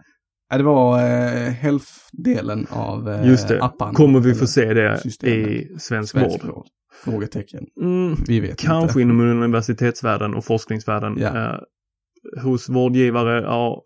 Ja, 0.49 0.57
det 0.57 0.63
var 0.63 0.99
eh, 0.99 1.49
hälftdelen 1.51 2.67
av 2.69 3.09
eh, 3.09 3.27
Just 3.27 3.47
det. 3.47 3.63
appan. 3.63 3.93
Kommer 3.93 4.19
vi 4.19 4.35
få 4.35 4.47
se 4.47 4.73
det 4.73 4.97
systemet. 4.97 5.47
i 5.47 5.67
svensk 5.79 6.11
svensk 6.11 6.43
vård? 6.43 6.53
vård? 6.55 6.65
Frågetecken. 7.03 7.63
Mm, 7.81 8.15
Vi 8.27 8.39
vet 8.39 8.59
kanske 8.59 9.01
inte. 9.01 9.13
inom 9.13 9.19
universitetsvärlden 9.41 10.33
och 10.33 10.45
forskningsvärlden. 10.45 11.17
Ja. 11.17 11.53
Eh, 11.53 11.59
hos 12.43 12.69
vårdgivare, 12.69 13.41
ja, 13.41 13.81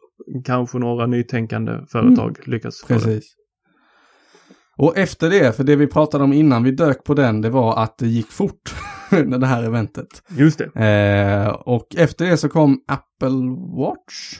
kanske 0.45 0.77
några 0.79 1.05
nytänkande 1.07 1.79
företag 1.91 2.37
lyckas. 2.47 2.85
Mm. 2.89 3.01
Precis. 3.01 3.33
Och 4.77 4.97
efter 4.97 5.29
det, 5.29 5.55
för 5.55 5.63
det 5.63 5.75
vi 5.75 5.87
pratade 5.87 6.23
om 6.23 6.33
innan 6.33 6.63
vi 6.63 6.71
dök 6.71 7.03
på 7.03 7.13
den, 7.13 7.41
det 7.41 7.49
var 7.49 7.83
att 7.83 7.97
det 7.97 8.07
gick 8.07 8.31
fort, 8.31 8.75
det 9.09 9.45
här 9.45 9.63
eventet. 9.63 10.23
Just 10.29 10.57
det. 10.57 10.85
Eh, 10.85 11.49
och 11.49 11.95
efter 11.95 12.25
det 12.25 12.37
så 12.37 12.49
kom 12.49 12.83
Apple 12.87 13.57
Watch. 13.77 14.39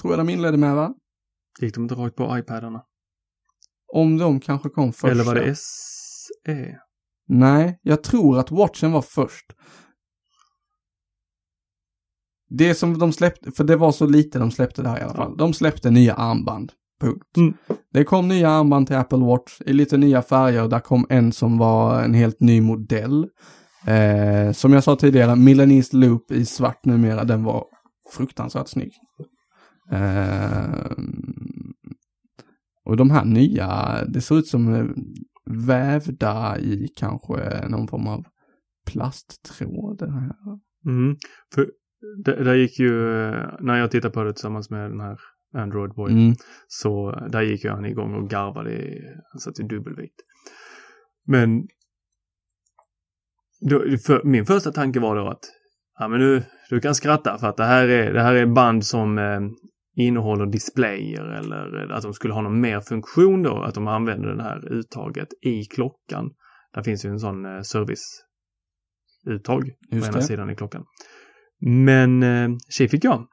Tror 0.00 0.12
jag 0.12 0.20
de 0.20 0.28
inledde 0.28 0.56
med 0.56 0.74
va? 0.74 0.94
Gick 1.60 1.74
de 1.74 1.82
inte 1.82 1.94
rakt 1.94 2.16
på 2.16 2.38
iPadarna? 2.38 2.82
Om 3.92 4.18
de 4.18 4.40
kanske 4.40 4.68
kom 4.68 4.92
först. 4.92 5.12
Eller 5.12 5.24
var 5.24 5.34
det. 5.34 5.56
SE? 5.56 6.78
Nej, 7.28 7.78
jag 7.82 8.02
tror 8.02 8.38
att 8.38 8.50
Watchen 8.50 8.92
var 8.92 9.02
först. 9.02 9.52
Det 12.48 12.74
som 12.74 12.98
de 12.98 13.12
släppte, 13.12 13.52
för 13.52 13.64
det 13.64 13.76
var 13.76 13.92
så 13.92 14.06
lite 14.06 14.38
de 14.38 14.50
släppte 14.50 14.82
där 14.82 14.98
i 14.98 15.00
alla 15.00 15.14
fall. 15.14 15.36
De 15.36 15.54
släppte 15.54 15.90
nya 15.90 16.14
armband. 16.14 16.72
Punkt. 17.04 17.36
Mm. 17.36 17.54
Det 17.92 18.04
kom 18.04 18.28
nya 18.28 18.50
armband 18.50 18.86
till 18.86 18.96
Apple 18.96 19.18
Watch 19.18 19.60
i 19.66 19.72
lite 19.72 19.96
nya 19.96 20.22
färger. 20.22 20.68
Där 20.68 20.80
kom 20.80 21.06
en 21.08 21.32
som 21.32 21.58
var 21.58 22.02
en 22.02 22.14
helt 22.14 22.40
ny 22.40 22.60
modell. 22.60 23.26
Eh, 23.86 24.52
som 24.52 24.72
jag 24.72 24.84
sa 24.84 24.96
tidigare, 24.96 25.36
Milanese 25.36 25.96
Loop 25.96 26.30
i 26.30 26.46
svart 26.46 26.84
numera, 26.84 27.24
den 27.24 27.44
var 27.44 27.64
fruktansvärt 28.12 28.68
snygg. 28.68 28.92
Eh, 29.90 30.90
och 32.84 32.96
de 32.96 33.10
här 33.10 33.24
nya, 33.24 33.98
det 34.08 34.20
ser 34.20 34.38
ut 34.38 34.46
som 34.46 34.74
eh, 34.74 34.86
vävda 35.66 36.58
i 36.58 36.88
kanske 36.96 37.68
någon 37.68 37.88
form 37.88 38.06
av 38.06 38.24
plasttråd. 38.86 39.98
det 39.98 40.10
här. 40.10 40.32
Mm. 40.86 41.16
För 41.54 41.70
det, 42.24 42.44
där 42.44 42.54
gick 42.54 42.78
ju, 42.78 43.24
eh, 43.24 43.48
när 43.60 43.78
jag 43.78 43.90
tittade 43.90 44.14
på 44.14 44.24
det 44.24 44.32
tillsammans 44.32 44.70
med 44.70 44.90
den 44.90 45.00
här 45.00 45.18
Android 45.54 45.94
Boy, 45.94 46.12
Mm. 46.12 46.34
så 46.68 47.10
eh, 47.10 47.26
där 47.26 47.42
gick 47.42 47.64
han 47.64 47.84
igång 47.84 48.14
och 48.14 48.30
garvade, 48.30 48.98
han 49.32 49.40
satt 49.40 49.60
i 49.60 49.62
dubbelvikt. 49.62 50.20
Men 51.26 51.66
då, 53.70 53.84
för, 54.06 54.24
min 54.24 54.46
första 54.46 54.72
tanke 54.72 55.00
var 55.00 55.16
då 55.16 55.28
att, 55.28 55.40
ja 55.98 56.08
men 56.08 56.20
du, 56.20 56.42
du 56.70 56.80
kan 56.80 56.94
skratta 56.94 57.38
för 57.38 57.48
att 57.48 57.56
det 57.56 57.64
här 57.64 57.88
är, 57.88 58.12
det 58.12 58.22
här 58.22 58.34
är 58.34 58.46
band 58.46 58.86
som 58.86 59.18
eh, 59.18 59.40
innehåller 59.96 60.46
displayer 60.46 61.24
eller 61.24 61.92
att 61.92 62.02
de 62.02 62.14
skulle 62.14 62.34
ha 62.34 62.42
någon 62.42 62.60
mer 62.60 62.80
funktion 62.80 63.42
då, 63.42 63.62
att 63.62 63.74
de 63.74 63.88
använder 63.88 64.34
det 64.34 64.42
här 64.42 64.72
uttaget 64.72 65.28
i 65.42 65.64
klockan. 65.64 66.30
Där 66.74 66.82
finns 66.82 67.04
ju 67.04 67.10
en 67.10 67.20
sån 67.20 67.44
eh, 67.44 67.60
serviceuttag 67.62 69.70
på 69.90 69.96
ena 69.96 70.20
sidan 70.20 70.50
i 70.50 70.56
klockan. 70.56 70.84
Men 71.60 72.22
eh, 72.22 72.48
tjej 72.68 72.88
fick 72.88 73.04
jag. 73.04 73.26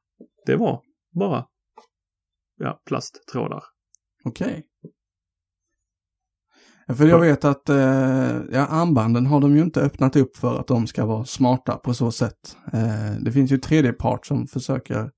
Det 0.45 0.55
var 0.55 0.81
bara 1.19 1.45
ja, 2.63 2.81
plasttrådar. 2.85 3.63
Okej. 4.23 4.65
För 6.87 7.07
jag 7.07 7.19
vet 7.19 7.45
att 7.45 7.69
eh, 7.69 8.41
ja, 8.51 8.67
armbanden 8.69 9.25
har 9.25 9.41
de 9.41 9.55
ju 9.55 9.61
inte 9.61 9.81
öppnat 9.81 10.15
upp 10.15 10.37
för 10.37 10.59
att 10.59 10.67
de 10.67 10.87
ska 10.87 11.05
vara 11.05 11.25
smarta 11.25 11.77
på 11.77 11.93
så 11.93 12.11
sätt. 12.11 12.57
Eh, 12.73 13.11
det 13.21 13.31
finns 13.31 13.51
ju 13.51 13.57
tredje 13.57 13.93
part 13.93 14.25
som 14.25 14.47
försöker 14.47 15.11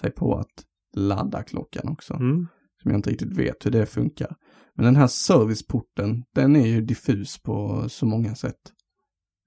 sig 0.00 0.10
på 0.10 0.34
att 0.34 0.64
ladda 0.96 1.42
klockan 1.42 1.88
också. 1.88 2.14
Mm. 2.14 2.46
Som 2.82 2.90
jag 2.90 2.98
inte 2.98 3.10
riktigt 3.10 3.38
vet 3.38 3.66
hur 3.66 3.70
det 3.70 3.86
funkar. 3.86 4.36
Men 4.74 4.84
den 4.84 4.96
här 4.96 5.06
serviceporten, 5.06 6.24
den 6.34 6.56
är 6.56 6.66
ju 6.66 6.80
diffus 6.80 7.42
på 7.42 7.84
så 7.88 8.06
många 8.06 8.34
sätt. 8.34 8.60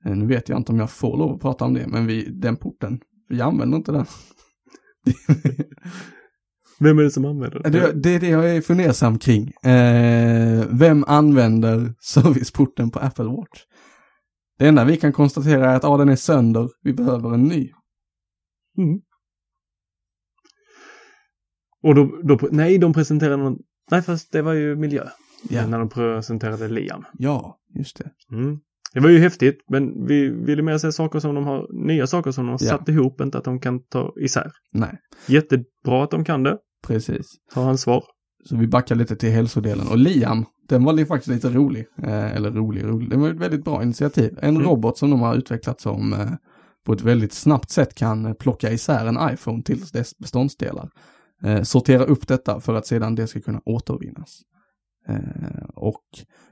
Eh, 0.05 0.15
nu 0.15 0.25
vet 0.25 0.49
jag 0.49 0.59
inte 0.59 0.71
om 0.71 0.79
jag 0.79 0.91
får 0.91 1.17
lov 1.17 1.35
att 1.35 1.41
prata 1.41 1.65
om 1.65 1.73
det, 1.73 1.87
men 1.87 2.07
vi, 2.07 2.29
den 2.29 2.55
porten, 2.55 2.99
vi 3.29 3.41
använder 3.41 3.77
inte 3.77 3.91
den. 3.91 4.05
Vem 6.83 6.99
är 6.99 7.03
det 7.03 7.11
som 7.11 7.25
använder 7.25 7.59
det? 7.59 7.69
Det, 7.69 7.91
det 7.93 8.09
är 8.09 8.19
det 8.19 8.27
jag 8.29 8.55
är 8.55 8.61
fundersam 8.61 9.19
kring. 9.19 9.47
Eh, 9.71 10.65
vem 10.71 11.03
använder 11.07 11.93
serviceporten 11.99 12.91
på 12.91 12.99
Apple 12.99 13.25
Watch? 13.25 13.61
Det 14.59 14.67
enda 14.67 14.85
vi 14.85 14.97
kan 14.97 15.13
konstatera 15.13 15.71
är 15.71 15.75
att 15.75 15.83
ja, 15.83 15.97
den 15.97 16.09
är 16.09 16.15
sönder, 16.15 16.69
vi 16.81 16.93
behöver 16.93 17.33
en 17.33 17.43
ny. 17.43 17.71
Mm. 18.77 18.99
Och 21.83 21.95
då, 21.95 22.21
då, 22.23 22.39
nej, 22.51 22.77
de 22.77 22.93
presenterade 22.93 23.37
någon, 23.37 23.57
nej 23.91 24.01
fast 24.01 24.31
det 24.31 24.41
var 24.41 24.53
ju 24.53 24.75
miljö. 24.75 25.07
Ja. 25.49 25.67
När 25.67 25.79
de 25.79 25.89
presenterade 25.89 26.67
Liam. 26.67 27.05
Ja, 27.13 27.57
just 27.75 27.97
det. 27.97 28.11
Mm. 28.35 28.59
Det 28.93 28.99
var 28.99 29.09
ju 29.09 29.19
häftigt, 29.19 29.57
men 29.69 30.05
vi 30.05 30.29
ville 30.29 30.61
mer 30.61 30.77
se 30.77 30.91
saker 30.91 31.19
som 31.19 31.35
de 31.35 31.43
har, 31.45 31.85
nya 31.87 32.07
saker 32.07 32.31
som 32.31 32.45
de 32.45 32.51
har 32.51 32.59
Ja. 32.61 32.69
satt 32.77 32.89
ihop, 32.89 33.21
inte 33.21 33.37
att 33.37 33.43
de 33.43 33.59
kan 33.59 33.83
ta 33.83 34.13
isär. 34.21 34.51
Nej, 34.71 34.97
Jättebra 35.27 36.03
att 36.03 36.11
de 36.11 36.25
kan 36.25 36.43
det, 36.43 36.57
precis. 36.83 37.31
ta 37.53 37.69
ansvar. 37.69 38.03
Så 38.45 38.57
vi 38.57 38.67
backar 38.67 38.95
lite 38.95 39.15
till 39.15 39.29
hälsodelen. 39.31 39.87
Och 39.87 39.97
Liam, 39.97 40.45
den 40.69 40.83
var 40.83 41.05
faktiskt 41.05 41.27
lite 41.35 41.49
rolig. 41.49 41.85
Eh, 41.97 42.35
eller 42.35 42.51
rolig, 42.51 42.83
rolig. 42.83 43.09
Det 43.09 43.17
var 43.17 43.29
ett 43.29 43.37
väldigt 43.37 43.63
bra 43.63 43.83
initiativ. 43.83 44.39
En 44.41 44.55
Mm. 44.55 44.67
robot 44.67 44.97
som 44.97 45.09
de 45.09 45.21
har 45.21 45.35
utvecklat 45.35 45.81
som 45.81 46.13
eh, 46.13 46.31
på 46.85 46.93
ett 46.93 47.01
väldigt 47.01 47.33
snabbt 47.33 47.69
sätt 47.71 47.95
kan 47.95 48.25
eh, 48.25 48.33
plocka 48.33 48.71
isär 48.71 49.05
en 49.05 49.33
iPhone 49.33 49.63
till 49.63 49.79
dess 49.93 50.17
beståndsdelar. 50.17 50.89
Eh, 51.43 51.61
sortera 51.61 52.03
upp 52.03 52.27
detta 52.27 52.59
för 52.61 52.73
att 52.73 52.87
sedan 52.87 53.15
det 53.15 53.27
ska 53.27 53.41
kunna 53.41 53.61
återvinnas. 53.65 54.41
Eh, 55.07 55.63
och 55.75 56.03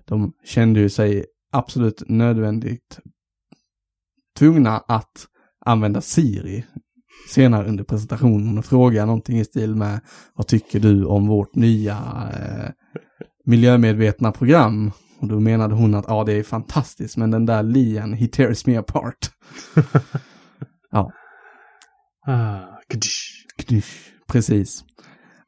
de 0.06 0.34
kände 0.46 0.80
ju 0.80 0.90
sig 0.90 1.26
absolut 1.52 2.04
nödvändigt 2.08 3.00
tvungna 4.38 4.78
att 4.78 5.28
använda 5.66 6.02
Siri 6.02 6.66
senare 7.30 7.68
under 7.68 7.84
presentationen 7.84 8.58
och 8.58 8.66
fråga 8.66 9.06
någonting 9.06 9.40
i 9.40 9.46
stil 9.46 9.76
med 9.76 10.00
vad 10.36 10.48
tycker 10.48 10.80
du 10.80 11.06
om 11.06 11.28
vårt 11.28 11.56
nya 11.56 11.98
eh, 12.34 12.70
miljömedvetna 13.46 14.32
program? 14.32 14.92
Och 15.20 15.28
då 15.28 15.40
menade 15.40 15.76
hon 15.76 15.96
att 15.96 16.06
ja, 16.08 16.24
det 16.24 16.34
är 16.34 16.44
fantastiskt, 16.44 17.18
men 17.18 17.32
den 17.32 17.46
där 17.46 17.64
Lian, 17.64 18.14
he 18.14 18.28
tears 18.28 18.66
me 18.66 18.76
apart. 18.78 19.18
ja, 20.92 21.12
Ah, 22.28 22.80
kdish. 22.88 23.46
knysch, 23.58 24.14
precis. 24.28 24.84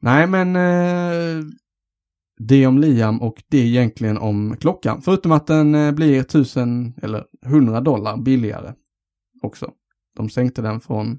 Nej, 0.00 0.26
men 0.26 0.56
eh, 0.56 1.44
det 2.38 2.66
om 2.66 2.78
Liam 2.78 3.22
och 3.22 3.42
det 3.48 3.58
egentligen 3.58 4.18
om 4.18 4.56
klockan. 4.60 5.02
Förutom 5.02 5.32
att 5.32 5.46
den 5.46 5.74
eh, 5.74 5.92
blir 5.92 6.22
tusen 6.22 6.94
eller 7.02 7.24
hundra 7.46 7.80
dollar 7.80 8.16
billigare 8.16 8.72
också. 9.42 9.70
De 10.16 10.30
sänkte 10.30 10.62
den 10.62 10.80
från, 10.80 11.18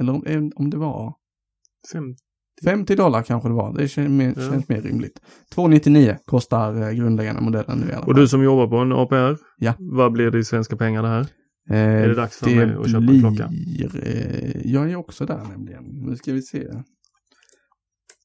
eller 0.00 0.12
om, 0.12 0.22
eh, 0.26 0.42
om 0.56 0.70
det 0.70 0.76
var 0.76 1.14
Fem. 1.92 2.04
50 2.64 2.96
dollar 2.96 3.22
kanske 3.22 3.48
det 3.48 3.54
var. 3.54 3.74
Det 3.78 3.88
känns 3.88 4.08
mer, 4.10 4.34
Ja. 4.36 4.50
känns 4.50 4.68
mer 4.68 4.82
rimligt. 4.82 5.20
299 5.54 6.16
kostar 6.24 6.82
eh, 6.82 6.90
grundläggande 6.90 7.40
modellen 7.42 7.78
nu 7.78 7.86
i 7.86 7.92
alla 7.92 8.00
fall. 8.00 8.08
Och 8.08 8.14
du 8.14 8.28
som 8.28 8.42
jobbar 8.42 8.66
på 8.68 8.76
en 8.76 8.92
APR, 8.92 9.38
Ja. 9.58 9.74
vad 9.78 10.12
blir 10.12 10.30
det 10.30 10.38
i 10.38 10.44
svenska 10.44 10.76
pengar 10.76 11.02
det 11.02 11.08
här? 11.08 11.26
Eh, 11.70 11.76
är 12.02 12.08
det 12.08 12.14
dags 12.14 12.36
för 12.38 12.46
det 12.46 12.66
mig 12.66 12.76
att 12.76 12.90
köpa 12.90 13.12
en 13.12 13.20
klocka? 13.20 13.50
Eh, 14.02 14.72
jag 14.72 14.90
är 14.90 14.96
också 14.96 15.26
där 15.26 15.44
nämligen. 15.48 15.84
Nu 15.84 16.16
ska 16.16 16.32
vi 16.32 16.42
se. 16.42 16.66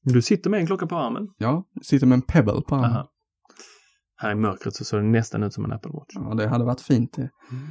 Du 0.04 0.22
sitter 0.22 0.50
med 0.50 0.60
en 0.60 0.66
klocka 0.68 0.88
på 0.88 0.96
armen. 0.96 1.28
Ja, 1.38 1.64
sitter 1.82 2.08
med 2.08 2.16
en 2.16 2.22
Pebble 2.22 2.62
på 2.68 2.76
armen. 2.76 2.92
Aha. 2.92 3.10
Här 4.22 4.32
i 4.32 4.36
mörkret 4.36 4.76
så 4.76 4.84
ser 4.86 4.98
det 4.98 5.04
nästan 5.04 5.44
ut 5.44 5.54
som 5.54 5.66
en 5.66 5.72
Apple 5.72 5.92
Watch. 5.92 6.14
Ja, 6.16 6.34
det 6.36 6.48
hade 6.48 6.66
varit 6.66 6.82
fint 6.82 7.14
det. 7.14 7.30
Mm. 7.52 7.64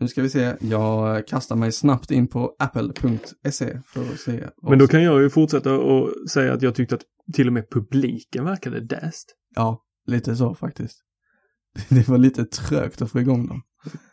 Nu 0.00 0.08
ska 0.08 0.22
vi 0.22 0.30
se. 0.30 0.56
Jag 0.60 1.26
kastar 1.26 1.56
mig 1.56 1.72
snabbt 1.72 2.10
in 2.10 2.28
på 2.28 2.56
apple.se 2.58 3.80
för 3.86 4.00
att 4.00 4.20
se. 4.20 4.48
Men 4.62 4.78
då 4.78 4.86
kan 4.86 5.02
jag 5.02 5.22
ju 5.22 5.30
fortsätta 5.30 5.78
och 5.78 6.30
säga 6.30 6.52
att 6.52 6.62
jag 6.62 6.74
tyckte 6.74 6.94
att 6.94 7.02
till 7.34 7.46
och 7.46 7.52
med 7.52 7.70
publiken 7.70 8.44
verkade 8.44 8.80
däst. 8.80 9.36
Ja, 9.54 9.84
lite 10.06 10.36
så 10.36 10.54
faktiskt. 10.54 11.04
Det 11.88 12.08
var 12.08 12.18
lite 12.18 12.44
trögt 12.44 13.02
att 13.02 13.10
få 13.10 13.20
igång 13.20 13.46
dem. 13.46 13.62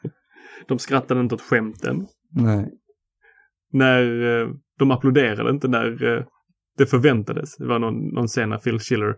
De 0.67 0.79
skrattade 0.79 1.21
inte 1.21 1.35
åt 1.35 1.41
skämten. 1.41 2.07
Nej. 2.31 2.71
När 3.71 4.23
eh, 4.23 4.49
de 4.79 4.91
applåderade 4.91 5.49
inte 5.49 5.67
när 5.67 6.17
eh, 6.17 6.25
det 6.77 6.85
förväntades. 6.85 7.57
Det 7.57 7.67
var 7.67 7.79
någon, 7.79 8.07
någon 8.07 8.27
scen 8.27 8.49
när 8.49 8.57
Phil 8.57 8.79
Schiller 8.79 9.15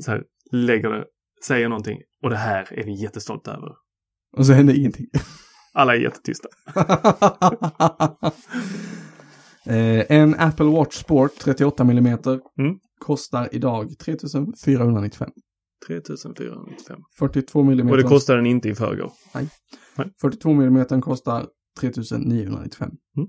så 0.00 0.10
här, 0.10 0.24
lägger 0.52 0.88
det, 0.90 1.04
säger 1.46 1.68
någonting 1.68 1.98
och 2.22 2.30
det 2.30 2.36
här 2.36 2.72
är 2.72 2.84
vi 2.84 3.02
jättestolta 3.02 3.50
över. 3.50 3.72
Och 4.36 4.46
så 4.46 4.52
hände 4.52 4.76
ingenting. 4.76 5.06
Alla 5.72 5.94
är 5.96 6.00
jättetysta. 6.00 6.48
eh, 9.66 10.04
en 10.08 10.34
Apple 10.34 10.66
Watch 10.66 10.96
Sport 10.96 11.32
38 11.40 11.82
mm 11.82 12.18
Mm. 12.58 12.78
kostar 12.98 13.48
idag 13.52 13.98
3495. 13.98 15.30
3495. 15.86 16.98
42 17.18 17.60
mm. 17.60 17.90
Och 17.90 17.96
det 17.96 18.02
kostade 18.02 18.38
den 18.38 18.46
inte 18.46 18.68
i 18.68 18.74
förrgår. 18.74 19.12
42 20.20 20.50
mm 20.50 21.00
kostar 21.02 21.46
3995. 21.80 22.90
Mm. 23.16 23.28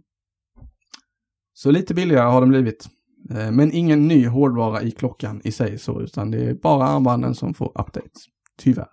Så 1.54 1.72
lite 1.72 1.94
billigare 1.94 2.30
har 2.32 2.42
den 2.42 2.50
blivit. 2.50 2.88
Eh, 3.32 3.52
Men 3.52 3.72
ingen 3.72 4.08
ny 4.08 4.28
hårdvara 4.28 4.82
i 4.82 4.92
klockan 4.92 5.42
i 5.44 5.52
sig 5.52 5.78
så, 5.78 6.02
utan 6.02 6.32
det 6.32 6.46
är 6.46 6.54
bara 6.54 6.84
armbanden 6.88 7.36
som 7.36 7.54
får 7.54 7.68
updates. 7.82 8.24
Tyvärr. 8.58 8.90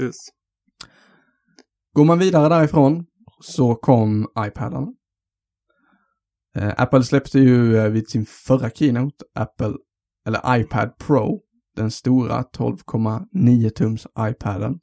Yes. 0.00 0.16
Går 1.98 2.04
man 2.04 2.18
vidare 2.18 2.48
därifrån 2.48 3.06
så 3.40 3.74
kom 3.74 4.26
iPadarna. 4.46 4.86
Eh, 6.56 6.74
Apple 6.76 7.02
släppte 7.02 7.38
ju 7.38 7.76
eh, 7.76 7.88
vid 7.88 8.08
sin 8.08 8.26
förra 8.26 8.70
keynote, 8.70 9.24
Apple, 9.34 9.74
eller 10.26 10.60
iPad 10.60 10.98
Pro, 10.98 11.40
den 11.76 11.90
stora 11.90 12.42
12,9 12.42 13.68
tums 13.68 14.06
iPaden 14.20 14.78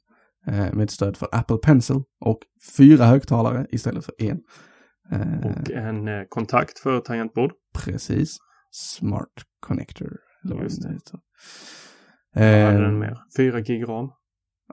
eh, 0.46 0.72
med 0.72 0.90
stöd 0.90 1.16
för 1.16 1.28
Apple 1.32 1.56
Pencil 1.56 2.02
och 2.20 2.38
fyra 2.76 3.04
högtalare 3.04 3.66
istället 3.70 4.04
för 4.04 4.14
en. 4.18 4.40
Och 5.44 5.70
en 5.70 6.26
kontakt 6.28 6.78
för 6.78 7.00
tangentbord. 7.00 7.52
Precis. 7.74 8.36
Smart 8.70 9.32
Connector. 9.60 10.16
Eller 10.44 10.54
vad 10.54 10.64
Just 10.64 10.82
det 10.82 10.88
heter. 10.88 11.20
Vad 12.34 12.72
hade 12.72 12.84
den 12.84 12.98
mer? 12.98 13.18
4 13.36 13.60
gig 13.60 13.88
ram. 13.88 14.10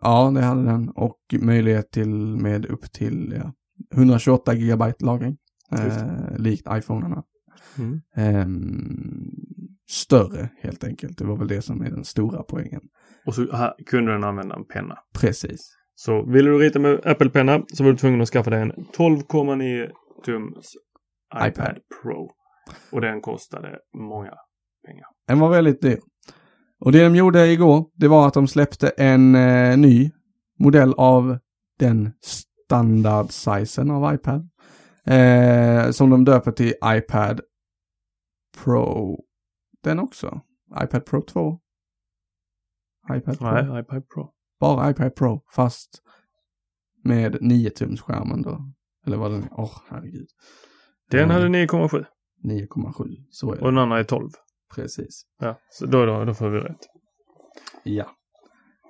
Ja, 0.02 0.32
det 0.36 0.42
hade 0.42 0.64
den. 0.64 0.90
Och 0.90 1.20
möjlighet 1.42 1.92
till 1.92 2.38
med 2.38 2.66
upp 2.66 2.92
till 2.92 3.34
ja, 3.38 3.54
128 3.94 4.54
gigabyte 4.54 5.06
lagring. 5.06 5.38
Eh, 5.72 6.38
likt 6.38 6.68
iPhonerna. 6.72 7.24
Mm. 7.78 8.02
Ehm, 8.16 9.32
större 9.90 10.50
helt 10.62 10.84
enkelt. 10.84 11.18
Det 11.18 11.26
var 11.26 11.38
väl 11.38 11.48
det 11.48 11.62
som 11.62 11.82
är 11.82 11.90
den 11.90 12.04
stora 12.04 12.44
poängen. 12.44 12.82
Och 13.26 13.36
så 13.36 13.56
här 13.56 13.74
kunde 13.86 14.12
den 14.12 14.24
använda 14.24 14.56
en 14.56 14.66
penna. 14.66 14.98
Precis. 15.20 15.78
Så 15.96 16.26
ville 16.26 16.50
du 16.50 16.58
rita 16.58 16.80
med 16.80 17.06
Apple-penna 17.06 17.64
så 17.74 17.84
var 17.84 17.92
du 17.92 17.98
tvungen 17.98 18.22
att 18.22 18.30
skaffa 18.30 18.50
dig 18.50 18.62
en 18.62 18.72
12,9 18.72 19.90
tums 20.26 20.74
iPad, 21.36 21.48
iPad. 21.48 21.78
Pro. 22.02 22.30
Och 22.92 23.02
den 23.02 23.22
kostade 23.22 23.80
många 23.98 24.34
pengar. 24.86 25.06
Den 25.28 25.40
var 25.40 25.50
väldigt 25.50 25.82
dyr. 25.82 26.00
Och 26.84 26.92
det 26.92 27.04
de 27.04 27.16
gjorde 27.16 27.48
igår, 27.48 27.86
det 27.94 28.08
var 28.08 28.28
att 28.28 28.34
de 28.34 28.48
släppte 28.48 28.90
en 28.90 29.36
eh, 29.36 29.78
ny 29.78 30.12
modell 30.60 30.94
av 30.94 31.38
den 31.80 32.12
standard-sizen 32.22 33.92
av 33.92 34.14
iPad. 34.14 34.50
Eh, 35.06 35.92
som 35.92 36.10
de 36.10 36.26
döper 36.26 36.52
till 36.52 36.74
iPad 36.86 37.42
Pro. 38.64 39.20
Den 39.84 40.00
också. 40.00 40.42
iPad 40.84 41.06
Pro 41.06 41.22
2. 41.22 41.60
iPad 43.18 43.38
Pro. 43.38 43.52
Nej, 43.52 43.82
iPad 43.82 44.10
Pro. 44.10 44.30
Bara 44.60 44.90
iPad 44.90 45.16
Pro, 45.16 45.42
fast 45.52 46.02
med 47.04 47.38
9 47.42 47.70
tums 47.70 48.02
skärmen 48.02 48.42
då. 48.42 48.74
Eller 49.06 49.18
vad 49.18 49.32
den 49.32 49.44
är. 49.44 49.50
Åh, 49.52 49.78
herregud. 49.90 50.28
Den 51.12 51.30
hade 51.30 51.48
9,7 51.48 52.06
9,7. 52.44 53.26
Så 53.30 53.52
är 53.52 53.56
det. 53.56 53.62
och 53.62 53.68
den 53.68 53.78
andra 53.78 54.00
är 54.00 54.04
12. 54.04 54.30
Precis. 54.76 55.26
Ja, 55.40 55.60
så 55.70 55.86
då, 55.86 56.06
då, 56.06 56.26
då 56.26 56.34
får 56.34 56.50
vi 56.50 56.60
rätt. 56.60 56.88
Ja. 57.84 58.16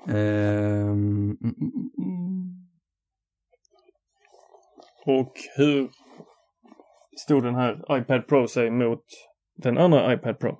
Ehm, 0.08 0.13
mm, 0.91 1.38
mm, 1.41 1.91
mm. 1.98 2.54
Och 5.06 5.34
hur 5.58 5.89
stod 7.26 7.43
den 7.43 7.56
här 7.56 7.98
iPad 8.00 8.28
Pro 8.28 8.48
sig 8.48 8.72
mot 8.72 9.04
den 9.56 9.78
andra 9.78 10.13
iPad 10.13 10.39
Pro? 10.39 10.60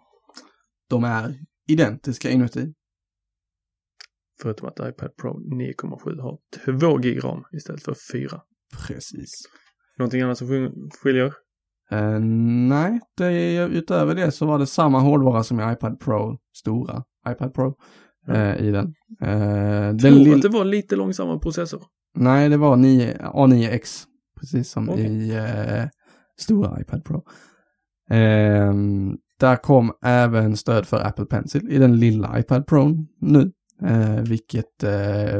De 0.90 1.04
är 1.04 1.34
identiska 1.68 2.30
inuti. 2.30 2.74
Förutom 4.42 4.68
att 4.68 4.80
iPad 4.80 5.16
Pro 5.16 5.40
9,7 5.40 6.22
har 6.22 6.40
2 6.80 6.98
gig 6.98 7.24
ram 7.24 7.44
istället 7.52 7.84
för 7.84 7.96
4. 8.14 8.42
Precis. 8.88 9.32
Någonting 9.98 10.22
annat 10.22 10.38
som 10.38 10.48
skil- 10.48 10.90
skiljer? 11.04 11.34
Eh, 11.94 12.20
nej, 12.70 13.00
det, 13.18 13.58
utöver 13.64 14.16
det 14.16 14.32
så 14.32 14.46
var 14.46 14.60
det 14.60 14.68
samma 14.68 15.00
hårdvara 15.00 15.44
som 15.44 15.60
i 15.60 15.72
iPad 15.74 16.00
Pro, 16.00 16.38
stora 16.54 17.04
iPad 17.30 17.54
Pro, 17.54 17.74
eh, 18.28 18.56
i 18.58 18.72
den. 18.72 18.94
Den 19.20 20.00
Tror 20.00 20.12
lill- 20.12 20.36
att 20.36 20.42
det 20.42 20.50
var 20.50 20.66
lite 20.66 20.96
långsammare 20.96 21.40
processor. 21.40 21.84
Nej, 22.16 22.50
det 22.50 22.58
var 22.58 22.76
9, 22.76 23.14
A9X, 23.34 24.04
precis 24.40 24.70
som 24.70 24.90
Okej. 24.90 25.06
i 25.06 25.36
eh, 25.36 25.86
stora 26.40 26.82
iPad 26.82 27.04
Pro. 27.06 27.24
Ehm, 28.10 29.18
där 29.40 29.56
kom 29.56 29.92
även 30.06 30.58
stöd 30.58 30.86
för 30.88 31.08
Apple 31.08 31.26
Pencil 31.26 31.72
i 31.72 31.78
den 31.78 32.00
lilla 32.00 32.40
iPad 32.40 32.68
Pro 32.68 32.96
nu, 33.20 33.52
vilket 34.28 34.84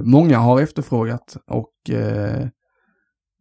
många 0.04 0.38
har 0.38 0.62
efterfrågat 0.62 1.38
och 1.48 1.74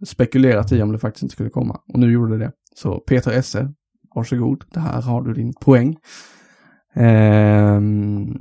spekulerat 0.06 0.72
i 0.72 0.82
om 0.82 0.92
det 0.92 0.98
faktiskt 0.98 1.22
inte 1.22 1.32
skulle 1.32 1.50
komma. 1.50 1.80
Och 1.92 1.98
nu 1.98 2.12
gjorde 2.12 2.38
det 2.38 2.44
det. 2.44 2.52
Så 2.74 3.00
Peter 3.00 3.30
Esse, 3.30 3.72
varsågod, 4.14 4.64
det 4.70 4.80
här 4.80 5.02
har 5.02 5.22
du 5.22 5.32
din 5.32 5.52
poäng. 5.60 5.96
Ehm, 6.94 8.38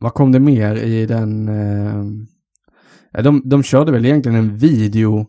vad 0.00 0.14
kom 0.14 0.32
det 0.32 0.40
mer 0.40 0.76
i 0.76 1.06
den? 1.06 1.48
ehm, 1.48 2.26
de, 3.22 3.42
de 3.44 3.62
körde 3.62 3.92
väl 3.92 4.06
egentligen 4.06 4.38
en 4.38 4.56
video, 4.56 5.26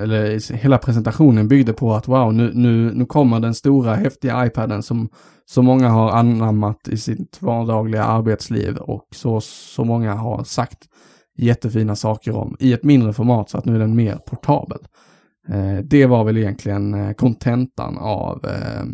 eller 0.00 0.52
hela 0.52 0.78
presentationen 0.78 1.48
byggde 1.48 1.72
på 1.72 1.94
att 1.94 2.08
wow, 2.08 2.34
nu, 2.34 2.50
nu, 2.54 2.92
nu 2.94 3.06
kommer 3.06 3.40
den 3.40 3.54
stora 3.54 3.94
häftiga 3.94 4.46
iPaden 4.46 4.82
som 4.82 5.08
så 5.44 5.62
många 5.62 5.88
har 5.88 6.10
anammat 6.10 6.88
i 6.88 6.96
sitt 6.96 7.42
vardagliga 7.42 8.04
arbetsliv 8.04 8.76
och 8.76 9.08
så, 9.14 9.40
så 9.40 9.84
många 9.84 10.14
har 10.14 10.44
sagt 10.44 10.78
jättefina 11.38 11.96
saker 11.96 12.36
om 12.36 12.56
i 12.60 12.72
ett 12.72 12.84
mindre 12.84 13.12
format 13.12 13.50
så 13.50 13.58
att 13.58 13.64
nu 13.64 13.74
är 13.74 13.78
den 13.78 13.96
mer 13.96 14.16
portabel. 14.16 14.78
Eh, 15.48 15.78
det 15.84 16.06
var 16.06 16.24
väl 16.24 16.36
egentligen 16.36 16.94
eh, 16.94 17.12
kontentan 17.12 17.98
av 17.98 18.44
eh, 18.46 18.84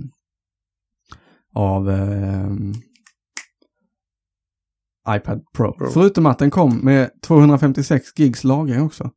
av 1.55 1.91
eh, 1.91 2.51
iPad 5.17 5.43
Pro. 5.55 5.73
Pro. 5.73 5.87
Förutom 5.91 6.27
att 6.27 6.39
den 6.39 6.51
kom 6.51 6.79
med 6.79 7.11
256 7.23 8.19
gigs 8.19 8.45
lagring 8.45 8.81
också. 8.83 9.11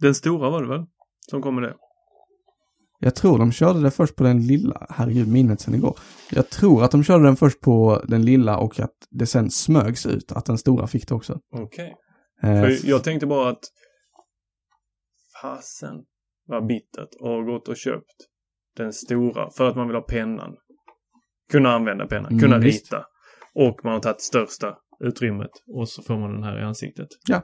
Den 0.00 0.14
stora 0.14 0.50
var 0.50 0.62
det 0.62 0.68
väl? 0.68 0.86
Som 1.30 1.42
kom 1.42 1.54
med 1.54 1.64
det. 1.64 1.74
Jag 3.02 3.14
tror 3.14 3.38
de 3.38 3.52
körde 3.52 3.80
det 3.82 3.90
först 3.90 4.16
på 4.16 4.24
den 4.24 4.46
lilla, 4.46 4.86
herregud 4.90 5.28
minnet 5.28 5.60
sen 5.60 5.74
igår. 5.74 5.98
Jag 6.30 6.50
tror 6.50 6.84
att 6.84 6.90
de 6.90 7.04
körde 7.04 7.24
den 7.24 7.36
först 7.36 7.60
på 7.60 8.02
den 8.08 8.24
lilla 8.24 8.58
och 8.58 8.80
att 8.80 8.94
det 9.10 9.26
sen 9.26 9.50
smögs 9.50 10.06
ut 10.06 10.32
att 10.32 10.44
den 10.44 10.58
stora 10.58 10.86
fick 10.86 11.08
det 11.08 11.14
också. 11.14 11.38
Okej. 11.52 11.94
Eh, 12.42 12.60
För 12.60 12.88
jag 12.88 13.04
tänkte 13.04 13.26
bara 13.26 13.50
att 13.50 13.60
fasen 15.42 15.94
vad 16.50 16.66
bittert 16.66 17.08
och 17.20 17.28
har 17.30 17.42
gått 17.42 17.68
och 17.68 17.76
köpt 17.76 18.16
den 18.76 18.92
stora 18.92 19.50
för 19.50 19.68
att 19.68 19.76
man 19.76 19.86
vill 19.86 19.96
ha 19.96 20.02
pennan. 20.02 20.56
Kunna 21.52 21.70
använda 21.72 22.06
pennan, 22.06 22.32
Mm, 22.32 22.40
kunna 22.42 22.58
visst. 22.58 22.92
rita. 22.92 23.04
Och 23.54 23.80
man 23.84 23.92
har 23.92 24.00
tagit 24.00 24.20
största 24.20 24.76
utrymmet 25.04 25.50
och 25.66 25.88
så 25.88 26.02
får 26.02 26.16
man 26.18 26.32
den 26.32 26.42
här 26.42 26.58
i 26.60 26.62
ansiktet. 26.62 27.08
Ja. 27.28 27.42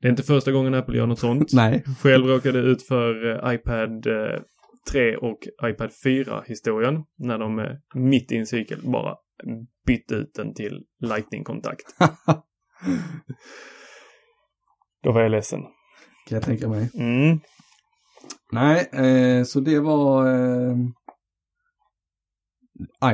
Det 0.00 0.06
är 0.08 0.10
inte 0.10 0.22
första 0.22 0.52
gången 0.52 0.74
Apple 0.74 0.96
gör 0.96 1.06
något 1.06 1.18
sånt. 1.18 1.50
Nej, 1.54 1.84
Själv 2.02 2.26
råkade 2.26 2.58
ut 2.58 2.82
för 2.86 3.26
eh, 3.46 3.54
iPad 3.54 4.06
eh, 4.06 4.40
3 4.92 5.16
och 5.16 5.38
iPad 5.64 5.90
4-historien 6.04 7.04
när 7.18 7.38
de 7.38 7.58
eh, 7.58 7.66
mitt 7.94 8.32
i 8.32 8.36
en 8.36 8.46
cykel 8.46 8.80
bara 8.84 9.14
bytte 9.86 10.14
ut 10.14 10.34
den 10.34 10.54
till 10.54 10.84
Lightning-kontakt. 11.00 11.84
Då 15.02 15.12
var 15.12 15.20
jag 15.22 15.30
ledsen. 15.30 15.60
kan 16.28 16.36
jag 16.36 16.42
tänka 16.42 16.68
mig. 16.68 16.90
Mm. 16.94 17.40
Nej, 18.52 18.88
eh, 18.92 19.44
så 19.44 19.60
det 19.60 19.80
var 19.80 20.26
eh, 20.26 20.76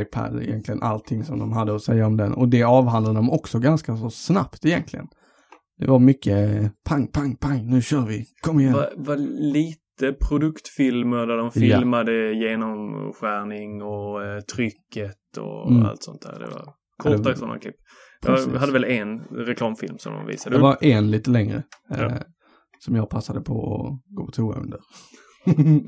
iPad 0.01 0.43
egentligen, 0.43 0.83
allting 0.83 1.25
som 1.25 1.39
de 1.39 1.53
hade 1.53 1.75
att 1.75 1.83
säga 1.83 2.07
om 2.07 2.17
den. 2.17 2.33
Och 2.35 2.49
det 2.49 2.63
avhandlade 2.63 3.19
de 3.19 3.31
också 3.31 3.59
ganska 3.59 3.97
så 3.97 4.11
snabbt 4.11 4.65
egentligen. 4.67 5.07
Det 5.79 5.87
var 5.87 5.99
mycket 5.99 6.63
eh, 6.63 6.69
pang, 6.85 7.07
pang, 7.07 7.37
pang, 7.37 7.71
nu 7.71 7.83
kör 7.83 8.07
vi, 8.07 8.25
kom 8.43 8.61
igen. 8.61 8.73
Var, 8.73 8.93
var 8.97 9.17
lite 9.53 10.13
produktfilmer 10.29 11.27
där 11.27 11.37
de 11.37 11.45
Ja. 11.45 11.51
filmade 11.51 12.33
genomskärning 12.35 13.83
och 13.83 14.25
eh, 14.25 14.41
trycket 14.41 15.17
och 15.41 15.71
Mm. 15.71 15.87
allt 15.87 16.03
sånt 16.03 16.23
där. 16.23 16.39
Det 16.39 16.47
var 16.47 16.65
Ja, 17.05 17.11
det 17.11 17.17
korta 17.17 17.29
var- 17.31 17.35
sådana 17.37 17.59
klipp. 17.59 17.75
Precis. 18.27 18.53
Jag 18.53 18.61
hade 18.61 18.73
väl 18.73 18.85
en 18.85 19.19
reklamfilm 19.21 19.99
som 19.99 20.13
de 20.13 20.27
visade 20.27 20.55
Det 20.55 20.59
upp. 20.59 20.63
var 20.63 20.77
en 20.81 21.11
lite 21.11 21.31
längre. 21.31 21.63
Eh, 21.95 22.01
Ja. 22.01 22.11
Som 22.85 22.97
jag 22.97 23.11
passade 23.11 23.41
på 23.41 23.87
att 23.87 24.15
gå 24.17 24.27
på 24.27 24.33
toa 24.33 24.55
under. 24.55 24.81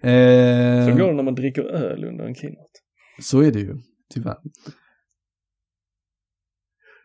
Så 0.00 0.08
eh, 0.08 0.96
går 0.96 1.08
det 1.08 1.14
när 1.14 1.22
man 1.22 1.34
dricker 1.34 1.62
öl 1.62 2.04
under 2.04 2.24
en 2.24 2.34
keynote. 2.34 2.72
Så 3.20 3.40
är 3.40 3.52
det 3.52 3.60
ju, 3.60 3.76
tyvärr. 4.14 4.38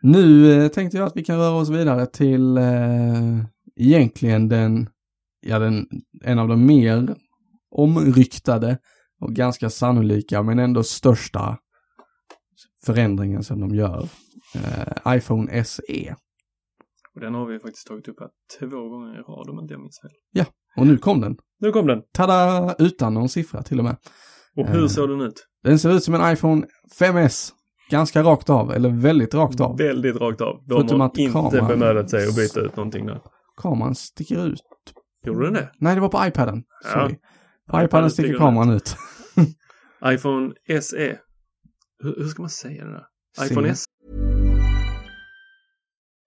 Nu 0.02 0.52
eh, 0.52 0.68
tänkte 0.68 0.98
jag 0.98 1.06
att 1.06 1.16
vi 1.16 1.24
kan 1.24 1.38
röra 1.38 1.54
oss 1.54 1.70
vidare 1.70 2.06
till 2.06 2.56
eh, 2.56 3.44
egentligen 3.76 4.48
den, 4.48 4.88
ja 5.40 5.58
den, 5.58 5.86
en 6.24 6.38
av 6.38 6.48
de 6.48 6.66
mer 6.66 7.16
omryktade 7.70 8.78
och 9.20 9.32
ganska 9.34 9.70
sannolika 9.70 10.42
men 10.42 10.58
ändå 10.58 10.82
största 10.82 11.58
förändringen 12.86 13.42
som 13.42 13.60
de 13.60 13.74
gör. 13.74 14.08
Eh, 14.54 15.16
iPhone. 15.16 15.64
SE. 15.64 16.14
Och 17.14 17.20
den 17.20 17.34
har 17.34 17.46
vi 17.46 17.58
faktiskt 17.58 17.86
tagit 17.86 18.08
upp 18.08 18.20
här 18.20 18.28
två 18.60 18.88
gånger 18.88 19.14
i 19.14 19.22
rad 19.22 19.50
om 19.50 19.58
inte 19.60 19.74
jag 19.74 19.80
minns 19.80 20.00
fel. 20.00 20.44
Och 20.76 20.86
nu 20.86 20.98
kom 20.98 21.20
den. 21.20 21.36
Nu 21.60 21.70
kom 21.72 21.86
den. 21.86 22.02
Tada! 22.12 22.74
Utan 22.78 23.14
någon 23.14 23.28
siffra 23.28 23.62
till 23.62 23.78
och 23.78 23.84
med. 23.84 23.96
Och 24.56 24.68
hur 24.68 24.82
Eh. 24.82 24.86
såg 24.88 25.08
den 25.08 25.20
ut? 25.20 25.46
Den 25.62 25.78
ser 25.78 25.92
ut 25.96 26.04
som 26.04 26.14
en 26.14 26.32
iPhone 26.32 26.66
5S. 26.98 27.50
Ganska 27.90 28.22
rakt 28.22 28.50
av, 28.50 28.72
eller 28.72 28.88
väldigt 28.90 29.34
rakt 29.34 29.60
av. 29.60 29.78
Väldigt 29.78 30.16
rakt 30.16 30.40
av. 30.40 30.62
De 30.66 30.74
Förutom 30.74 31.00
har 31.00 31.06
att 31.06 31.18
inte 31.18 31.32
kameran- 31.38 31.68
bemödat 31.68 32.10
sig 32.10 32.28
att 32.28 32.36
byta 32.36 32.60
ut 32.60 32.76
någonting 32.76 33.06
där. 33.06 33.20
Kameran 33.56 33.94
sticker 33.94 34.46
ut. 34.46 34.60
Gjorde 35.26 35.44
den 35.44 35.54
det? 35.54 35.70
Nej, 35.78 35.94
det 35.94 36.00
var 36.00 36.08
på 36.08 36.26
iPaden. 36.26 36.62
Ja. 36.84 36.90
Sorry. 36.92 37.16
På 37.68 37.82
iPaden 37.82 38.10
sticker 38.10 38.38
kameran 38.38 38.70
ut. 38.70 38.96
iPhone 40.06 40.52
SE. 40.82 41.18
Hur, 41.98 42.14
hur 42.16 42.28
ska 42.28 42.42
man 42.42 42.50
säga 42.50 42.84
det 42.84 42.90
där? 42.92 43.06
IPhone 43.46 43.68
S? 43.68 43.84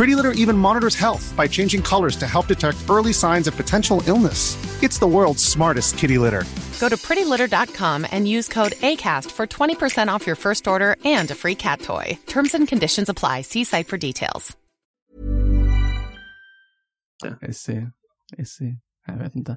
Pretty 0.00 0.16
Litter 0.16 0.32
even 0.32 0.56
monitors 0.56 0.94
health 0.94 1.36
by 1.36 1.46
changing 1.46 1.82
colors 1.82 2.16
to 2.16 2.26
help 2.26 2.46
detect 2.46 2.78
early 2.88 3.12
signs 3.12 3.46
of 3.46 3.54
potential 3.54 4.02
illness. 4.06 4.56
It's 4.82 4.98
the 4.98 5.06
world's 5.06 5.44
smartest 5.44 5.98
kitty 5.98 6.16
litter. 6.16 6.44
Go 6.80 6.88
to 6.88 6.96
prettylitter.com 6.96 8.06
and 8.10 8.26
use 8.26 8.48
code 8.48 8.72
ACAST 8.80 9.30
for 9.30 9.46
20% 9.46 10.08
off 10.08 10.26
your 10.26 10.36
first 10.36 10.66
order 10.66 10.96
and 11.04 11.30
a 11.30 11.34
free 11.34 11.54
cat 11.54 11.82
toy. 11.82 12.18
Terms 12.26 12.54
and 12.54 12.66
conditions 12.66 13.10
apply. 13.10 13.42
See 13.42 13.64
site 13.64 13.88
for 13.88 13.98
details. 13.98 14.56
SE, 17.50 17.90
SE, 18.44 18.76
jag 19.06 19.14
vet 19.14 19.36
inte. 19.36 19.56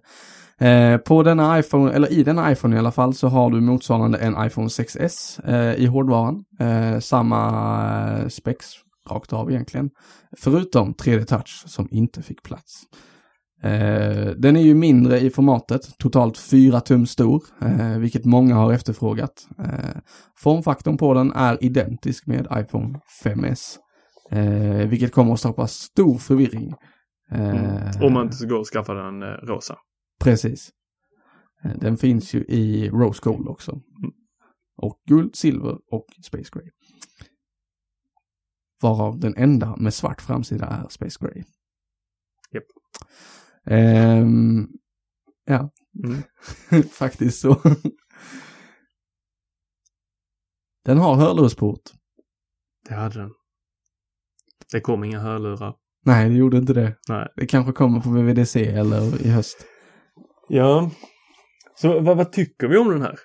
Eh, 0.57 0.97
på 0.97 1.23
denna 1.23 1.59
iPhone, 1.59 1.93
eller 1.93 2.11
i 2.11 2.23
denna 2.23 2.51
iPhone 2.51 2.75
i 2.75 2.79
alla 2.79 2.91
fall, 2.91 3.13
så 3.13 3.27
har 3.27 3.49
du 3.49 3.61
motsvarande 3.61 4.17
en 4.17 4.45
iPhone 4.45 4.67
6S 4.67 5.41
eh, 5.45 5.83
i 5.83 5.85
hårdvaran. 5.85 6.45
Eh, 6.59 6.99
samma 6.99 8.29
specs 8.29 8.82
rakt 9.09 9.33
av 9.33 9.51
egentligen. 9.51 9.89
Förutom 10.37 10.93
3D 10.93 11.25
Touch 11.25 11.63
som 11.67 11.87
inte 11.91 12.21
fick 12.21 12.43
plats. 12.43 12.83
Eh, 13.63 14.27
den 14.37 14.55
är 14.55 14.61
ju 14.61 14.75
mindre 14.75 15.19
i 15.19 15.29
formatet, 15.29 15.97
totalt 15.97 16.37
4 16.37 16.79
tum 16.81 17.05
stor, 17.05 17.43
eh, 17.61 17.97
vilket 17.97 18.25
många 18.25 18.55
har 18.55 18.73
efterfrågat. 18.73 19.47
Eh, 19.59 19.99
formfaktorn 20.37 20.97
på 20.97 21.13
den 21.13 21.31
är 21.31 21.63
identisk 21.63 22.27
med 22.27 22.47
iPhone 22.51 22.99
5S, 23.23 23.77
eh, 24.31 24.87
vilket 24.87 25.11
kommer 25.11 25.33
att 25.33 25.39
skapa 25.39 25.67
stor 25.67 26.17
förvirring. 26.17 26.73
Eh, 27.31 28.03
Om 28.03 28.13
man 28.13 28.25
inte 28.25 28.45
går 28.45 28.59
och 28.59 28.67
skaffar 28.67 28.95
den 28.95 29.23
eh, 29.23 29.27
rosa. 29.27 29.75
Precis. 30.23 30.69
Eh, 31.63 31.71
Den 31.79 31.97
finns 31.97 32.33
ju 32.33 32.39
i 32.39 32.89
Rose 32.89 33.19
Gold 33.23 33.47
också. 33.47 33.81
Och 34.77 34.97
guld, 35.07 35.35
silver 35.35 35.77
och 35.91 36.05
Space 36.25 36.49
Gray. 36.53 36.69
Varav 38.83 39.19
den 39.19 39.35
enda 39.37 39.75
med 39.75 39.93
svart 39.93 40.21
framsida 40.21 40.65
är 40.65 40.87
Space 40.89 41.17
Gray. 41.21 41.43
Japp. 42.51 42.63
Ehm, 43.65 44.67
ja, 45.45 45.69
Mm. 46.05 46.21
faktiskt 46.91 47.41
så. 47.41 47.61
den 50.85 50.97
har 50.97 51.15
hörlursport. 51.15 51.81
Det 52.89 52.93
hade 52.95 53.19
den. 53.19 53.31
Det 54.71 54.81
kom 54.81 55.03
inga 55.03 55.19
hörlurar. 55.19 55.75
Nej, 56.05 56.29
det 56.29 56.35
gjorde 56.35 56.57
inte 56.57 56.73
det. 56.73 56.95
Nej. 57.09 57.27
Det 57.35 57.45
kanske 57.45 57.71
kommer 57.73 57.99
på 58.01 58.09
VVDC 58.09 58.65
eller 58.65 59.25
i 59.25 59.29
höst. 59.29 59.65
Ja. 60.49 60.91
Så 61.75 62.01
vad, 62.01 62.17
vad 62.17 62.31
tycker 62.31 62.67
vi 62.67 62.77
om 62.77 62.89
den 62.89 63.01
här? 63.01 63.15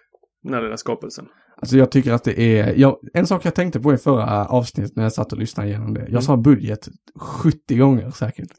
Den 0.43 0.55
här 0.55 0.63
lilla 0.63 0.77
skapelsen. 0.77 1.29
Alltså 1.61 1.77
jag 1.77 1.91
tycker 1.91 2.13
att 2.13 2.25
det 2.25 2.41
är, 2.41 2.75
jag, 2.75 2.99
en 3.15 3.27
sak 3.27 3.45
jag 3.45 3.55
tänkte 3.55 3.81
på 3.81 3.95
i 3.95 3.97
förra 3.99 4.47
avsnittet 4.47 4.97
när 4.97 5.03
jag 5.03 5.13
satt 5.13 5.33
och 5.33 5.39
lyssnade 5.39 5.69
igenom 5.69 5.95
det. 5.95 6.01
Jag 6.01 6.09
Mm. 6.09 6.23
sa 6.23 6.37
budget 6.37 6.89
70 7.21 7.77
gånger 7.77 8.11
säkert. 8.11 8.53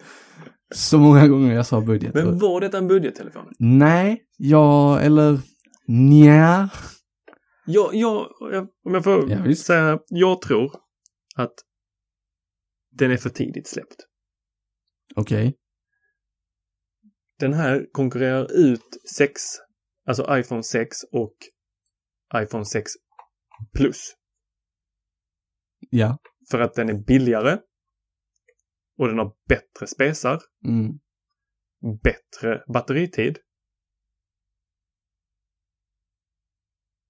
Så 0.76 0.98
många 0.98 1.28
gånger 1.28 1.56
jag 1.56 1.66
sa 1.66 1.82
budget. 1.82 2.14
Men 2.14 2.40
var 2.40 2.62
detta 2.62 2.78
en 2.78 2.88
budgettelefon? 2.88 3.54
Nej, 3.60 4.24
ja, 4.38 5.00
eller 5.00 5.40
nja. 5.88 6.70
Jag, 7.66 7.96
jag, 7.96 8.28
jag, 8.52 8.68
om 8.86 8.94
jag 8.94 9.04
får 9.04 9.32
Ja, 9.32 9.56
säga, 9.56 10.00
jag 10.08 10.42
tror 10.42 10.72
att 11.36 11.54
den 12.92 13.12
är 13.12 13.18
för 13.18 13.30
tidigt 13.30 13.68
släppt. 13.68 13.96
Okej. 15.16 15.56
Den 17.40 17.54
här 17.54 17.86
konkurrerar 17.92 18.48
ut 18.52 18.82
6, 19.18 19.42
alltså 20.08 20.38
iPhone 20.38 20.64
6 20.64 20.98
och 21.12 21.34
iPhone 22.36 22.66
6 22.66 22.92
Plus. 23.74 24.16
Ja. 25.90 26.18
För 26.52 26.60
att 26.60 26.74
den 26.74 26.90
är 26.90 26.94
billigare 26.94 27.58
och 28.98 29.08
den 29.08 29.18
har 29.18 29.34
bättre 29.50 29.88
spesar, 29.88 30.40
Mm. 30.66 30.92
bättre 32.04 32.64
batteritid 32.74 33.38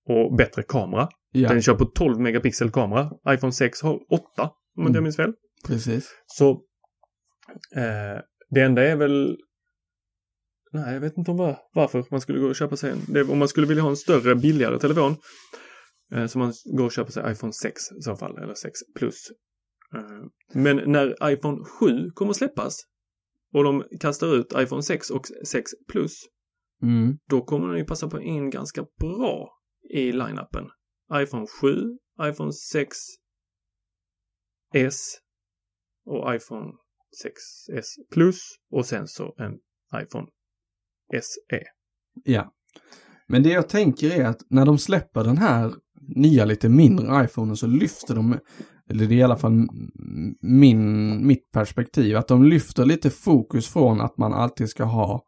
och 0.07 0.35
bättre 0.37 0.63
kamera. 0.63 1.09
Ja, 1.31 1.49
Den 1.49 1.61
kör 1.61 1.75
på 1.75 1.85
12 1.85 2.19
megapixel 2.19 2.71
kamera. 2.71 3.11
iPhone 3.29 3.53
6 3.53 3.81
har 3.81 4.13
8 4.13 4.51
om 4.77 4.83
Mm. 4.83 4.93
jag 4.95 5.03
minns 5.03 5.15
fel. 5.15 5.33
precis. 5.67 6.09
Så 6.25 6.51
eh, 7.75 8.21
det 8.49 8.61
enda 8.61 8.83
är 8.83 8.95
väl 8.95 9.37
Nej, 10.71 10.93
jag 10.93 11.01
vet 11.01 11.17
inte 11.17 11.31
om 11.31 11.37
var, 11.37 11.57
varför 11.73 12.05
man 12.11 12.21
skulle 12.21 12.39
gå 12.39 12.47
och 12.47 12.55
köpa 12.55 12.77
sig 12.77 12.91
en. 12.91 12.99
Det, 13.07 13.23
om 13.23 13.37
man 13.39 13.47
skulle 13.47 13.67
vilja 13.67 13.83
ha 13.83 13.89
en 13.89 13.97
större, 13.97 14.35
billigare 14.35 14.79
telefon. 14.79 15.15
Eh, 16.11 16.27
så 16.27 16.39
man 16.39 16.53
går 16.77 16.85
och 16.85 16.91
köper 16.91 17.11
sig 17.11 17.31
iPhone 17.31 17.53
6 17.53 17.91
i 17.91 18.01
så 18.01 18.15
fall, 18.15 18.37
eller 18.37 18.53
6 18.53 18.79
plus. 18.95 19.27
Eh, 19.95 20.25
men 20.53 20.75
när 20.91 21.31
iPhone 21.31 21.63
7 21.65 22.11
kommer 22.11 22.33
släppas 22.33 22.77
och 23.53 23.63
de 23.63 23.83
kastar 23.99 24.35
ut 24.35 24.53
iPhone 24.57 24.83
6 24.83 25.09
och 25.09 25.25
6 25.45 25.71
plus, 25.87 26.13
Mm. 26.81 27.17
då 27.29 27.41
kommer 27.41 27.67
den 27.67 27.77
ju 27.77 27.85
passa 27.85 28.07
på 28.09 28.21
in 28.21 28.49
ganska 28.49 28.85
bra 28.99 29.49
i 29.93 30.11
line-upen. 30.11 30.65
iPhone 31.13 31.47
7, 31.61 31.97
iPhone 32.21 32.53
6 32.53 32.97
S 34.73 35.17
och 36.05 36.35
iPhone 36.35 36.71
6S 37.23 37.85
Plus 38.11 38.39
och 38.71 38.85
sen 38.85 39.07
så 39.07 39.33
en 39.37 39.53
iPhone 40.03 40.27
SE. 41.13 41.63
Ja. 42.23 42.53
Men 43.27 43.43
det 43.43 43.49
jag 43.49 43.69
tänker 43.69 44.19
är 44.19 44.25
att 44.25 44.41
när 44.49 44.65
de 44.65 44.77
släpper 44.77 45.23
den 45.23 45.37
här 45.37 45.73
nya 46.15 46.45
lite 46.45 46.69
mindre 46.69 47.25
iPhonen 47.25 47.55
så 47.55 47.67
lyfter 47.67 48.15
de, 48.15 48.37
eller 48.89 49.05
det 49.05 49.15
är 49.15 49.17
i 49.17 49.23
alla 49.23 49.37
fall 49.37 49.67
min, 50.41 51.27
mitt 51.27 51.51
perspektiv, 51.51 52.17
att 52.17 52.27
de 52.27 52.43
lyfter 52.43 52.85
lite 52.85 53.09
fokus 53.09 53.67
från 53.67 54.01
att 54.01 54.17
man 54.17 54.33
alltid 54.33 54.69
ska 54.69 54.83
ha 54.83 55.23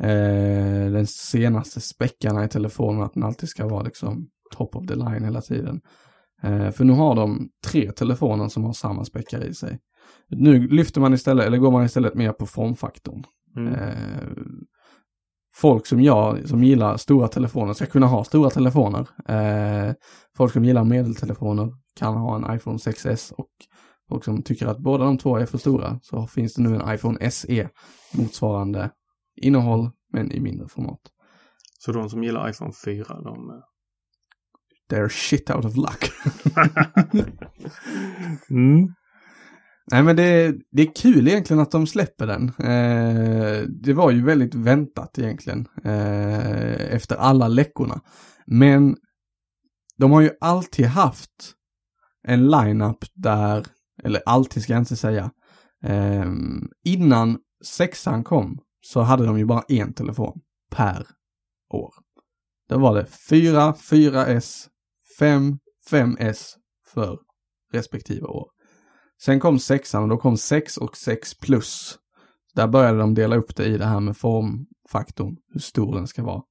eh, 0.00 0.90
den 0.90 1.06
senaste 1.06 1.80
späckarna 1.80 2.44
i 2.44 2.48
telefonen, 2.48 3.02
att 3.02 3.14
den 3.14 3.22
alltid 3.22 3.48
ska 3.48 3.68
vara 3.68 3.82
liksom 3.82 4.28
top 4.56 4.76
of 4.76 4.86
the 4.86 4.94
line 4.94 5.24
hela 5.24 5.40
tiden. 5.40 5.80
Eh, 6.42 6.70
för 6.70 6.84
nu 6.84 6.92
har 6.92 7.14
de 7.14 7.48
tre 7.66 7.92
telefoner 7.92 8.48
som 8.48 8.64
har 8.64 8.72
samma 8.72 9.04
späckar 9.04 9.44
i 9.44 9.54
sig. 9.54 9.78
Nu 10.28 10.68
lyfter 10.68 11.00
man 11.00 11.14
istället, 11.14 11.46
eller 11.46 11.58
går 11.58 11.70
man 11.70 11.84
istället 11.84 12.14
mer 12.14 12.32
på 12.32 12.46
formfaktorn. 12.46 13.24
Mm. 13.56 13.74
Eh, 13.74 13.94
folk 15.60 15.86
som 15.86 16.00
jag, 16.00 16.48
som 16.48 16.64
gillar 16.64 16.96
stora 16.96 17.28
telefoner, 17.28 17.72
ska 17.72 17.86
kunna 17.86 18.06
ha 18.06 18.24
stora 18.24 18.50
telefoner. 18.50 19.08
Eh, 19.28 19.94
folk 20.36 20.52
som 20.52 20.64
gillar 20.64 20.84
medeltelefoner 20.84 21.72
kan 21.96 22.14
ha 22.14 22.36
en 22.36 22.56
iPhone 22.56 22.76
6S 22.78 23.32
och 23.32 23.50
folk 24.08 24.24
som 24.24 24.42
tycker 24.42 24.66
att 24.66 24.78
båda 24.78 25.04
de 25.04 25.18
två 25.18 25.36
är 25.36 25.46
för 25.46 25.58
stora 25.58 25.98
så 26.02 26.26
finns 26.26 26.54
det 26.54 26.62
nu 26.62 26.76
en 26.76 26.94
iPhone 26.94 27.30
SE 27.30 27.68
motsvarande 28.14 28.90
innehåll 29.42 29.90
men 30.12 30.32
i 30.32 30.40
mindre 30.40 30.68
format. 30.68 31.00
Så 31.78 31.92
de 31.92 32.10
som 32.10 32.24
gillar 32.24 32.50
iPhone 32.50 32.72
4, 32.84 33.20
de... 33.20 33.50
eh, 33.50 33.56
They're 34.90 35.08
shit 35.08 35.50
out 35.50 35.64
of 35.64 35.76
luck. 35.76 36.10
mm. 38.50 38.88
Nej 39.90 40.02
men 40.02 40.16
det, 40.16 40.54
det 40.70 40.82
är 40.82 40.94
kul 40.94 41.28
egentligen 41.28 41.62
att 41.62 41.70
de 41.70 41.86
släpper 41.86 42.26
den. 42.26 42.48
Eh, 42.48 43.62
det 43.68 43.92
var 43.92 44.10
ju 44.10 44.24
väldigt 44.24 44.54
väntat 44.54 45.18
egentligen 45.18 45.68
eh, 45.84 46.94
efter 46.94 47.16
alla 47.16 47.48
läckorna. 47.48 48.00
Men 48.46 48.96
de 49.96 50.12
har 50.12 50.20
ju 50.20 50.30
alltid 50.40 50.86
haft 50.86 51.54
en 52.22 52.50
line-up 52.50 53.04
där, 53.14 53.66
eller 54.02 54.22
alltid 54.26 54.62
ska 54.62 54.72
jag 54.72 54.82
inte 54.82 54.96
säga, 54.96 55.30
eh, 55.84 56.32
innan 56.84 57.38
sexan 57.64 58.24
kom 58.24 58.58
så 58.80 59.00
hade 59.00 59.26
de 59.26 59.38
ju 59.38 59.44
bara 59.44 59.64
en 59.68 59.92
telefon 59.92 60.40
per 60.70 61.06
år. 61.70 61.94
Då 62.68 62.78
var 62.78 62.94
det 62.94 63.06
4, 63.06 63.72
4S, 63.72 64.66
5, 65.18 65.58
5S 65.90 66.54
för 66.94 67.18
respektive 67.72 68.26
år. 68.26 68.55
Sen 69.22 69.40
kom 69.40 69.58
sexan 69.58 70.02
och 70.02 70.08
då 70.08 70.16
kom 70.16 70.36
6 70.36 70.76
och 70.76 70.96
6 70.96 71.34
plus. 71.34 71.98
Där 72.54 72.66
började 72.68 72.98
de 72.98 73.14
dela 73.14 73.36
upp 73.36 73.56
det 73.56 73.64
i 73.64 73.78
det 73.78 73.84
här 73.86 74.00
med 74.00 74.16
formfaktorn, 74.16 75.36
hur 75.52 75.60
stor 75.60 75.94
den 75.94 76.06
ska 76.06 76.22
vara. 76.22 76.42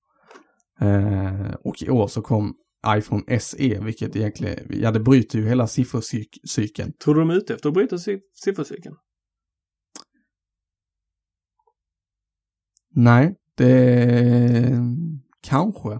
Eh, 0.82 1.54
och 1.64 1.82
i 1.84 1.90
år 1.90 2.08
så 2.08 2.22
kom 2.22 2.56
iPhone 2.88 3.40
SE, 3.40 3.80
vilket 3.82 4.16
egentligen, 4.16 4.68
ja 4.70 4.92
det 4.92 5.00
bryter 5.00 5.40
ju 5.40 5.48
hela 5.48 5.68
siffercykeln. 5.68 6.94
Tror 7.04 7.14
du 7.16 7.20
de 7.20 7.30
är 7.30 7.36
ute 7.36 7.54
efter 7.54 7.70
att 7.70 7.74
bryta 7.74 7.98
si- 7.98 8.22
siffercykeln? 8.44 8.96
Nej, 12.96 13.36
det 13.56 14.72
kanske. 15.42 16.00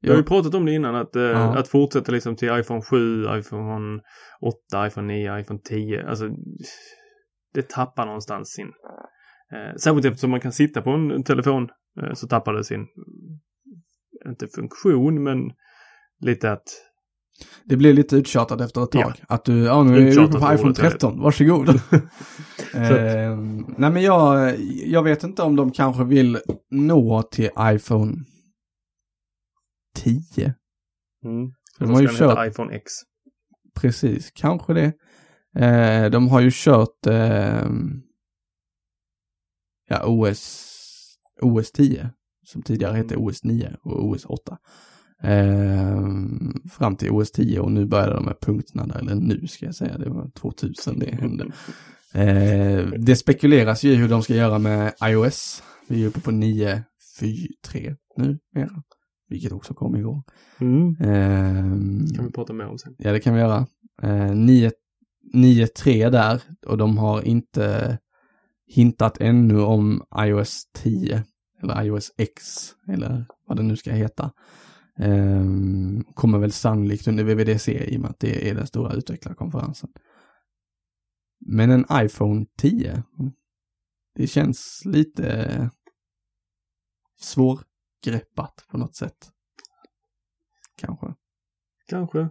Jag 0.00 0.12
har 0.12 0.18
ju 0.18 0.24
pratat 0.24 0.54
om 0.54 0.66
det 0.66 0.72
innan 0.72 0.94
att, 0.94 1.16
eh, 1.16 1.22
Ja. 1.22 1.58
att 1.58 1.68
fortsätta 1.68 2.12
liksom 2.12 2.36
till 2.36 2.48
iPhone 2.58 2.82
7, 2.82 3.24
iPhone 3.38 4.00
8, 4.40 4.86
iPhone 4.86 5.06
9, 5.14 5.40
iPhone 5.40 5.60
10. 5.64 6.08
Alltså 6.08 6.28
det 7.54 7.68
tappar 7.68 8.06
någonstans 8.06 8.48
sin... 8.48 8.66
Eh, 9.52 9.76
särskilt 9.76 10.06
eftersom 10.06 10.30
man 10.30 10.40
kan 10.40 10.52
sitta 10.52 10.82
på 10.82 10.90
en 10.90 11.24
telefon 11.24 11.68
eh, 12.02 12.12
så 12.14 12.28
tappar 12.28 12.52
det 12.52 12.64
sin, 12.64 12.86
inte 14.28 14.48
funktion 14.48 15.22
men 15.22 15.38
lite 16.20 16.52
att 16.52 16.64
Det 17.64 17.76
blir 17.76 17.92
lite 17.92 18.16
uttjatat 18.16 18.60
efter 18.60 18.82
ett 18.82 18.90
tag. 18.90 19.12
Ja. 19.18 19.24
Att 19.28 19.44
du, 19.44 19.64
ja 19.64 19.82
nu 19.82 20.08
är 20.08 20.18
uppe 20.18 20.32
på 20.32 20.38
iPhone 20.38 20.52
ordet, 20.52 20.78
jag 20.78 20.84
vet. 20.84 20.92
13, 20.92 21.20
varsågod. 21.20 21.68
eh, 22.74 23.36
nej 23.76 23.90
men 23.90 24.02
jag, 24.02 24.54
jag 24.86 25.02
vet 25.02 25.24
inte 25.24 25.42
om 25.42 25.56
de 25.56 25.72
kanske 25.72 26.04
vill 26.04 26.38
nå 26.70 27.22
till 27.22 27.50
iPhone 27.60 28.14
10. 29.94 30.54
mm, 31.24 31.52
De 31.78 31.90
har 31.90 32.02
ju 32.02 32.08
kört, 32.08 32.48
iPhone 32.48 32.74
X. 32.74 32.92
precis, 33.80 34.30
kanske 34.34 34.72
det. 34.74 34.92
Eh, 35.64 36.10
de 36.10 36.28
har 36.28 36.40
ju 36.40 36.50
kört 36.52 37.06
eh, 37.06 37.68
ja, 39.88 40.02
OS, 40.06 40.74
OS 41.42 41.72
10, 41.72 42.10
som 42.46 42.62
tidigare 42.62 42.96
hette 42.96 43.16
OS 43.16 43.44
9 43.44 43.76
och 43.82 44.04
OS 44.08 44.24
8. 44.24 44.58
Eh, 45.22 46.02
fram 46.70 46.96
till 46.96 47.10
OS 47.10 47.30
10 47.32 47.60
och 47.60 47.72
nu 47.72 47.86
började 47.86 48.14
de 48.14 48.24
med 48.24 48.40
punkterna 48.40 48.86
där, 48.86 48.98
eller 48.98 49.14
nu 49.14 49.46
ska 49.46 49.66
jag 49.66 49.74
säga, 49.74 49.98
det 49.98 50.10
var 50.10 50.30
2000 50.30 50.98
det 50.98 51.14
hände. 51.14 51.46
Eh, 52.14 52.86
det 52.86 53.16
spekuleras 53.16 53.82
ju 53.84 53.94
hur 53.94 54.08
de 54.08 54.22
ska 54.22 54.34
göra 54.34 54.58
med 54.58 54.94
iOS. 55.02 55.62
Vi 55.88 56.04
är 56.04 56.08
uppe 56.08 56.20
på 56.20 56.30
9.4.3 56.30 57.96
nu, 58.16 58.38
mera, 58.54 58.82
vilket 59.28 59.52
också 59.52 59.74
kom 59.74 59.96
igår. 59.96 60.22
Mm. 60.60 60.96
Ehm, 61.00 62.06
kan 62.16 62.24
vi 62.24 62.32
prata 62.32 62.52
mer 62.52 62.66
om 62.66 62.78
sen. 62.78 62.94
Ja, 62.98 63.12
det 63.12 63.20
kan 63.20 63.34
vi 63.34 63.40
göra. 63.40 63.66
Eh, 64.02 64.34
9 64.34 64.70
9.3 65.34 66.10
där 66.10 66.42
och 66.66 66.78
de 66.78 66.98
har 66.98 67.22
inte 67.22 67.98
hintat 68.66 69.20
ännu 69.20 69.60
om 69.60 70.02
iOS 70.18 70.62
10 70.74 71.24
eller 71.62 71.84
iOS 71.84 72.12
X 72.16 72.44
eller 72.88 73.26
vad 73.46 73.56
det 73.56 73.62
nu 73.62 73.76
ska 73.76 73.92
heta. 73.92 74.32
Ehm, 74.98 76.04
kommer 76.14 76.38
väl 76.38 76.52
sannolikt 76.52 77.08
under 77.08 77.24
VVDC 77.24 77.84
i 77.84 77.96
och 77.96 78.00
med 78.00 78.10
att 78.10 78.20
det 78.20 78.50
är 78.50 78.54
den 78.54 78.66
stora 78.66 78.92
utvecklarkonferensen. 78.92 79.90
Men 81.46 81.70
en 81.70 81.84
iPhone 81.92 82.46
10, 82.58 83.02
det 84.14 84.26
känns 84.26 84.82
lite 84.84 85.70
svårgreppat 88.04 88.66
på 88.70 88.78
något 88.78 88.96
sätt. 88.96 89.30
Kanske. 90.76 91.06
Kanske. 91.88 92.28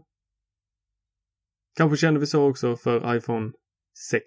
Kanske 1.76 1.98
kände 1.98 2.20
vi 2.20 2.26
så 2.26 2.50
också 2.50 2.76
för 2.76 3.16
iPhone 3.16 3.52
6. 4.12 4.24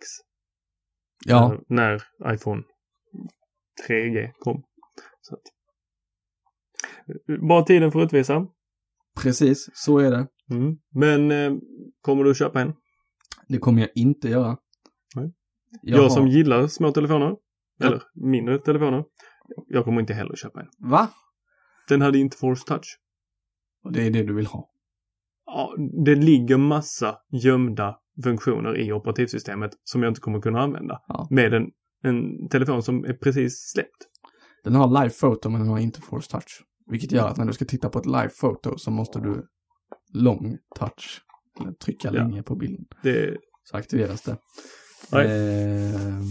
Ja, 1.27 1.59
När, 1.69 2.03
när 2.19 2.35
iPhone 2.35 2.63
3G 3.89 4.33
kom. 4.39 4.63
Så 5.21 5.35
att, 5.35 5.43
bara 7.41 7.63
tiden 7.63 7.93
får 7.93 8.03
utvisa. 8.03 8.47
precis, 9.23 9.71
så 9.75 9.99
är 9.99 10.11
det. 10.11 10.27
Mm. 10.51 10.79
Men 10.95 11.31
eh, 11.31 11.53
kommer 12.01 12.25
du 12.25 12.35
köpa 12.35 12.61
en? 12.61 12.73
Det 13.49 13.59
kommer 13.59 13.81
jag 13.81 13.91
inte 13.95 14.29
göra. 14.29 14.57
Nej. 15.15 15.33
Jag, 15.83 15.99
Jag, 15.99 16.03
har... 16.03 16.11
som 16.11 16.29
gillar 16.29 16.67
små 16.67 16.93
telefoner. 16.93 17.37
Ja. 17.79 17.87
Eller 17.87 18.03
mindre 18.15 18.59
telefoner. 18.59 19.05
Jag 19.67 19.85
kommer 19.85 20.01
inte 20.01 20.15
heller 20.15 20.37
köpa 20.37 20.61
en. 20.61 20.69
Va? 20.91 21.09
Den 21.91 22.01
hade 22.03 22.19
inte 22.19 22.37
Force 22.37 22.65
Touch. 22.67 22.99
Och 23.85 23.93
det 23.93 24.07
är 24.07 24.11
det 24.11 24.23
du 24.23 24.35
vill 24.35 24.47
ha? 24.47 24.71
Ja, 25.47 25.75
det 26.05 26.15
ligger 26.15 26.57
massa 26.57 27.17
gömda 27.33 27.97
funktioner 28.25 28.77
i 28.79 28.93
operativsystemet 28.93 29.71
som 29.85 30.03
jag 30.03 30.11
inte 30.11 30.21
kommer 30.21 30.41
kunna 30.41 30.61
använda. 30.61 30.99
Ja. 31.09 31.27
Med 31.31 31.55
en, 31.55 31.67
en 32.03 32.49
telefon 32.49 32.83
som 32.83 33.05
är 33.05 33.13
precis 33.13 33.71
släppt. 33.73 34.07
Den 34.65 34.75
har 34.75 35.03
live 35.03 35.15
photo 35.21 35.49
men 35.51 35.61
den 35.61 35.71
har 35.71 35.79
inte 35.79 36.01
force 36.01 36.31
touch. 36.31 36.63
Vilket 36.87 37.13
gör 37.13 37.29
att 37.29 37.37
när 37.37 37.45
du 37.47 37.53
ska 37.53 37.65
titta 37.65 37.89
på 37.89 37.99
ett 37.99 38.07
live 38.07 38.31
photo 38.41 38.79
så 38.79 38.91
måste 38.91 39.21
du 39.21 39.47
long 40.15 40.59
touch. 40.79 41.23
Eller 41.61 41.73
trycka 41.73 42.09
Ja. 42.09 42.13
länge 42.13 42.43
på 42.43 42.55
bilden. 42.57 42.87
Det, 43.03 43.37
Så 43.65 43.77
aktiveras 43.77 44.23
det. 44.23 44.37
Ehm, 45.19 46.23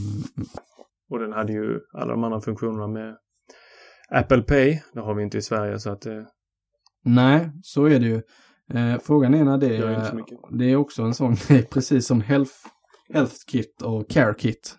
och 1.09 1.19
den 1.19 1.31
hade 1.33 1.53
ju 1.53 1.79
alla 1.93 2.11
de 2.11 2.23
andra 2.23 2.41
funktionerna 2.41 2.87
med 2.87 3.17
Apple 4.11 4.41
Pay. 4.41 4.79
Det 4.93 4.99
har 4.99 5.13
vi 5.13 5.23
inte 5.23 5.37
i 5.37 5.41
Sverige 5.41 5.79
så 5.79 5.89
att 5.91 6.05
eh, 6.05 6.21
nej, 7.05 7.51
så 7.63 7.85
är 7.85 7.99
det 7.99 8.05
ju. 8.05 8.21
Eh, 8.73 8.99
frågan 9.03 9.33
är 9.33 9.43
när 9.43 9.57
det 9.57 9.77
är, 9.77 10.23
det 10.57 10.65
är 10.65 10.75
också 10.75 11.03
en 11.03 11.13
sån 11.13 11.35
grej, 11.47 11.63
precis 11.63 12.07
som 12.07 12.21
Health, 12.21 12.53
Health 13.13 13.35
Kit 13.47 13.81
och 13.81 14.09
Care 14.09 14.33
Kit. 14.33 14.75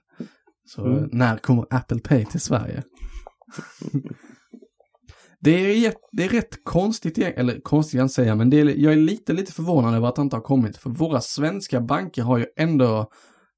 Så 0.66 0.87
Mm. 0.87 1.09
när 1.12 1.37
kommer 1.37 1.66
Apple 1.70 2.01
Pay 2.01 2.24
till 2.24 2.41
Sverige? 2.41 2.83
det, 5.41 5.51
är, 5.87 5.95
det 6.12 6.24
är 6.24 6.28
rätt 6.28 6.64
konstigt, 6.64 7.18
eller 7.18 7.61
konstigt 7.61 7.93
kan 7.93 7.99
jag 7.99 8.05
inte 8.05 8.14
säga, 8.14 8.35
men 8.35 8.51
det 8.51 8.61
är, 8.61 8.64
jag 8.64 8.93
är 8.93 8.97
lite, 8.97 9.33
lite 9.33 9.53
förvånad 9.53 9.95
över 9.95 10.09
att 10.09 10.16
det 10.16 10.22
inte 10.22 10.37
har 10.37 10.43
kommit. 10.43 10.76
För 10.76 10.91
våra 10.91 11.20
svenska 11.20 11.81
banker 11.81 12.22
har 12.22 12.39
ju 12.39 12.47
ändå 12.57 13.11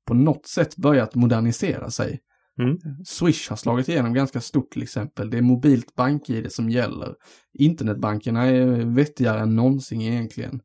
på 0.07 0.15
något 0.15 0.47
sätt 0.47 0.77
börjat 0.77 1.15
modernisera 1.15 1.91
sig. 1.91 2.21
Mm. 2.63 2.79
Swish 3.05 3.49
har 3.51 3.57
slagit 3.57 3.89
igenom 3.89 4.15
ganska 4.15 4.41
stort 4.41 4.71
till 4.71 4.83
exempel. 4.83 5.31
Det 5.31 5.39
är 5.39 5.43
mobilt 5.43 5.95
bank-id 5.95 6.53
som 6.53 6.71
gäller. 6.71 7.15
Internetbankerna 7.59 8.45
är 8.45 8.95
vettigare 8.95 9.41
än 9.41 9.57
någonsin 9.57 10.01
egentligen. 10.01 10.61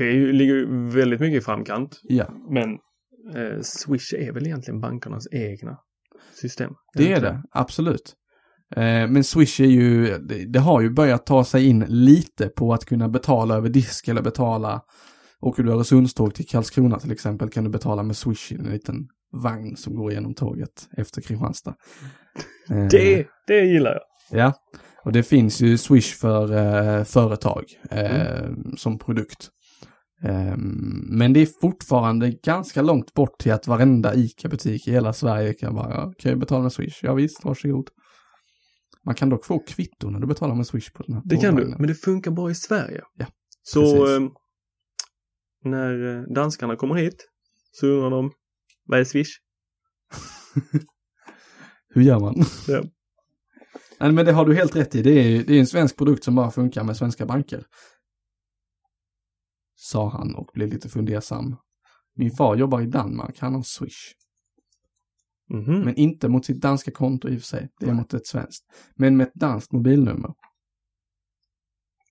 Är 0.00 0.04
ju, 0.04 0.32
ligger 0.32 0.54
ju 0.54 0.90
väldigt 0.90 1.20
mycket 1.20 1.42
i 1.42 1.44
framkant. 1.44 2.00
ja, 2.02 2.26
Men 2.50 2.70
eh, 3.34 3.60
Swish 3.62 4.14
är 4.14 4.32
väl 4.32 4.46
egentligen 4.46 4.80
bankernas 4.80 5.26
egna 5.32 5.78
system. 6.40 6.72
det 6.94 7.12
är 7.12 7.20
det. 7.20 7.42
Absolut. 7.50 8.14
Eh, 8.76 8.82
men 8.82 9.24
Swish 9.24 9.60
är 9.60 9.66
ju, 9.66 10.18
det, 10.18 10.52
det 10.52 10.58
har 10.58 10.80
ju 10.80 10.90
börjat 10.90 11.26
ta 11.26 11.44
sig 11.44 11.66
in 11.66 11.84
lite 11.88 12.48
på 12.48 12.72
att 12.72 12.84
kunna 12.84 13.08
betala 13.08 13.54
över 13.54 13.68
disk 13.68 14.08
eller 14.08 14.22
betala. 14.22 14.80
Åker 15.40 15.62
du 15.62 15.72
Öresundståg 15.72 16.34
till 16.34 16.46
Karlskrona 16.46 16.98
till 16.98 17.12
exempel 17.12 17.50
kan 17.50 17.64
du 17.64 17.70
betala 17.70 18.02
med 18.02 18.16
Swish 18.16 18.52
i 18.52 18.54
en 18.54 18.64
liten 18.64 19.08
vagn 19.32 19.76
som 19.76 19.94
går 19.94 20.10
igenom 20.12 20.34
tåget 20.34 20.88
efter 20.96 21.20
Kristianstad. 21.22 21.74
Eh, 22.70 22.86
Det, 22.90 23.26
det 23.46 23.64
gillar 23.64 23.92
jag. 23.92 24.02
Ja, 24.40 24.52
och 25.04 25.12
det 25.12 25.22
finns 25.22 25.60
ju 25.60 25.78
Swish 25.78 26.14
för 26.20 26.52
eh, 26.52 27.04
företag 27.04 27.64
eh, 27.90 28.50
som 28.76 28.98
produkt. 28.98 29.50
Men 31.08 31.32
det 31.32 31.40
är 31.40 31.48
fortfarande 31.60 32.30
ganska 32.30 32.82
långt 32.82 33.14
bort 33.14 33.38
till 33.38 33.52
att 33.52 33.66
varenda 33.66 34.14
ICA-butik 34.14 34.88
i 34.88 34.92
hela 34.92 35.12
Sverige 35.12 35.52
kan 35.54 35.74
bara, 35.74 36.12
kan 36.18 36.30
jag 36.30 36.38
betala 36.38 36.62
med 36.62 36.72
Swish? 36.72 36.98
Ja 37.02 37.14
visst, 37.14 37.44
varsågod. 37.44 37.88
Man 39.04 39.14
kan 39.14 39.28
dock 39.28 39.44
få 39.44 39.58
kvitto 39.58 40.10
när 40.10 40.20
du 40.20 40.26
betalar 40.26 40.54
med 40.54 40.66
Swish 40.66 40.92
på 40.92 41.02
den 41.02 41.14
här 41.14 41.22
Det 41.24 41.36
kan 41.36 41.54
du, 41.54 41.66
men 41.78 41.86
det 41.86 41.94
funkar 41.94 42.30
bara 42.30 42.50
i 42.50 42.54
Sverige. 42.54 43.00
Ja, 43.18 43.26
Så 43.62 44.14
eh, 44.16 44.20
när 45.64 46.24
danskarna 46.34 46.76
kommer 46.76 46.94
hit 46.94 47.28
så 47.72 47.86
undrar 47.86 48.10
de, 48.10 48.30
vad 48.86 49.00
är 49.00 49.04
Swish? 49.04 49.38
Hur 51.94 52.02
gör 52.02 52.20
man? 52.20 52.34
Ja. 52.68 52.84
Nej, 54.00 54.12
men 54.12 54.26
det 54.26 54.32
har 54.32 54.46
du 54.46 54.54
helt 54.54 54.76
rätt 54.76 54.94
i. 54.94 55.02
Det 55.02 55.10
är, 55.10 55.44
det 55.44 55.54
är 55.54 55.60
en 55.60 55.66
svensk 55.66 55.96
produkt 55.96 56.24
som 56.24 56.34
bara 56.34 56.50
funkar 56.50 56.84
med 56.84 56.96
svenska 56.96 57.26
banker. 57.26 57.66
Sa 59.74 60.08
han 60.08 60.34
och 60.34 60.50
blev 60.54 60.68
lite 60.68 60.88
fundersam. 60.88 61.56
Min 62.14 62.30
far 62.30 62.56
jobbar 62.56 62.80
i 62.80 62.86
Danmark, 62.86 63.38
han 63.38 63.54
har 63.54 63.62
Swish. 63.62 64.12
Mhm. 65.48 65.80
Men 65.80 65.94
inte 65.94 66.28
mot 66.28 66.44
sitt 66.44 66.60
danska 66.60 66.90
konto 66.90 67.28
i 67.28 67.36
och 67.36 67.40
för 67.40 67.46
sig. 67.46 67.68
Det 67.80 67.86
är 67.86 67.94
mot 67.94 68.14
ett 68.14 68.26
svenskt. 68.26 68.64
Men 68.94 69.16
med 69.16 69.26
ett 69.26 69.34
danskt 69.34 69.72
mobilnummer. 69.72 70.34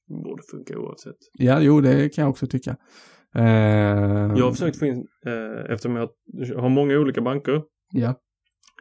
Borde 0.07 0.43
funka 0.51 0.77
oavsett. 0.77 1.17
Ja, 1.33 1.61
jo, 1.61 1.81
det 1.81 2.09
kan 2.09 2.21
jag 2.21 2.29
också 2.29 2.47
tycka. 2.47 2.77
Eh, 3.35 4.37
Jag 4.37 4.45
har 4.45 4.51
försökt 4.51 4.79
få 4.79 4.85
in, 4.85 5.07
eh, 5.25 5.71
eftersom 5.71 5.95
jag 5.95 6.09
har 6.57 6.69
många 6.69 6.97
olika 6.99 7.21
banker, 7.21 7.61
Ja, 7.91 8.09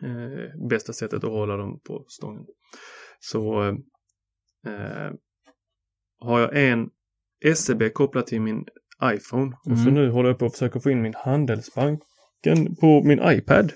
eh, 0.03 0.69
bästa 0.69 0.93
sättet 0.93 1.25
att 1.25 1.31
hålla 1.31 1.57
dem 1.57 1.81
på 1.87 2.05
stången. 2.09 2.45
Så 3.21 3.55
har 6.21 6.41
jag 6.41 6.71
en 6.71 6.91
SEB 7.55 7.91
kopplad 7.93 8.27
till 8.27 8.41
min 8.41 8.65
iPhone 9.05 9.53
och 9.71 9.79
så 9.79 9.83
Mm. 9.89 9.95
nu 9.95 10.11
håller 10.11 10.29
jag 10.29 10.39
på 10.39 10.47
att 10.47 10.53
försöka 10.53 10.81
få 10.81 10.91
in 10.91 11.03
min 11.03 11.15
Handelsbanken 11.17 12.77
på 12.81 13.03
min 13.05 13.21
iPad. 13.25 13.73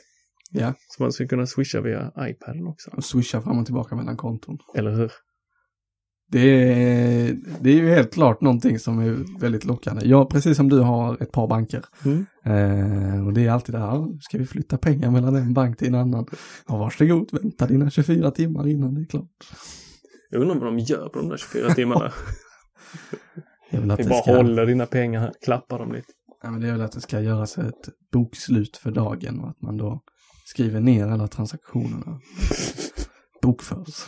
ja. 0.51 0.75
Så 0.89 1.03
man 1.03 1.13
ska 1.13 1.27
kunna 1.29 1.47
swisha 1.47 1.81
via 1.81 2.13
iPaden 2.19 2.67
också. 2.67 2.91
Och 2.97 3.05
swisha 3.05 3.41
fram 3.43 3.59
och 3.59 3.65
tillbaka 3.67 3.97
mellan 3.97 4.17
konton. 4.17 4.59
Eller 4.77 4.91
hur? 4.91 5.13
Det 6.31 6.41
är, 6.41 7.37
det 7.61 7.71
är 7.71 7.75
ju 7.75 7.89
helt 7.89 8.13
klart 8.13 8.41
någonting 8.41 8.79
som 8.79 8.99
är 8.99 9.41
väldigt 9.41 9.65
lockande. 9.65 10.07
Jag, 10.07 10.31
precis 10.31 10.57
som 10.57 10.69
du, 10.69 10.79
har 10.81 11.23
ett 11.23 11.33
par 11.33 11.49
banker. 11.49 11.85
Mm. 12.05 12.27
Eh, 12.45 13.27
och 13.27 13.33
det 13.33 13.47
är 13.47 13.51
alltid 13.51 13.75
det 13.75 13.79
här, 13.79 14.21
ska 14.21 14.39
vi 14.39 14.47
flytta 14.47 14.79
pengar 14.79 15.11
mellan 15.11 15.37
en 15.37 15.55
bank 15.55 15.79
till 15.79 15.89
en 15.89 15.95
annan? 15.95 16.27
Ja, 16.69 16.77
varsågod, 16.77 17.29
vänta 17.33 17.67
dina 17.67 17.91
24 17.91 18.31
timmar 18.31 18.69
innan 18.69 18.95
det 18.95 19.01
är 19.01 19.05
klart. 19.05 19.51
Jag 20.31 20.43
undrar 20.43 20.57
vad 20.57 20.67
de 20.67 20.79
gör 20.79 21.09
på 21.09 21.19
de 21.19 21.29
där 21.29 21.37
24 21.37 21.75
timmarna. 21.75 22.13
Jag 23.71 23.81
vill 23.81 23.91
att 23.91 23.99
det 23.99 24.09
bara 24.09 24.23
ska, 24.23 24.37
håller 24.37 24.67
dina 24.67 24.87
pengar 24.87 25.21
här, 25.21 25.33
klappar 25.45 25.79
dem 25.79 25.93
lite. 25.93 26.09
ja, 26.43 26.51
men 26.51 26.61
det 26.61 26.69
är 26.69 26.73
väl 26.73 26.81
att 26.81 26.93
det 26.93 27.01
ska 27.01 27.21
göras 27.21 27.59
ett 27.59 27.89
bokslut 28.13 28.77
för 28.77 28.91
dagen 28.91 29.41
och 29.41 29.49
att 29.49 29.63
man 29.63 29.77
då 29.77 30.01
skriver 30.45 30.81
ner 30.81 31.07
alla 31.07 31.29
transaktionerna. 31.29 32.21
Bokförs. 33.43 34.07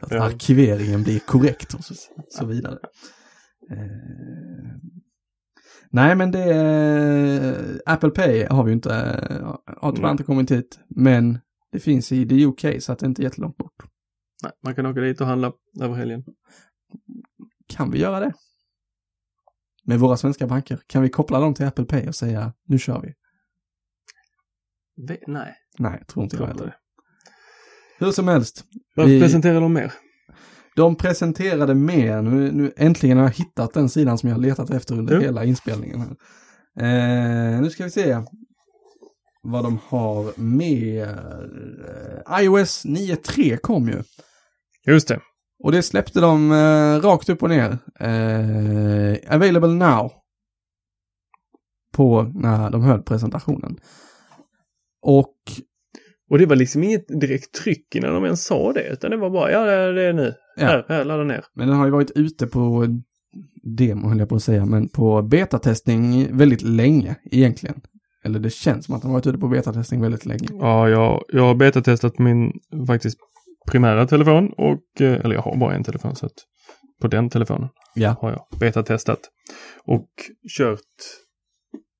Att 0.00 0.10
Ja. 0.10 0.22
arkiveringen 0.24 1.02
blir 1.02 1.18
korrekt 1.18 1.74
och 1.74 1.84
så, 1.84 1.94
så 2.28 2.46
vidare. 2.46 2.78
Eh, 3.70 3.76
nej, 5.90 6.16
men 6.16 6.30
det 6.30 6.42
är, 6.54 7.80
Apple 7.86 8.10
Pay 8.10 8.46
har 8.50 8.64
vi 8.64 8.70
ju 8.70 8.74
inte, 8.74 8.94
eh, 9.30 9.56
har 9.80 9.92
tyvärr 9.92 10.10
inte 10.10 10.24
kommit 10.24 10.50
hit, 10.50 10.78
men 10.88 11.38
det 11.72 11.80
finns 11.80 12.12
i 12.12 12.28
the 12.28 12.44
UK 12.46 12.82
så 12.82 12.92
att 12.92 12.98
det 12.98 13.06
inte 13.06 13.22
är 13.22 13.24
jättelångt 13.24 13.56
bort. 13.56 13.84
Nej, 14.42 14.52
man 14.62 14.74
kan 14.74 14.86
åka 14.86 15.00
dit 15.00 15.20
och 15.20 15.26
handla 15.26 15.52
över 15.80 15.94
helgen. 15.94 16.24
Kan 17.68 17.90
vi 17.90 17.98
göra 17.98 18.20
det? 18.20 18.32
Med 19.84 19.98
våra 20.00 20.16
svenska 20.16 20.46
banker? 20.46 20.80
Kan 20.86 21.02
vi 21.02 21.08
koppla 21.08 21.40
dem 21.40 21.54
till 21.54 21.66
Apple 21.66 21.84
Pay 21.84 22.08
och 22.08 22.14
säga 22.14 22.52
nu 22.64 22.78
kör 22.78 23.00
vi? 23.00 23.14
Ve- 25.06 25.20
nej, 25.26 25.54
Nej, 25.78 26.04
tror 26.08 26.24
inte 26.24 26.36
jag 26.36 26.50
inte 26.50 26.58
heller. 26.62 26.76
Hur 27.98 28.10
som 28.12 28.28
helst. 28.28 28.64
Vad 28.94 29.06
Vi- 29.08 29.20
presenterar 29.20 29.60
de 29.60 29.72
mer? 29.72 29.92
De 30.76 30.96
presenterade 30.96 31.74
mer, 31.74 32.22
nu, 32.22 32.52
nu 32.52 32.72
äntligen 32.76 33.16
har 33.18 33.24
jag 33.24 33.32
hittat 33.32 33.74
den 33.74 33.88
sidan 33.88 34.18
som 34.18 34.28
jag 34.28 34.36
har 34.36 34.42
letat 34.42 34.70
efter 34.70 34.98
under 34.98 35.14
Jo. 35.14 35.20
hela 35.20 35.44
inspelningen. 35.44 36.00
Eh, 36.80 37.60
nu 37.60 37.70
ska 37.70 37.84
vi 37.84 37.90
se 37.90 38.18
vad 39.42 39.64
de 39.64 39.78
har 39.88 40.40
mer. 40.40 41.08
IOS 42.40 42.84
9.3 42.84 43.56
kom 43.56 43.88
ju. 43.88 44.02
Just 44.86 45.08
det. 45.08 45.20
Och 45.64 45.72
det 45.72 45.82
släppte 45.82 46.20
de 46.20 46.52
eh, 46.52 47.00
rakt 47.00 47.28
upp 47.28 47.42
och 47.42 47.48
ner. 47.50 47.78
Eh, 48.00 49.34
available 49.34 49.68
now. 49.74 50.12
På 51.92 52.22
när 52.34 52.70
de 52.70 52.82
höll 52.82 53.02
presentationen. 53.02 53.76
Och 55.02 55.34
Och 56.30 56.38
det 56.38 56.46
var 56.46 56.56
liksom 56.56 56.82
inget 56.82 57.08
direkt 57.20 57.52
tryck 57.54 57.94
innan 57.94 58.14
de 58.14 58.24
ens 58.24 58.44
sa 58.44 58.72
det, 58.72 58.88
utan 58.88 59.10
det 59.10 59.16
var 59.16 59.30
bara, 59.30 59.50
ja 59.50 59.64
det 59.92 60.02
är- 60.02 60.12
nu. 60.12 60.34
Ja. 60.56 60.66
Här, 60.66 60.84
här, 60.88 61.04
ladda 61.04 61.24
ner. 61.24 61.44
Men 61.54 61.68
den 61.68 61.76
har 61.76 61.84
ju 61.86 61.90
varit 61.92 62.10
ute 62.14 62.46
på 62.46 62.86
demo 63.76 64.08
höll 64.08 64.18
jag 64.18 64.28
på 64.28 64.36
att 64.36 64.42
säga, 64.42 64.64
men 64.66 64.88
på 64.88 65.22
betatestning 65.22 66.36
väldigt 66.36 66.62
länge 66.62 67.16
egentligen. 67.24 67.80
Eller 68.24 68.38
det 68.40 68.50
känns 68.50 68.86
som 68.86 68.94
att 68.94 69.02
den 69.02 69.10
har 69.10 69.18
varit 69.18 69.26
ute 69.26 69.38
på 69.38 69.48
betatestning 69.48 70.00
väldigt 70.00 70.26
länge. 70.26 70.48
Ja, 70.50 70.88
jag, 70.88 71.22
jag 71.28 71.42
har 71.42 71.54
betatestat 71.54 72.18
min 72.18 72.52
faktiskt 72.86 73.18
primära 73.70 74.06
telefon 74.06 74.52
och, 74.58 75.00
eh, 75.00 75.20
eller 75.24 75.34
jag 75.34 75.42
har 75.42 75.56
bara 75.56 75.74
en 75.74 75.84
telefon 75.84 76.16
så 76.16 76.26
att 76.26 76.32
på 77.00 77.08
den 77.08 77.30
telefonen 77.30 77.68
Ja. 77.94 78.16
har 78.20 78.30
jag 78.30 78.58
betatestat 78.60 79.20
och 79.84 80.08
kört, 80.58 80.80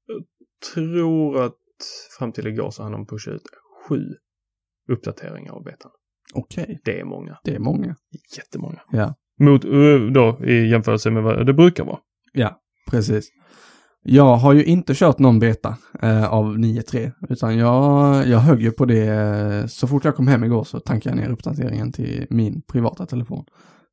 jag 0.06 0.22
tror 0.74 1.44
att 1.44 1.54
fram 2.18 2.32
till 2.32 2.46
igår 2.46 2.70
så 2.70 2.82
hann 2.82 2.92
de 2.92 3.06
pusha 3.06 3.30
ut 3.30 3.42
sju 3.88 4.02
uppdateringar 4.92 5.52
av 5.52 5.62
betan. 5.64 5.90
Okej, 6.34 6.80
Det 6.84 7.00
är 7.00 7.04
många, 7.04 7.38
det 7.44 7.54
är 7.54 7.58
många. 7.58 7.96
jättemånga. 8.36 8.80
Ja. 8.90 9.14
Mot, 9.40 9.62
då 10.14 10.44
i 10.44 10.68
jämförelse 10.68 11.10
med 11.10 11.22
vad 11.22 11.46
det 11.46 11.54
brukar 11.54 11.84
vara. 11.84 11.98
Ja, 12.32 12.60
precis. 12.90 13.28
Jag 14.02 14.36
har 14.36 14.52
ju 14.52 14.64
inte 14.64 14.94
kört 14.94 15.18
någon 15.18 15.38
beta 15.38 15.76
eh, 16.02 16.32
av 16.32 16.58
9.3, 16.58 17.12
utan 17.28 17.58
jag, 17.58 18.26
jag 18.28 18.38
högg 18.38 18.62
ju 18.62 18.70
på 18.70 18.84
det 18.84 19.06
eh, 19.06 19.66
så 19.66 19.86
fort 19.86 20.04
jag 20.04 20.16
kom 20.16 20.28
hem 20.28 20.44
igår 20.44 20.64
så 20.64 20.80
tankade 20.80 21.16
jag 21.16 21.22
ner 21.24 21.32
uppdateringen 21.32 21.92
till 21.92 22.26
min 22.30 22.62
privata 22.62 23.06
telefon. 23.06 23.44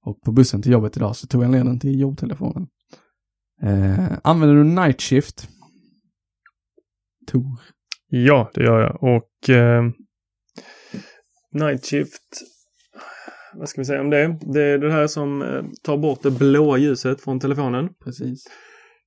Och 0.06 0.22
på 0.22 0.32
bussen 0.32 0.62
till 0.62 0.72
jobbet 0.72 0.98
idag 0.98 1.16
så 1.16 1.28
tog 1.28 1.44
jag 1.44 1.52
ner 1.52 1.64
den 1.64 1.80
till 1.80 2.00
jobbtelefonen. 2.00 2.68
Eh, 3.64 4.06
använder 4.24 4.56
du 4.56 4.64
Night 4.64 5.02
Shift? 5.02 5.50
Tor. 7.32 7.60
Ja, 8.16 8.52
det 8.54 8.64
gör 8.64 8.82
jag. 8.82 9.04
Och 9.04 9.50
eh, 9.50 9.84
Night 11.52 11.86
Shift, 11.86 12.22
vad 13.54 13.70
ska 13.70 13.82
vi 13.82 13.86
säga 13.86 14.02
om 14.02 14.10
det? 14.10 14.38
Det 14.54 14.62
är 14.64 14.78
det 14.78 14.92
här 14.92 15.08
som 15.08 15.42
eh, 15.42 15.64
tar 15.84 15.98
bort 15.98 16.24
det 16.24 16.32
blåa 16.32 16.78
ljuset 16.78 17.22
från 17.22 17.40
telefonen. 17.40 17.90
Precis. 18.04 18.44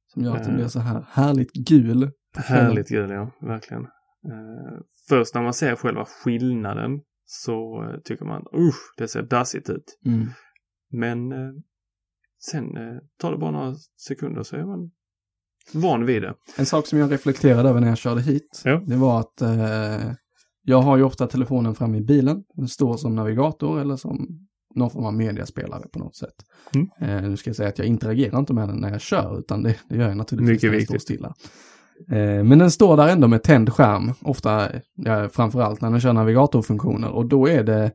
Som 0.06 0.22
gör 0.24 0.36
att 0.36 0.42
den 0.44 0.52
Eh. 0.52 0.56
blir 0.56 0.68
så 0.68 0.80
här 0.80 1.06
härligt 1.10 1.52
gul. 1.52 2.10
Härligt 2.36 2.88
gul, 2.88 3.10
ja. 3.10 3.32
Verkligen. 3.40 3.82
Eh, 3.82 4.78
först 5.08 5.34
när 5.34 5.42
man 5.42 5.54
ser 5.54 5.76
själva 5.76 6.04
skillnaden 6.04 7.00
så 7.24 7.84
eh, 7.84 8.00
tycker 8.04 8.24
man, 8.24 8.42
usch, 8.54 8.94
det 8.96 9.08
ser 9.08 9.22
dassigt 9.22 9.70
ut. 9.70 9.98
Mm. 10.06 10.26
Men 10.90 11.32
eh, 11.32 11.52
sen 12.50 12.76
eh, 12.76 12.98
tar 13.18 13.32
det 13.32 13.38
bara 13.38 13.50
några 13.50 13.74
sekunder 14.08 14.42
så 14.42 14.56
är 14.56 14.64
man 14.64 14.90
van 15.72 16.06
vid 16.06 16.22
det. 16.22 16.34
En 16.56 16.66
sak 16.66 16.86
som 16.86 16.98
jag 16.98 17.12
reflekterade 17.12 17.68
över 17.68 17.80
när 17.80 17.88
jag 17.88 17.98
körde 17.98 18.20
hit, 18.22 18.62
Ja. 18.64 18.82
det 18.86 18.96
var 18.96 19.20
att 19.20 19.42
eh, 19.42 20.12
jag 20.62 20.82
har 20.82 20.96
ju 20.96 21.02
ofta 21.02 21.26
telefonen 21.26 21.74
fram 21.74 21.94
i 21.94 22.00
bilen. 22.00 22.42
Den 22.54 22.68
står 22.68 22.96
som 22.96 23.14
navigator 23.14 23.80
eller 23.80 23.96
som 23.96 24.26
någon 24.74 24.90
form 24.90 25.04
av 25.04 25.14
mediaspelare 25.14 25.82
på 25.92 25.98
något 25.98 26.16
sätt. 26.16 26.34
Mm. 26.74 26.88
Eh, 27.24 27.30
nu 27.30 27.36
ska 27.36 27.50
jag 27.50 27.56
säga 27.56 27.68
att 27.68 27.78
jag 27.78 27.86
interagerar 27.88 28.38
inte 28.38 28.54
med 28.54 28.68
den 28.68 28.76
när 28.76 28.90
jag 28.90 29.00
kör, 29.00 29.38
utan 29.38 29.62
det, 29.62 29.76
det 29.88 29.96
gör 29.96 30.08
jag 30.08 30.16
naturligtvis 30.16 30.50
Mycket 30.62 30.72
när 30.72 30.80
står 30.80 30.94
viktigt. 30.94 31.02
stilla. 31.02 31.34
Eh, 32.10 32.44
men 32.44 32.58
den 32.58 32.70
står 32.70 32.96
där 32.96 33.08
ändå 33.08 33.28
med 33.28 33.42
tänd 33.42 33.72
skärm, 33.72 34.12
ofta, 34.22 34.68
ja, 34.94 35.28
framförallt 35.28 35.80
när 35.80 35.90
den 35.90 36.00
kör 36.00 36.12
navigatorfunktioner 36.12 37.08
och 37.10 37.26
då 37.28 37.48
är 37.48 37.64
det, 37.64 37.92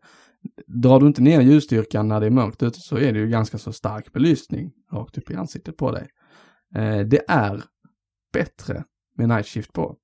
drar 0.67 0.99
du 0.99 1.07
inte 1.07 1.21
ner 1.21 1.41
ljusstyrkan 1.41 2.07
när 2.07 2.19
det 2.19 2.25
är 2.25 2.29
mörkt 2.31 2.63
ute 2.63 2.79
så 2.79 2.97
är 2.97 3.13
det 3.13 3.19
ju 3.19 3.27
ganska 3.27 3.57
så 3.57 3.73
stark 3.73 4.13
belysning 4.13 4.71
rakt 4.93 5.17
upp 5.17 5.31
i 5.31 5.35
ansiktet 5.35 5.77
på 5.77 5.91
dig. 5.91 6.07
Eh, 6.75 6.99
det 6.99 7.21
är 7.27 7.63
bättre 8.33 8.83
med 9.17 9.29
night 9.29 9.47
shift 9.47 9.73
på. 9.73 9.95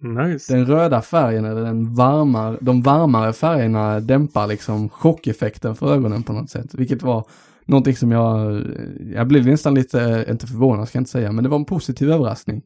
Nice. 0.00 0.54
Den 0.54 0.66
röda 0.66 1.02
färgen 1.02 1.44
eller 1.44 1.62
den 1.62 1.94
varmar, 1.94 2.58
de 2.60 2.82
varmare 2.82 3.32
färgerna 3.32 4.00
dämpar 4.00 4.46
liksom 4.46 4.88
chockeffekten 4.88 5.74
för 5.74 5.94
ögonen 5.94 6.22
på 6.22 6.32
något 6.32 6.50
sätt. 6.50 6.74
Vilket 6.74 7.02
var 7.02 7.26
någonting 7.64 7.96
som 7.96 8.10
jag, 8.10 8.66
jag 9.14 9.28
blev 9.28 9.46
nästan 9.46 9.74
lite, 9.74 10.26
inte 10.28 10.46
förvånad 10.46 10.88
ska 10.88 10.96
jag 10.96 11.00
inte 11.00 11.10
säga, 11.10 11.32
men 11.32 11.44
det 11.44 11.50
var 11.50 11.58
en 11.58 11.64
positiv 11.64 12.10
överraskning. 12.10 12.62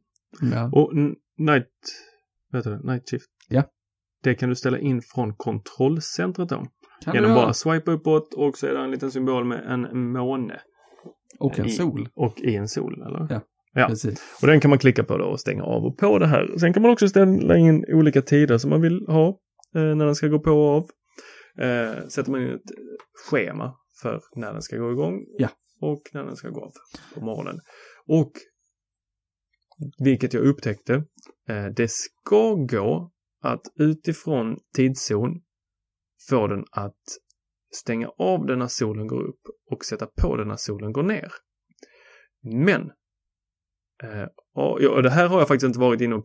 Ja, 0.53 0.71
Och 0.73 0.95
Night, 1.39 1.69
vet 2.53 2.65
du, 2.65 2.79
Night 2.79 3.11
Shift. 3.11 3.31
Ja. 3.49 3.63
Det 4.23 4.35
kan 4.35 4.49
du 4.49 4.55
ställa 4.55 4.79
in 4.79 5.03
från 5.03 5.35
kontrollcentret 5.35 6.49
då. 6.49 6.67
kan 7.05 7.15
Genom 7.15 7.35
bara 7.35 7.53
swipa 7.53 7.91
uppåt 7.91 8.35
och 8.35 8.59
så 8.59 8.67
är 8.67 8.75
det 8.75 8.81
en 8.85 8.91
liten 8.91 9.11
symbol 9.11 9.45
med 9.45 9.65
en 9.67 10.13
måne. 10.13 10.61
Och 11.39 11.59
en 11.59 11.67
i- 11.67 11.71
sol. 11.71 12.09
Och 12.15 12.41
i 12.41 12.57
en 12.57 12.69
sol, 12.69 13.03
eller? 13.07 13.27
Ja. 13.31 13.41
Ja. 13.75 13.87
Precis. 13.89 14.39
Och 14.43 14.47
den 14.49 14.61
kan 14.61 14.69
man 14.69 14.79
klicka 14.79 15.05
på 15.05 15.19
då 15.19 15.25
och 15.25 15.41
stänga 15.41 15.63
av 15.63 15.85
och 15.85 15.99
på 15.99 16.19
det 16.19 16.27
här. 16.27 16.59
Sen 16.59 16.73
kan 16.73 16.83
man 16.83 16.91
också 16.93 17.09
ställa 17.09 17.57
in 17.57 17.85
olika 17.89 18.23
tider 18.23 18.59
som 18.59 18.71
man 18.71 18.81
vill 18.81 19.07
ha 19.09 19.29
eh, 19.75 19.83
när 19.83 20.07
den 20.07 20.15
ska 20.15 20.29
gå 20.29 20.39
på 20.39 20.51
och 20.51 20.71
av. 20.77 20.89
Eh, 21.59 22.07
sätter 22.09 22.31
man 22.31 22.43
in 22.43 22.49
ett 22.49 22.61
schema 23.31 23.75
för 24.03 24.21
när 24.37 24.53
den 24.53 24.63
ska 24.63 24.77
gå 24.77 24.93
igång 24.93 25.25
Ja. 25.39 25.49
och 25.81 26.03
när 26.13 26.25
den 26.25 26.37
ska 26.37 26.49
gå 26.49 26.61
av 26.65 26.73
på 27.15 27.21
morgonen. 27.25 27.61
Och 28.07 28.33
vilket 30.05 30.35
jag 30.35 30.43
upptäckte, 30.43 30.95
eh, 31.49 31.65
det 31.77 31.91
ska 31.91 32.55
gå 32.55 33.11
att 33.43 33.63
utifrån 33.79 34.57
tidszon 34.77 35.41
få 36.31 36.47
den 36.47 36.65
att 36.71 37.03
stänga 37.75 38.09
av 38.19 38.47
den 38.47 38.59
när 38.59 38.67
solen 38.67 39.07
går 39.07 39.23
upp 39.23 39.41
och 39.71 39.85
sätta 39.85 40.07
på 40.07 40.37
den 40.37 40.49
när 40.49 40.57
solen 40.57 40.93
går 40.93 41.03
ner. 41.03 41.33
Men 42.43 42.81
eh, 44.03 44.27
och, 44.55 44.81
och 44.81 45.03
det 45.03 45.11
här 45.11 45.29
har 45.29 45.39
jag 45.39 45.49
faktiskt 45.49 45.67
inte 45.67 45.79
varit 45.79 46.01
inne 46.01 46.15
och 46.15 46.25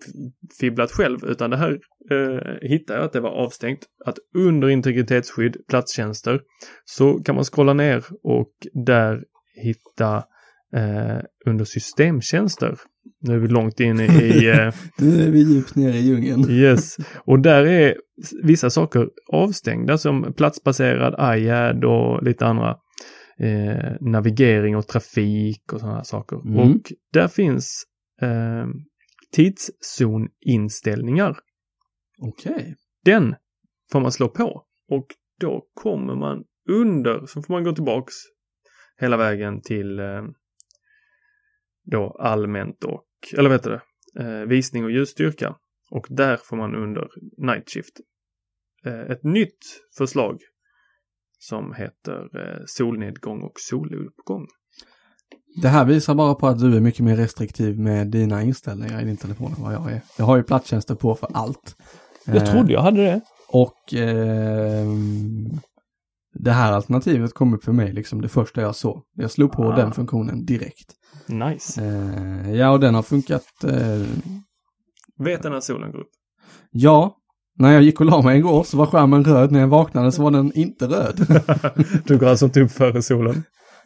fibblat 0.60 0.92
själv 0.92 1.26
utan 1.26 1.50
det 1.50 1.58
här 1.58 1.80
eh, 2.12 2.70
hittade 2.70 3.00
jag 3.00 3.06
att 3.06 3.14
det 3.14 3.20
var 3.20 3.30
avstängt. 3.30 3.86
Att 4.06 4.18
under 4.34 4.70
integritetsskydd, 4.70 5.58
platstjänster, 5.70 6.42
så 6.86 7.14
kan 7.14 7.36
man 7.36 7.44
scrolla 7.44 7.74
ner 7.74 8.06
och 8.24 8.54
där 8.86 9.24
hitta 9.56 10.18
eh, 10.74 11.20
under 11.46 11.66
systemtjänster. 11.66 12.78
Nu 13.20 13.34
är 13.34 13.40
vi 13.40 13.48
långt 13.48 13.80
in 13.80 14.00
i 14.00 14.06
eh, 14.48 14.74
Nu 14.98 15.24
är 15.24 15.32
vi 15.32 15.40
djupt 15.40 15.76
nere 15.76 15.98
i 15.98 16.02
djungeln. 16.02 16.50
Yes, 16.50 16.98
och 17.26 17.40
där 17.40 17.66
är 17.66 17.98
vissa 18.44 18.70
saker 18.70 19.10
avstängda 19.34 19.98
som 19.98 20.34
platsbaserad 20.34 21.38
iAd 21.38 21.84
och 21.84 22.24
lite 22.24 22.46
andra 22.46 22.78
eh, 23.40 23.92
navigering 24.02 24.78
och 24.78 24.88
trafik 24.88 25.74
och 25.74 25.80
sådana 25.80 26.04
saker. 26.04 26.36
Mm. 26.36 26.58
Och 26.58 26.82
där 27.14 27.28
finns 27.28 27.84
eh, 28.22 28.68
tidszoninställningar. 29.32 31.38
Okej. 32.22 32.76
Den 33.06 33.36
får 33.92 34.00
man 34.00 34.12
slå 34.12 34.30
på 34.30 34.64
och 34.90 35.08
då 35.40 35.66
kommer 35.74 36.16
man 36.16 36.44
under 36.70 37.26
så 37.26 37.42
får 37.42 37.54
man 37.54 37.64
gå 37.64 37.72
tillbaks 37.72 38.14
hela 39.00 39.18
vägen 39.18 39.62
till 39.62 40.00
eh, 40.00 40.24
då 41.92 42.18
allmänt 42.20 42.84
och, 42.84 43.04
eller 43.38 43.50
vet 43.50 43.64
du 43.64 43.70
det, 43.70 43.82
eh, 44.24 44.48
visning 44.48 44.84
och 44.84 44.92
ljusstyrka. 44.92 45.56
Och 45.92 46.08
där 46.10 46.38
får 46.38 46.58
man 46.58 46.76
under 46.76 47.08
night 47.38 47.70
shift 47.70 47.94
eh, 48.86 49.12
ett 49.12 49.24
nytt 49.24 49.82
förslag 49.98 50.40
som 51.40 51.74
heter 51.74 52.40
eh, 52.40 52.64
solnedgång 52.66 53.42
och 53.42 53.54
soluppgång. 53.56 54.48
Det 55.62 55.68
här 55.68 55.86
visar 55.86 56.16
bara 56.16 56.36
på 56.36 56.48
att 56.48 56.60
du 56.60 56.76
är 56.76 56.80
mycket 56.80 57.06
mer 57.06 57.16
restriktiv 57.16 57.80
med 57.80 58.08
dina 58.08 58.44
inställningar 58.44 59.02
i 59.02 59.06
din 59.06 59.18
telefon 59.18 59.54
än 59.58 59.64
vad 59.64 59.74
jag 59.74 59.92
är. 59.92 60.02
Jag 60.18 60.26
har 60.26 60.38
ju 60.38 60.44
plattjänster 60.44 60.96
på 60.96 61.16
för 61.16 61.30
allt. 61.34 61.76
Jag 62.26 62.52
trodde 62.52 62.74
jag 62.74 62.82
hade 62.82 63.02
det. 63.02 63.22
Och 63.48 63.94
eh, 63.94 64.88
det 66.40 66.52
här 66.52 66.72
alternativet 66.74 67.34
kom 67.34 67.54
upp 67.54 67.64
för 67.64 67.72
mig 67.72 67.94
liksom 67.94 68.22
det 68.22 68.30
första 68.30 68.62
jag 68.62 68.76
såg. 68.76 69.04
Jag 69.16 69.32
slog 69.32 69.52
på 69.52 69.64
Ah. 69.64 69.76
den 69.76 69.92
funktionen 69.92 70.46
direkt. 70.46 70.94
Nice. 71.28 71.82
Eh, 71.86 72.52
ja, 72.56 72.70
och 72.70 72.80
den 72.80 72.96
har 72.96 73.02
funkat. 73.04 73.44
Eh, 73.64 74.02
Vet 75.20 75.44
när 75.44 75.60
solen 75.60 75.92
går 75.92 76.00
upp? 76.00 76.10
ja, 76.72 77.18
när 77.60 77.74
jag 77.74 77.84
gick 77.84 78.00
och 78.00 78.06
la 78.06 78.22
mig 78.22 78.38
igår 78.38 78.64
så 78.64 78.78
var 78.78 78.86
skärmen 78.86 79.24
röd. 79.24 79.52
När 79.52 79.60
jag 79.60 79.68
vaknade 79.68 80.12
så 80.12 80.24
var 80.24 80.32
den 80.32 80.52
inte 80.54 80.86
röd. 80.88 81.44
du 82.06 82.18
går 82.18 82.28
alltså 82.28 82.46
inte 82.46 82.62
upp 82.62 82.72
före 82.72 83.02
solen? 83.02 83.44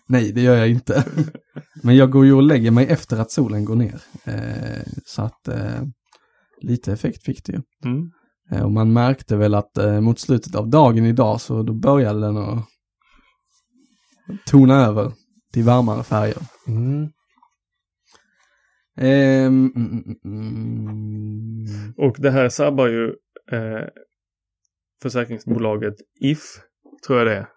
Nej, 0.07 0.31
det 0.31 0.41
gör 0.41 0.55
jag 0.55 0.69
inte. 0.69 1.05
Men 1.83 1.95
jag 1.95 2.11
går 2.11 2.25
ju 2.25 2.33
och 2.33 2.43
lägger 2.43 2.71
mig 2.71 2.85
efter 2.87 3.19
att 3.19 3.31
solen 3.31 3.65
går 3.65 3.75
ner. 3.75 4.01
Eh, 4.23 4.81
så 5.05 5.21
att 5.21 5.47
eh, 5.47 5.81
lite 6.61 6.93
effekt 6.93 7.23
fick 7.23 7.45
det 7.45 7.51
ju. 7.51 7.61
Mm. 7.85 8.11
Eh, 8.51 8.63
och 8.63 8.71
man 8.71 8.93
märkte 8.93 9.37
väl 9.37 9.55
att 9.55 9.77
eh, 9.77 10.01
mot 10.01 10.19
slutet 10.19 10.55
av 10.55 10.69
dagen 10.69 11.05
idag 11.05 11.41
så 11.41 11.63
då 11.63 11.73
började 11.73 12.19
den 12.19 12.37
att 12.37 12.65
tona 14.45 14.85
över 14.85 15.11
till 15.53 15.63
varmare 15.63 16.03
färger. 16.03 16.37
Mm. 16.67 17.09
Ehm, 18.97 19.71
mm, 19.75 20.03
mm, 20.03 20.17
mm. 20.25 21.93
Och 21.97 22.15
det 22.19 22.31
här 22.31 22.49
sabbar 22.49 22.87
ju 22.87 23.07
eh, 23.51 23.87
försäkringsbolaget 25.01 25.95
If, 26.19 26.43
tror 27.07 27.19
jag 27.19 27.27
det 27.27 27.35
är. 27.35 27.47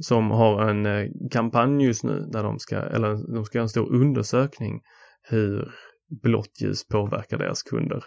Som 0.00 0.30
har 0.30 0.68
en 0.68 0.86
eh, 0.86 1.08
kampanj 1.30 1.84
just 1.84 2.04
nu 2.04 2.28
där 2.32 2.42
de 2.42 2.58
ska, 2.58 2.76
eller 2.76 3.34
de 3.34 3.44
ska 3.44 3.58
göra 3.58 3.64
en 3.64 3.68
stor 3.68 3.94
undersökning 3.94 4.80
hur 5.22 5.72
blått 6.22 6.60
ljus 6.60 6.88
påverkar 6.88 7.38
deras 7.38 7.62
kunder. 7.62 8.04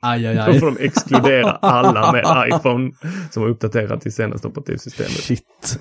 Aj, 0.00 0.26
aj, 0.26 0.34
Då 0.34 0.42
aj. 0.42 0.60
får 0.60 0.66
de 0.70 0.84
exkludera 0.84 1.50
alla 1.50 2.12
med 2.12 2.24
iPhone 2.48 2.92
som 3.30 3.42
har 3.42 3.50
uppdaterat 3.50 4.00
till 4.00 4.12
senaste 4.12 4.48
operativsystemet. 4.48 5.10
Shit. 5.10 5.80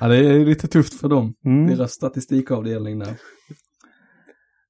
ja, 0.00 0.08
det 0.08 0.16
är 0.16 0.44
lite 0.44 0.68
tufft 0.68 1.00
för 1.00 1.08
dem. 1.08 1.34
Mm. 1.44 1.66
Deras 1.76 1.92
statistikavdelning 1.92 2.98
där. 2.98 3.14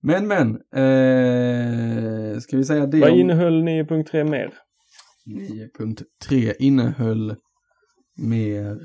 Men, 0.02 0.28
men. 0.28 0.48
Eh, 0.50 2.38
ska 2.40 2.56
vi 2.56 2.64
säga 2.64 2.86
det 2.86 3.00
Vad 3.00 3.10
om- 3.12 3.18
innehöll 3.18 3.62
9.3 3.62 4.24
mer? 4.24 4.50
9.3 5.26 6.52
innehöll 6.58 7.36
mer, 8.18 8.78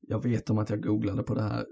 jag 0.00 0.22
vet 0.22 0.50
om 0.50 0.58
att 0.58 0.70
jag 0.70 0.82
googlade 0.82 1.22
på 1.22 1.34
det 1.34 1.42
här. 1.42 1.64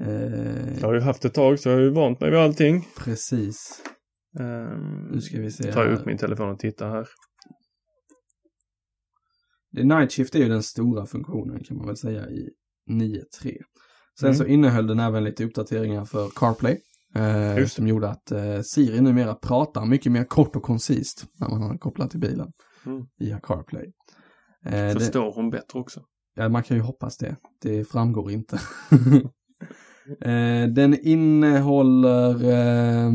Eh, 0.00 0.78
Jag 0.80 0.86
har 0.88 0.94
ju 0.94 1.00
haft 1.00 1.24
ett 1.24 1.34
tag 1.34 1.58
så 1.60 1.68
jag 1.68 1.76
har 1.76 1.82
ju 1.82 1.90
vant 1.90 2.20
mig 2.20 2.30
vid 2.30 2.38
allting. 2.40 2.84
Precis. 2.98 3.82
Um, 4.40 5.08
Nu 5.12 5.20
ska 5.20 5.40
vi 5.40 5.50
se 5.50 5.72
tar 5.72 5.84
jag 5.84 5.92
upp 5.98 6.06
min 6.06 6.18
telefon 6.18 6.50
och 6.50 6.58
tittar 6.58 6.90
här. 6.90 7.08
The 9.76 9.84
Night 9.84 10.12
Shift 10.12 10.34
är 10.34 10.38
ju 10.38 10.48
den 10.48 10.62
stora 10.62 11.06
funktionen 11.06 11.64
kan 11.64 11.76
man 11.76 11.86
väl 11.86 11.96
säga 11.96 12.28
i 12.30 12.50
9.3. 12.90 13.56
Sen 14.20 14.26
Mm. 14.28 14.34
så 14.38 14.44
innehöll 14.46 14.86
den 14.86 14.98
även 15.00 15.24
lite 15.24 15.44
uppdateringar 15.44 16.04
för 16.04 16.28
CarPlay. 16.36 16.78
Eh, 17.14 17.54
det. 17.54 17.68
som 17.68 17.88
gjorde 17.88 18.08
att 18.08 18.30
eh, 18.32 18.60
Siri 18.60 19.00
numera 19.00 19.34
pratar 19.34 19.86
mycket 19.86 20.12
mer 20.12 20.24
kort 20.24 20.56
och 20.56 20.62
koncist 20.62 21.24
när 21.40 21.48
man 21.48 21.62
har 21.62 21.68
den 21.68 21.78
kopplad 21.78 22.10
till 22.10 22.20
bilen 22.20 22.52
Mm. 22.86 23.02
via 23.18 23.40
CarPlay. 23.40 23.92
Eh, 24.66 24.70
det, 24.72 24.92
Förstår 24.92 25.32
hon 25.34 25.50
bättre 25.50 25.78
också? 25.78 26.00
ja, 26.34 26.48
man 26.48 26.62
kan 26.62 26.76
ju 26.76 26.82
hoppas 26.82 27.16
det. 27.16 27.36
Det 27.62 27.84
framgår 27.84 28.30
inte. 28.30 28.56
eh, 30.20 30.68
den 30.68 30.98
innehåller 31.02 32.44
eh, 32.50 33.10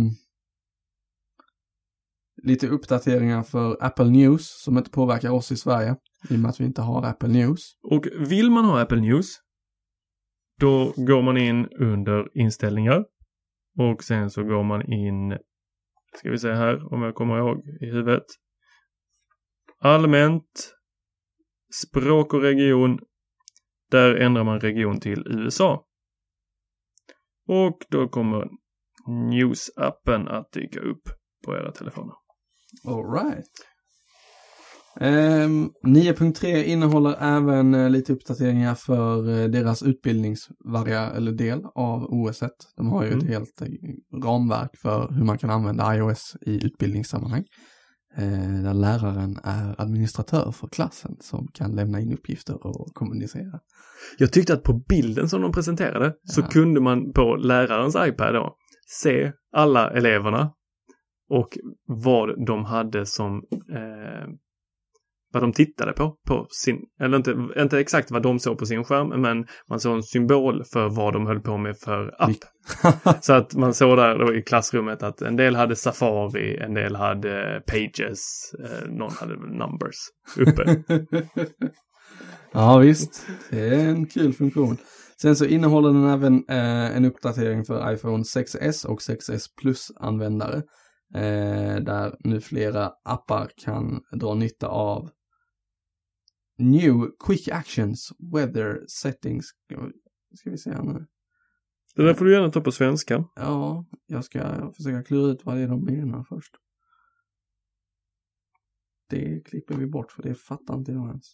lite 2.44 2.68
uppdateringar 2.68 3.44
för 3.44 3.78
Apple 3.84 4.10
News 4.10 4.64
som 4.64 4.78
inte 4.78 4.90
påverkar 4.90 5.30
oss 5.30 5.52
i 5.52 5.58
Sverige 5.58 5.96
i 6.30 6.36
och 6.36 6.40
med 6.40 6.50
att 6.50 6.60
vi 6.60 6.66
inte 6.66 6.82
har 6.82 7.06
Apple 7.06 7.30
News. 7.30 7.62
Och 7.84 8.06
vill 8.20 8.52
man 8.52 8.66
ha 8.66 8.82
Apple 8.82 9.02
News 9.02 9.28
då 10.60 10.94
går 10.98 11.22
man 11.22 11.38
in 11.38 11.68
under 11.80 12.38
inställningar 12.38 13.06
och 13.78 14.04
sen 14.04 14.30
så 14.30 14.44
går 14.44 14.64
man 14.64 14.94
in, 14.94 15.38
ska 16.16 16.32
vi 16.32 16.38
se 16.38 16.52
här 16.52 16.94
om 16.94 17.02
jag 17.02 17.16
kommer 17.16 17.38
ihåg 17.38 17.68
i 17.82 17.86
huvudet. 17.86 18.26
Allmänt, 19.80 20.74
språk 21.84 22.34
och 22.34 22.42
region. 22.42 23.00
Där 23.92 24.16
ändrar 24.16 24.44
man 24.44 24.60
region 24.60 25.00
till 25.00 25.24
USA. 25.28 25.86
Och 27.48 27.80
då 27.90 28.08
kommer 28.08 28.50
News-appen 29.08 30.28
att 30.28 30.52
dyka 30.52 30.80
upp 30.80 31.02
på 31.46 31.56
era 31.56 31.72
telefoner. 31.72 32.16
Alright. 32.86 33.46
Ehm, 35.00 35.70
9.3 35.84 36.64
innehåller 36.64 37.16
även 37.20 37.74
eh, 37.76 37.90
lite 37.90 38.14
uppdateringar 38.14 38.76
för 38.76 39.30
eh, 39.42 39.48
deras 39.48 39.84
utbildningsvaria 39.84 41.10
eller 41.10 41.32
del 41.32 41.60
av 41.76 42.04
OS. 42.04 42.42
-et. 42.42 42.50
De 42.78 42.88
har 42.90 43.04
ju 43.04 43.10
ett 43.10 43.14
Mm. 43.24 43.28
helt 43.28 43.62
eh, 43.62 43.68
ramverk 44.24 44.78
för 44.82 45.12
hur 45.14 45.24
man 45.24 45.38
kan 45.38 45.50
använda 45.50 45.96
iOS 45.96 46.36
i 46.42 46.66
utbildningssammanhang. 46.66 47.44
Där 48.64 48.74
läraren 48.74 49.40
är 49.44 49.82
administratör 49.82 50.52
för 50.52 50.68
klassen 50.68 51.16
som 51.20 51.48
kan 51.54 51.76
lämna 51.76 52.00
in 52.00 52.14
uppgifter 52.14 52.66
och 52.68 52.88
kommunicera. 52.94 53.60
Jag 54.18 54.32
tyckte 54.34 54.54
att 54.54 54.64
på 54.64 54.74
bilden 54.90 55.30
som 55.30 55.42
de 55.42 55.52
presenterade 55.52 56.14
så 56.24 56.42
Ja. 56.42 56.48
kunde 56.48 56.82
man 56.82 57.12
på 57.14 57.36
lärarens 57.36 57.96
iPad 57.96 58.34
då 58.34 58.56
se 58.88 59.32
alla 59.56 59.90
eleverna 59.92 60.52
och 61.30 61.58
vad 61.86 62.46
de 62.46 62.66
hade 62.66 63.06
som 63.06 63.44
eh, 63.74 64.28
vad 65.34 65.44
de 65.44 65.54
tittade 65.54 65.94
på, 65.94 66.16
på 66.28 66.48
sin, 66.50 66.78
eller 67.00 67.18
inte, 67.18 67.48
inte 67.58 67.80
exakt 67.80 68.12
vad 68.12 68.24
de 68.24 68.40
såg 68.40 68.58
på 68.58 68.66
sin 68.66 68.84
skärm, 68.84 69.22
men 69.22 69.46
man 69.70 69.80
såg 69.80 69.96
en 69.96 70.04
symbol 70.04 70.64
för 70.74 70.90
vad 70.90 71.14
de 71.14 71.28
höll 71.28 71.40
på 71.40 71.58
med 71.58 71.78
för 71.80 72.16
app. 72.20 72.32
Så 73.22 73.34
att 73.34 73.56
man 73.56 73.74
såg 73.74 73.98
där 73.98 74.38
i 74.38 74.42
klassrummet 74.42 75.04
att 75.04 75.22
en 75.22 75.36
del 75.36 75.56
hade 75.56 75.76
Safari, 75.76 76.58
en 76.58 76.74
del 76.74 76.96
hade 76.96 77.62
Pages, 77.68 78.54
eh, 78.64 78.90
någon 78.90 79.12
hade 79.12 79.36
Numbers 79.36 79.98
uppe. 80.38 80.84
ja 82.54 82.78
visst, 82.78 83.28
det 83.50 83.68
är 83.68 83.90
en 83.90 84.06
kul 84.06 84.34
funktion. 84.34 84.78
Sen 85.22 85.36
så 85.36 85.46
innehåller 85.46 85.90
den 85.90 86.10
även 86.10 86.34
eh, 86.50 86.98
en 86.98 87.06
uppdatering 87.06 87.66
för 87.66 87.94
iPhone 87.94 88.24
6S 88.24 88.86
och 88.86 89.00
6S 89.00 89.46
Plus-användare. 89.62 90.62
Eh, 91.14 91.76
där 91.76 92.18
nu 92.20 92.42
flera 92.42 92.92
appar 93.04 93.52
kan 93.58 94.04
dra 94.12 94.34
nytta 94.34 94.68
av 94.68 95.10
New 96.58 97.08
Quick 97.26 97.48
Actions 97.48 98.12
Weather 98.34 98.86
Settings. 98.88 99.46
Ska 100.36 100.50
vi 100.50 100.58
se 100.58 100.72
här 100.72 100.84
nu. 100.84 101.06
Det 101.96 102.04
där 102.04 102.14
får 102.14 102.26
du 102.26 102.34
gärna 102.34 102.52
ta 102.52 102.62
på 102.62 102.72
svenska. 102.72 103.26
Ja, 103.36 103.86
jag 104.06 104.26
ska 104.26 104.72
försöka 104.76 105.04
klura 105.04 105.32
ut 105.32 105.46
vad 105.46 105.56
det 105.58 105.62
är 105.62 105.68
de 105.68 105.86
menar 105.86 106.24
först. 106.24 106.56
Det 109.10 109.42
klipper 109.46 109.76
vi 109.76 109.88
bort 109.88 110.12
för 110.12 110.24
det 110.24 110.36
fattar 110.36 110.76
inte 110.76 110.92
jag 110.92 111.08
ens. 111.08 111.34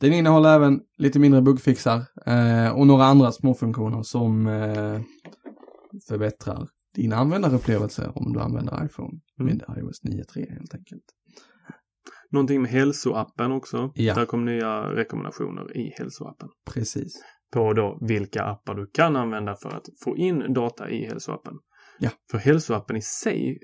Den 0.00 0.12
innehåller 0.12 0.54
även 0.54 0.80
lite 0.98 1.18
mindre 1.18 1.42
buggfixar 1.42 2.02
eh, 2.26 2.70
och 2.78 2.86
några 2.86 3.04
andra 3.04 3.32
småfunktioner 3.32 4.02
som 4.02 4.46
eh, 4.46 5.00
förbättrar 6.08 6.68
din 6.94 7.12
användarupplevelse 7.12 8.12
om 8.14 8.32
du 8.32 8.40
använder 8.40 8.84
iPhone 8.86 9.20
Mm. 9.40 9.56
med 9.56 9.78
iOS 9.78 10.02
9.3 10.04 10.50
helt 10.52 10.74
enkelt. 10.74 11.02
Någonting 12.30 12.62
med 12.62 12.70
hälsoappen 12.70 13.52
också. 13.52 13.92
Ja. 13.94 14.14
Där 14.14 14.26
kom 14.26 14.44
nya 14.44 14.80
rekommendationer 14.94 15.76
i 15.76 15.92
hälsoappen. 15.98 16.48
Precis. 16.74 17.12
På 17.52 17.72
då 17.72 17.98
vilka 18.00 18.44
appar 18.44 18.74
du 18.74 18.86
kan 18.94 19.16
använda 19.16 19.56
för 19.62 19.68
att 19.68 19.86
få 20.04 20.16
in 20.16 20.52
data 20.54 20.90
i 20.90 21.06
hälsoappen. 21.06 21.54
Ja. 21.98 22.10
För 22.30 22.38
hälsoappen 22.38 22.96
i 22.96 23.02
sig 23.02 23.58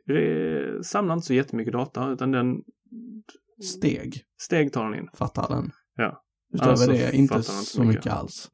samlar 0.85 1.15
inte 1.15 1.27
så 1.27 1.35
jättemycket 1.35 1.73
data 1.73 2.11
utan 2.11 2.31
den 2.31 2.57
Steg 3.65 4.23
steg 4.41 4.73
tar 4.73 4.85
den 4.85 4.95
in. 5.01 5.09
fattar 5.15 5.49
den. 5.49 5.71
Ja. 6.03 6.23
Utöver 6.55 6.71
Alltså 6.71 6.91
det 6.91 7.13
inte 7.17 7.35
inte 7.35 7.43
så 7.43 7.83
mycket, 7.85 7.95
mycket. 8.05 8.13
alls. 8.13 8.51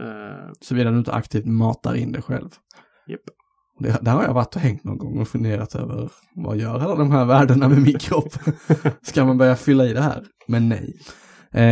Eh, 0.00 0.52
Såvida 0.60 0.90
du 0.90 0.98
inte 0.98 1.12
aktivt 1.12 1.46
matar 1.46 1.94
in 1.94 2.12
det 2.12 2.22
själv. 2.22 2.48
Japp. 3.08 3.20
Det, 3.78 3.98
där 4.04 4.12
har 4.12 4.24
jag 4.24 4.34
varit 4.34 4.56
och 4.56 4.62
hängt 4.62 4.84
någon 4.84 4.98
gång 4.98 5.20
och 5.20 5.28
funderat 5.28 5.74
över 5.74 6.10
vad 6.34 6.56
gör 6.56 6.78
alla 6.80 6.94
de 6.94 7.10
här 7.10 7.24
värdena 7.24 7.68
med 7.68 7.82
min 7.82 7.98
kropp? 7.98 8.32
Ska 9.02 9.24
man 9.24 9.38
börja 9.38 9.56
fylla 9.56 9.84
i 9.86 9.92
det 9.92 10.00
här? 10.00 10.24
Men 10.48 10.68
nej. 10.68 10.94
Eh, 11.54 11.62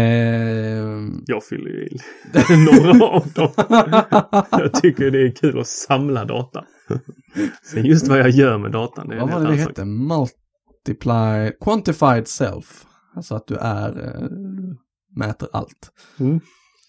Jag 1.26 1.44
fyller 1.44 1.70
ju 1.70 1.86
i 1.86 1.96
några 2.64 3.04
av 3.06 3.32
dem. 3.32 3.48
jag 4.50 4.72
tycker 4.74 5.10
det 5.10 5.26
är 5.26 5.34
kul 5.34 5.60
att 5.60 5.66
samla 5.66 6.24
data. 6.24 6.64
Sen 7.72 7.84
just 7.84 8.08
vad 8.08 8.18
jag 8.18 8.30
gör 8.30 8.58
med 8.58 8.72
datan, 8.72 9.08
det 9.08 9.16
är 9.16 9.20
vad 9.20 9.30
var 9.30 9.40
det 9.40 9.50
det 9.50 9.56
hette? 9.56 9.84
Multiply, 9.84 11.50
quantified 11.60 12.28
self. 12.28 12.84
Alltså 13.14 13.34
att 13.34 13.46
du 13.46 13.56
är, 13.56 14.06
eh, 14.06 14.28
mäter 15.16 15.48
allt. 15.52 15.90
Mm. 16.20 16.40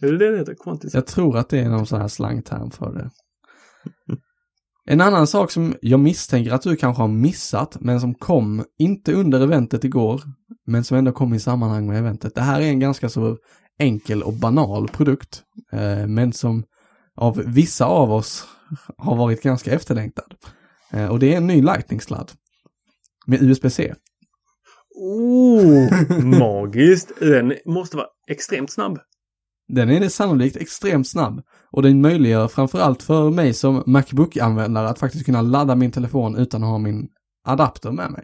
Är 0.01 0.11
det 0.11 0.17
det 0.17 0.31
det 0.31 0.37
heter? 0.37 0.55
Quantis? 0.63 0.93
Jag 0.93 1.07
tror 1.07 1.37
att 1.37 1.49
det 1.49 1.59
är 1.59 1.69
någon 1.69 1.85
sån 1.85 2.01
här 2.01 2.07
slangterm 2.07 2.71
för 2.71 2.93
det. 2.93 3.09
En 4.85 5.01
annan 5.01 5.27
sak 5.27 5.51
som 5.51 5.75
jag 5.81 5.99
misstänker 5.99 6.51
att 6.51 6.61
du 6.61 6.75
kanske 6.75 7.01
har 7.01 7.07
missat, 7.07 7.77
men 7.79 8.01
som 8.01 8.15
kom, 8.15 8.63
inte 8.79 9.13
under 9.13 9.41
eventet 9.41 9.83
igår, 9.83 10.21
men 10.65 10.83
som 10.83 10.97
ändå 10.97 11.11
kom 11.11 11.33
i 11.33 11.39
sammanhang 11.39 11.87
med 11.87 11.97
eventet. 11.97 12.35
Det 12.35 12.41
här 12.41 12.61
är 12.61 12.65
en 12.65 12.79
ganska 12.79 13.09
så 13.09 13.37
enkel 13.79 14.23
och 14.23 14.33
banal 14.33 14.87
produkt, 14.87 15.43
eh, 15.71 16.07
men 16.07 16.33
som 16.33 16.63
av 17.15 17.43
vissa 17.45 17.85
av 17.85 18.11
oss 18.11 18.47
har 18.97 19.15
varit 19.15 19.43
ganska 19.43 19.71
efterlängtad. 19.71 20.33
Eh, 20.91 21.07
och 21.07 21.19
det 21.19 21.33
är 21.33 21.37
en 21.37 21.47
ny 21.47 21.61
Lightning-sladd 21.61 22.31
med 23.25 23.41
USB-C. 23.41 23.93
Oh, 24.95 25.89
magiskt. 26.39 27.11
Den 27.19 27.53
måste 27.65 27.97
vara 27.97 28.07
extremt 28.29 28.71
snabb. 28.71 28.99
Den 29.67 29.89
är 29.89 29.99
det 29.99 30.09
sannolikt 30.09 30.55
extremt 30.57 31.07
snabb 31.07 31.41
och 31.71 31.81
den 31.81 32.01
möjliggör 32.01 32.47
framförallt 32.47 33.03
för 33.03 33.29
mig 33.29 33.53
som 33.53 33.83
Macbook-användare 33.85 34.87
att 34.89 34.99
faktiskt 34.99 35.25
kunna 35.25 35.41
ladda 35.41 35.75
min 35.75 35.91
telefon 35.91 36.35
utan 36.37 36.63
att 36.63 36.69
ha 36.69 36.77
min 36.77 37.07
adapter 37.45 37.91
med 37.91 38.11
mig. 38.11 38.23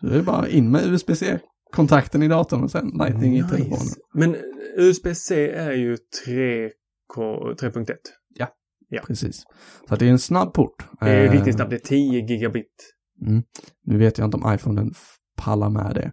Så 0.00 0.06
det 0.06 0.18
är 0.18 0.22
bara 0.22 0.48
in 0.48 0.70
med 0.70 0.86
USB-C-kontakten 0.86 2.22
i 2.22 2.28
datorn 2.28 2.62
och 2.62 2.70
sen 2.70 2.88
Lightning 2.98 3.36
i 3.38 3.42
telefonen. 3.42 3.86
Men 4.14 4.36
USB-C 4.76 5.50
är 5.50 5.72
ju 5.72 5.96
3K 6.26 7.18
3.1. 7.60 7.86
Ja. 8.92 9.00
Precis. 9.06 9.42
Så 9.88 9.96
det 9.96 10.06
är 10.06 10.10
en 10.10 10.18
snabb 10.18 10.52
port. 10.54 10.84
Det 11.00 11.10
är 11.10 11.24
Eh, 11.26 11.32
riktigt 11.32 11.54
snabbt. 11.54 11.70
Det 11.70 11.76
är 11.76 11.80
10 11.80 12.20
gigabit. 12.26 12.94
Mm. 13.26 13.42
Nu 13.84 13.98
vet 13.98 14.18
jag 14.18 14.26
inte 14.26 14.36
om 14.36 14.54
iPhonen 14.54 14.90
f- 14.94 15.16
pallar 15.40 15.70
med 15.70 15.94
det 15.94 16.12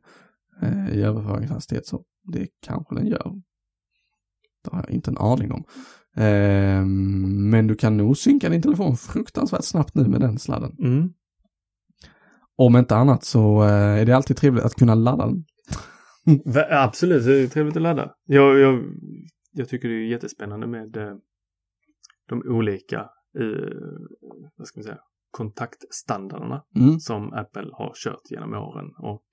eh, 0.61 0.97
i 0.97 1.01
överföringshastighet 1.01 1.85
så 1.85 2.03
det 2.23 2.47
kanske 2.61 2.95
den 2.95 3.07
gör. 3.07 3.33
Det 4.63 4.71
har 4.71 4.79
jag 4.79 4.89
inte 4.89 5.11
en 5.11 5.17
aning 5.17 5.51
om. 5.51 5.63
Eh, 6.15 6.85
men 7.51 7.67
du 7.67 7.75
kan 7.75 7.97
nog 7.97 8.17
synka 8.17 8.49
din 8.49 8.61
telefon 8.61 8.97
fruktansvärt 8.97 9.63
snabbt 9.63 9.95
nu 9.95 10.07
med 10.07 10.21
den 10.21 10.39
sladden. 10.39 10.75
Mm. 10.79 11.13
Om 12.55 12.75
inte 12.75 12.95
annat 12.95 13.23
så 13.23 13.63
eh, 13.63 13.99
är 14.01 14.05
det 14.05 14.15
alltid 14.15 14.37
trevligt 14.37 14.63
att 14.63 14.75
kunna 14.75 14.95
ladda 14.95 15.25
den. 15.25 15.45
Absolut, 16.71 17.25
det 17.25 17.39
är 17.39 17.47
trevligt 17.47 17.75
att 17.75 17.81
ladda. 17.81 18.11
Jag, 18.25 18.59
jag, 18.59 18.83
jag 19.51 19.69
tycker 19.69 19.87
det 19.89 19.95
är 19.95 20.07
jättespännande 20.07 20.67
med 20.67 20.97
eh, 20.97 21.15
de 22.29 22.43
olika 22.45 22.99
eh, 23.39 23.77
vad 24.55 24.67
ska 24.67 24.79
man 24.79 24.83
säga, 24.83 24.99
kontaktstandarderna 25.31 26.63
Mm. 26.75 26.99
som 26.99 27.33
Apple 27.33 27.69
har 27.73 27.93
kört 27.95 28.31
genom 28.31 28.53
åren 28.53 28.85
och 28.99 29.25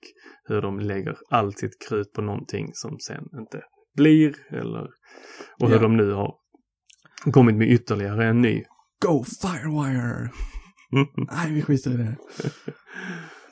hur 0.47 0.61
de 0.61 0.79
lägger 0.79 1.17
allt 1.29 1.59
sitt 1.59 1.87
krut 1.89 2.13
på 2.13 2.21
någonting 2.21 2.69
som 2.73 2.99
sen 2.99 3.23
inte 3.39 3.61
blir 3.95 4.35
eller 4.53 4.87
och 5.61 5.67
hur 5.67 5.75
Ja. 5.75 5.81
de 5.81 5.97
nu 5.97 6.11
har 6.11 6.35
kommit 7.33 7.55
med 7.55 7.69
ytterligare 7.71 8.25
en 8.27 8.41
ny. 8.41 8.63
Go 9.05 9.23
Firewire! 9.41 10.29
Nej, 11.31 11.53
vi 11.53 11.61
skiter 11.61 11.91
i 11.91 11.97
det. 11.97 12.15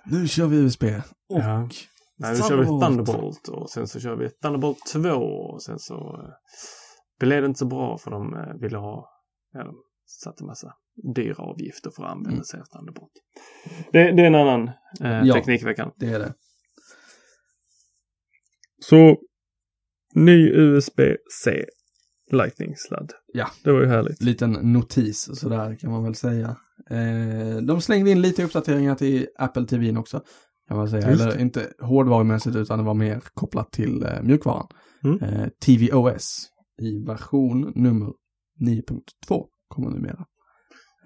Nu 0.06 0.28
kör 0.28 0.48
vi 0.48 0.58
USB. 0.58 0.84
Och 1.30 1.40
Ja. 1.40 1.70
Nej, 2.18 2.32
nu 2.32 2.38
kör 2.50 2.58
vi 2.58 2.66
Thunderbolt. 2.66 3.48
Och 3.48 3.70
sen 3.70 3.88
så 3.88 4.00
kör 4.00 4.16
vi 4.16 4.30
Thunderbolt 4.30 4.80
2 4.94 5.10
och 5.10 5.64
sen 5.64 5.80
så 5.80 5.96
eh, 6.24 6.30
blev 7.20 7.42
det 7.42 7.46
inte 7.48 7.58
så 7.60 7.66
bra 7.66 7.98
för 7.98 8.12
de 8.12 8.34
eh, 8.34 8.54
ville 8.62 8.78
ha, 8.78 9.10
ja, 9.52 9.64
de 9.64 9.76
satte 10.06 10.44
massa 10.46 10.74
dyra 11.16 11.44
avgifter 11.44 11.92
för 11.96 12.04
att 12.04 12.12
använda 12.12 12.32
Mm. 12.32 12.44
sig 12.44 12.60
av 12.60 12.66
Thunderbolt. 12.66 13.12
Det, 13.92 14.12
det 14.12 14.22
är 14.22 14.28
en 14.28 14.36
annan 14.36 14.68
eh, 15.02 15.22
Ja. 15.28 15.34
teknikveckan. 15.34 15.92
det 15.96 16.06
är 16.08 16.20
det. 16.20 16.34
Så 18.80 19.18
ny 20.16 20.50
USB-C 20.52 21.66
Lightning-sladd. 22.32 23.12
Ja. 23.34 23.48
Det 23.64 23.72
var 23.72 23.82
ju 23.82 23.88
härligt. 23.88 24.22
Liten 24.22 24.52
notis 24.52 25.40
sådär 25.40 25.76
kan 25.76 25.92
man 25.92 26.04
väl 26.04 26.16
säga. 26.16 26.58
Eh, 26.90 27.58
de 27.68 27.82
slängde 27.82 28.12
in 28.12 28.22
lite 28.22 28.44
uppdateringar 28.44 28.96
till 28.96 29.28
Apple 29.38 29.66
TV 29.66 29.98
också. 29.98 30.24
Kan 30.68 30.78
man 30.78 30.90
säga. 30.90 31.10
Just 31.12 31.22
Eller 31.22 31.40
inte 31.42 31.74
hårdvarumässigt 31.80 32.56
utan 32.56 32.80
det 32.80 32.86
var 32.86 32.94
mer 32.94 33.20
kopplat 33.34 33.72
till 33.72 34.04
eh, 34.04 34.22
mjukvaran. 34.24 34.68
Mm. 35.04 35.20
Eh, 35.24 35.48
TVOS 35.66 36.50
i 36.82 37.06
version 37.06 37.72
nummer 37.76 38.14
9.2 38.62 39.46
kommer 39.68 39.90
numera. 39.90 40.26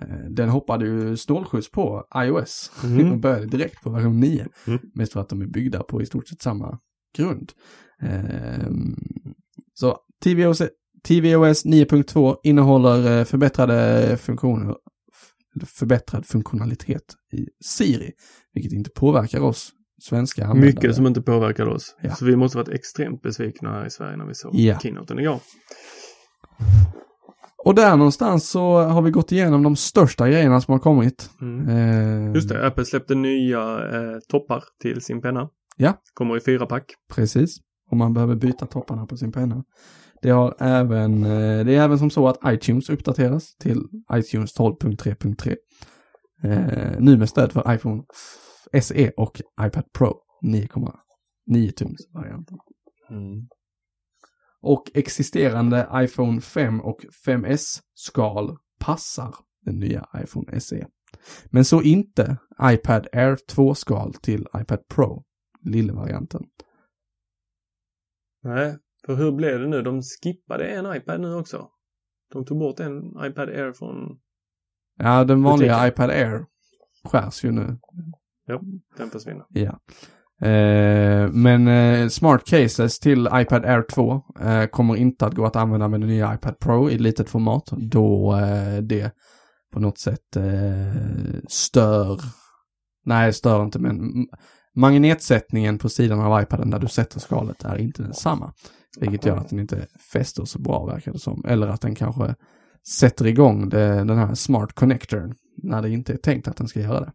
Eh, 0.02 0.30
den 0.30 0.50
hoppade 0.50 0.86
ju 0.86 1.18
snålskjuts 1.18 1.72
på 1.72 2.04
iOS 2.16 2.72
Mm. 2.84 3.12
och 3.12 3.18
började 3.18 3.46
direkt 3.46 3.84
på 3.84 3.90
version 3.90 4.20
9. 4.20 4.48
Mm. 4.68 4.80
Mest 4.94 5.14
för 5.14 5.22
att 5.22 5.30
de 5.30 5.42
är 5.42 5.46
byggda 5.48 5.84
på 5.84 6.02
i 6.02 6.06
stort 6.06 6.28
sett 6.28 6.42
samma 6.42 6.80
grund. 7.18 7.52
Ehm, 8.02 8.96
så 9.74 9.98
tvOS, 10.24 10.58
tvOS 11.08 11.66
9.2 11.66 12.36
innehåller 12.44 13.20
eh, 13.20 13.26
förbättrade 13.26 14.18
funktioner, 14.18 14.76
förbättrad 15.66 16.26
funktionalitet 16.26 17.16
i 17.34 17.48
Siri, 17.66 18.12
vilket 18.54 18.74
inte 18.74 18.90
påverkar 18.90 19.40
oss 19.42 19.72
svenska 20.02 20.44
användare. 20.46 20.74
Mycket 20.74 20.96
som 20.96 21.08
inte 21.08 21.22
påverkar 21.22 21.66
oss. 21.68 21.96
Ja. 22.02 22.16
Så 22.16 22.26
vi 22.26 22.36
måste 22.36 22.58
varit 22.58 22.70
extremt 22.70 23.22
besvikna 23.22 23.72
här 23.72 23.86
i 23.86 23.90
Sverige 23.90 24.18
när 24.18 24.26
vi 24.26 24.36
såg 24.36 24.56
Ja. 24.56 24.80
keynoten 24.80 25.20
igår. 25.20 25.40
Och 27.68 27.76
där 27.76 27.98
någonstans 27.98 28.50
så 28.50 28.78
har 28.78 29.02
vi 29.02 29.12
gått 29.12 29.32
igenom 29.32 29.64
de 29.64 29.76
största 29.76 30.30
grejerna 30.30 30.62
som 30.62 30.72
har 30.72 30.80
kommit. 30.80 31.30
Mm. 31.42 31.70
Ehm, 31.70 32.36
Just 32.36 32.50
det, 32.50 32.68
Apple 32.68 32.86
släppte 32.86 33.16
nya 33.16 33.60
eh, 33.62 34.18
toppar 34.30 34.64
till 34.82 35.02
sin 35.02 35.22
penna. 35.22 35.50
Ja. 35.78 35.94
Kommer 36.14 36.38
i 36.38 36.40
fyra 36.40 36.66
pack. 36.66 36.86
Precis. 37.16 37.58
Om 37.92 37.98
man 37.98 38.14
behöver 38.14 38.36
byta 38.36 38.66
topparna 38.66 39.06
på 39.06 39.18
sin 39.18 39.32
penna. 39.32 39.64
Det, 40.22 40.30
har 40.30 40.56
även, 40.60 41.24
eh, 41.24 41.66
det 41.66 41.76
är 41.76 41.84
även 41.84 42.00
som 42.00 42.10
så 42.10 42.28
att 42.28 42.40
iTunes 42.46 42.90
uppdateras 42.90 43.56
till 43.56 43.84
iTunes 44.14 44.58
12.3.3. 44.58 45.56
Eh, 46.44 47.00
nu 47.00 47.18
med 47.18 47.30
stöd 47.30 47.52
för 47.52 47.74
iPhone 47.74 48.04
SE 48.82 49.12
och 49.18 49.42
iPad 49.62 49.84
Pro 49.98 50.14
9,9 50.46 51.72
tums 51.72 52.00
varianten. 52.14 52.58
Och 54.62 54.92
existerande 54.94 55.90
iPhone 55.94 56.42
5 56.42 56.82
och 56.82 57.06
5S-skal 57.26 58.58
passar 58.80 59.36
den 59.62 59.80
nya 59.80 60.10
iPhone 60.24 60.60
SE. 60.60 60.88
Men 61.46 61.66
så 61.66 61.82
inte 61.82 62.38
iPad 62.62 63.08
Air 63.14 63.36
2-skal 63.36 64.14
till 64.14 64.48
iPad 64.62 64.88
Pro, 64.88 65.24
lillvarianten. 65.62 66.42
Nej, 68.44 68.78
för 69.06 69.16
hur 69.16 69.32
blev 69.32 69.60
det 69.60 69.68
nu? 69.68 69.82
De 69.82 70.02
skippade 70.02 70.68
en 70.68 70.96
iPad 70.96 71.22
nu 71.22 71.36
också. 71.36 71.70
De 72.34 72.46
tog 72.46 72.60
bort 72.60 72.80
en 72.80 73.26
iPad 73.26 73.50
Air 73.50 73.74
från... 73.74 74.20
Ja, 74.98 75.24
den 75.24 75.44
vanliga 75.44 75.74
Butiken. 75.74 75.94
iPad 75.94 76.10
Air 76.10 76.46
skärs 77.04 77.46
ju 77.46 77.52
nu. 77.52 77.78
Ja, 78.46 78.62
den 78.98 79.10
försvinner. 79.10 79.46
Ja. 79.50 79.80
Eh, 80.42 81.30
men 81.32 81.68
eh, 81.68 82.08
Smart 82.08 82.46
Cases 82.46 83.00
till 83.00 83.30
iPad 83.34 83.66
Air 83.66 83.84
2 83.94 84.22
eh, 84.42 84.66
kommer 84.66 84.96
inte 84.96 85.26
att 85.26 85.36
gå 85.36 85.46
att 85.46 85.56
använda 85.56 85.88
med 85.88 86.00
den 86.02 86.10
nya 86.10 86.34
iPad 86.34 86.60
Pro 86.60 86.90
i 86.90 86.98
litet 86.98 87.30
format 87.30 87.64
då 87.72 88.36
eh, 88.36 88.78
det 88.78 89.12
på 89.74 89.80
något 89.80 90.00
sätt 90.00 90.36
eh, 90.36 91.42
stör, 91.48 92.22
nej 93.06 93.34
stör 93.34 93.64
inte 93.64 93.80
men 93.80 94.00
magnetsättningen 94.76 95.78
på 95.78 95.90
sidan 95.90 96.20
av 96.20 96.42
iPaden 96.42 96.70
där 96.70 96.80
du 96.80 96.88
sätter 96.88 97.20
skalet 97.20 97.64
är 97.66 97.78
inte 97.78 98.04
densamma. 98.04 98.54
Vilket 99.00 99.26
gör 99.26 99.38
att 99.38 99.50
den 99.50 99.60
inte 99.60 99.88
fäster 100.14 100.46
så 100.46 100.60
bra 100.60 100.86
verkar 100.86 101.12
det 101.12 101.20
som. 101.20 101.46
Eller 101.48 101.68
att 101.68 101.82
den 101.82 101.96
kanske 101.96 102.36
sätter 103.00 103.28
igång 103.28 103.70
det, 103.70 103.88
den 103.88 104.18
här 104.18 104.34
Smart 104.36 104.74
Connectorn 104.74 105.34
när 105.64 105.82
det 105.82 105.90
inte 105.90 106.14
är 106.14 106.18
tänkt 106.18 106.48
att 106.48 106.58
den 106.58 106.68
ska 106.68 106.80
göra 106.80 107.00
det. 107.00 107.12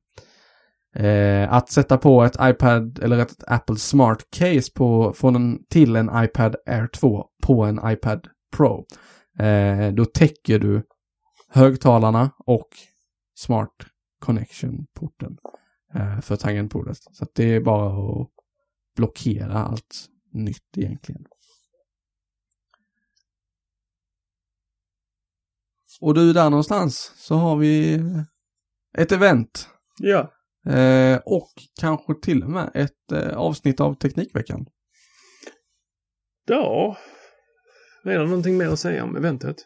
Eh, 0.95 1.53
att 1.53 1.71
sätta 1.71 1.99
på 1.99 2.23
ett 2.25 2.37
iPad 2.41 2.99
eller 2.99 3.19
ett 3.19 3.45
Apple 3.47 3.77
Smart 3.77 4.27
Case 4.31 4.73
på, 4.75 5.13
från 5.13 5.37
en, 5.37 5.65
till 5.69 5.97
en 5.97 6.11
iPad 6.25 6.57
Air 6.67 6.87
2 6.87 7.27
på 7.43 7.65
en 7.65 7.81
iPad 7.85 8.29
Pro. 8.57 8.87
Eh, 9.39 9.93
då 9.93 10.05
täcker 10.05 10.59
du 10.59 10.83
högtalarna 11.49 12.31
och 12.39 12.69
Smart 13.35 13.75
Connection-porten 14.19 15.37
eh, 15.95 16.21
för 16.21 16.37
tangentbordet. 16.37 16.97
Så 17.13 17.25
att 17.25 17.35
det 17.35 17.55
är 17.55 17.61
bara 17.61 18.21
att 18.23 18.29
blockera 18.97 19.59
allt 19.59 20.07
nytt 20.33 20.79
egentligen. 20.79 21.27
Och 26.01 26.15
du, 26.15 26.33
där 26.33 26.51
någonstans 26.51 27.13
så 27.17 27.35
har 27.35 27.57
vi 27.57 28.01
ett 28.99 29.13
event. 29.13 29.69
Ja. 29.99 30.33
Eh, 30.67 31.21
och 31.27 31.51
kanske 31.81 32.15
till 32.23 32.43
och 32.43 32.51
med 32.51 32.71
ett 32.75 33.13
eh, 33.13 33.37
avsnitt 33.39 33.81
av 33.81 33.95
Teknikveckan. 33.95 34.67
Ja. 36.47 36.97
Redan 38.05 38.27
någonting 38.27 38.57
mer 38.57 38.69
att 38.69 38.79
säga 38.79 39.05
om 39.05 39.17
eventet? 39.17 39.57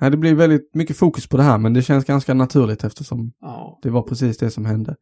Nej, 0.00 0.10
det 0.10 0.16
blir 0.16 0.34
väldigt 0.34 0.74
mycket 0.74 0.96
fokus 0.96 1.26
på 1.28 1.36
det 1.36 1.42
här, 1.42 1.58
men 1.58 1.74
det 1.74 1.82
känns 1.82 2.04
ganska 2.04 2.34
naturligt 2.34 2.84
eftersom 2.84 3.32
Ja. 3.40 3.78
det 3.82 3.90
var 3.90 4.02
precis 4.02 4.38
det 4.38 4.50
som 4.50 4.64
hände. 4.64 4.96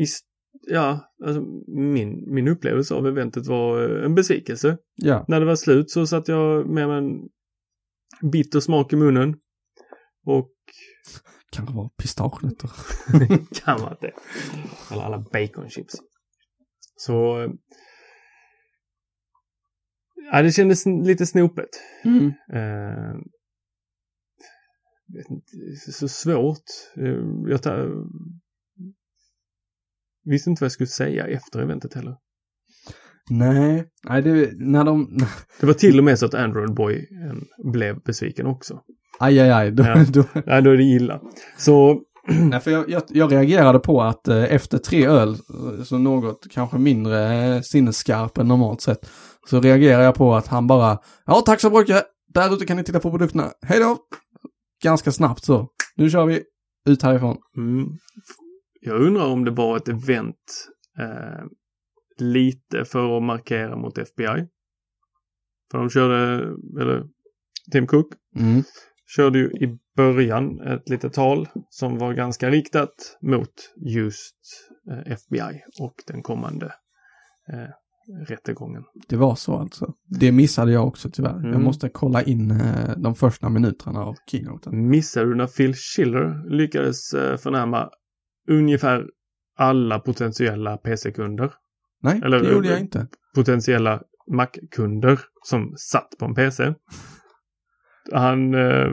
I, 0.00 0.02
st- 0.02 0.26
ja, 0.70 1.00
alltså 1.24 1.42
min, 1.66 2.34
min 2.34 2.48
upplevelse 2.48 2.94
av 2.94 3.06
eventet 3.06 3.46
var 3.46 3.98
eh, 3.98 4.04
en 4.04 4.14
besvikelse. 4.14 4.78
Ja, 4.94 5.24
När 5.28 5.40
det 5.40 5.46
var 5.46 5.56
slut 5.56 5.90
så 5.90 6.06
satt 6.06 6.28
jag 6.28 6.66
med 6.68 6.90
en 6.90 7.12
bitter 8.32 8.60
smak 8.60 8.92
i 8.92 8.96
munnen. 8.96 9.36
Och 10.26 10.50
kan 11.54 11.66
det 11.66 11.72
vara 11.72 11.88
pistagenötter? 11.88 12.70
kan 13.64 13.80
vara 13.80 13.96
det. 14.00 14.12
Eller 14.92 15.02
alla 15.02 15.18
baconchips. 15.32 15.94
Så... 16.96 17.48
Ja, 20.32 20.42
det 20.42 20.52
kändes 20.52 20.86
lite 20.86 21.26
snopet. 21.26 21.68
Mm. 22.04 22.32
Är 22.52 23.22
så 25.92 26.08
svårt. 26.08 26.64
Eh, 26.96 27.50
jag 27.50 27.62
ta, 27.62 27.88
visste 30.24 30.50
inte 30.50 30.60
vad 30.60 30.66
jag 30.66 30.72
skulle 30.72 30.86
säga 30.86 31.26
efter 31.26 31.60
eventet 31.60 31.94
heller. 31.94 32.16
Nej, 33.30 33.90
nej 34.08 34.22
det, 34.22 34.52
när 34.56 34.84
de, 34.84 35.18
Det 35.60 35.66
var 35.66 35.74
till 35.74 35.98
och 35.98 36.04
med 36.04 36.18
så 36.18 36.26
att 36.26 36.34
Android 36.34 36.74
Boy 36.74 36.94
eh, 36.96 37.70
blev 37.72 38.02
besviken 38.02 38.46
också. 38.46 38.82
Aj 39.18 39.40
aj 39.40 39.50
aj, 39.50 39.70
då, 39.70 39.82
Ja. 39.82 40.04
då, 40.12 40.24
Nej, 40.46 40.62
då 40.62 40.70
är 40.70 40.76
det 40.76 40.82
illa. 40.84 41.20
Så, 41.58 42.00
nej 42.28 42.60
för 42.60 42.70
jag, 42.70 42.90
jag, 42.90 43.02
jag 43.08 43.32
reagerade 43.32 43.78
på 43.78 44.02
att 44.02 44.28
eh, 44.28 44.54
efter 44.54 44.78
tre 44.78 45.06
öl, 45.06 45.28
eh, 45.28 45.82
så 45.84 45.98
något 45.98 46.46
kanske 46.50 46.78
mindre 46.78 47.34
eh, 47.34 47.60
sinnesskarp 47.60 48.38
än 48.38 48.48
normalt 48.48 48.80
sett, 48.80 49.10
så 49.50 49.60
reagerar 49.60 50.02
jag 50.02 50.14
på 50.14 50.34
att 50.34 50.46
han 50.46 50.66
bara, 50.66 50.98
ja 51.26 51.42
tack 51.46 51.60
så 51.60 51.70
mycket, 51.70 52.04
där 52.34 52.54
ute 52.54 52.66
kan 52.66 52.76
ni 52.76 52.84
titta 52.84 53.00
på 53.00 53.10
produkterna, 53.10 53.50
hej 53.66 53.80
då! 53.80 53.98
Ganska 54.82 55.12
snabbt 55.12 55.44
så, 55.44 55.68
nu 55.96 56.10
kör 56.10 56.26
vi 56.26 56.42
ut 56.88 57.02
härifrån. 57.02 57.36
mm, 57.56 57.86
jag 58.80 59.00
undrar 59.02 59.26
om 59.26 59.44
det 59.44 59.50
var 59.50 59.76
ett 59.76 59.88
event 59.88 60.36
eh, 60.98 61.44
lite 62.18 62.84
för 62.84 63.16
att 63.16 63.22
markera 63.22 63.76
mot 63.76 63.98
FBI. 63.98 64.46
För 65.70 65.78
de 65.78 65.90
körde, 65.90 66.44
eller 66.80 67.04
Tim 67.72 67.86
Cook 67.86 68.06
Mm. 68.36 68.62
Körde 69.06 69.38
ju 69.38 69.46
i 69.50 69.78
början 69.96 70.60
ett 70.60 70.88
litet 70.88 71.12
tal 71.12 71.48
som 71.68 71.98
var 71.98 72.12
ganska 72.12 72.50
riktat 72.50 73.18
mot 73.22 73.52
just 73.76 74.36
eh, 74.90 75.12
FBI 75.12 75.60
och 75.80 75.94
den 76.06 76.22
kommande 76.22 76.66
eh, 77.52 77.68
rättegången. 78.28 78.82
Det 79.08 79.16
var 79.16 79.34
så 79.34 79.56
alltså. 79.56 79.94
Det 80.20 80.32
missade 80.32 80.72
jag 80.72 80.86
också 80.86 81.10
tyvärr. 81.10 81.34
Jag 81.34 81.44
Mm. 81.44 81.62
måste 81.62 81.88
kolla 81.88 82.22
in 82.22 82.50
eh, 82.50 82.96
de 82.96 83.14
första 83.14 83.48
minuterna 83.48 84.00
av 84.00 84.14
keynoten. 84.30 84.88
Missade 84.88 85.26
du 85.26 85.34
när 85.34 85.46
Phil 85.46 85.74
Schiller 85.74 86.50
lyckades 86.56 87.12
eh, 87.14 87.36
förnärma 87.36 87.90
ungefär 88.48 89.04
alla 89.56 89.98
potentiella 89.98 90.76
PC-kunder? 90.76 91.52
Nej, 92.02 92.20
Eller- 92.24 92.40
det 92.40 92.52
gjorde 92.52 92.68
jag 92.68 92.80
inte. 92.80 93.06
Potentiella 93.34 94.02
Mac-kunder 94.32 95.20
som 95.42 95.74
satt 95.76 96.08
på 96.18 96.24
en 96.24 96.34
PC. 96.34 96.74
Han, 98.12 98.54
eh, 98.54 98.92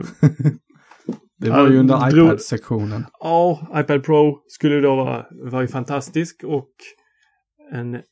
Det 1.38 1.50
var 1.50 1.70
ju 1.70 1.78
under 1.78 2.08
iPad-sektionen. 2.08 3.06
ja, 3.20 3.68
iPad 3.74 4.04
Pro 4.04 4.42
skulle 4.46 4.80
då 4.80 4.96
vara, 4.96 5.26
var 5.30 5.60
ju 5.60 5.68
fantastisk 5.68 6.44
och 6.44 6.70
en 7.72 8.02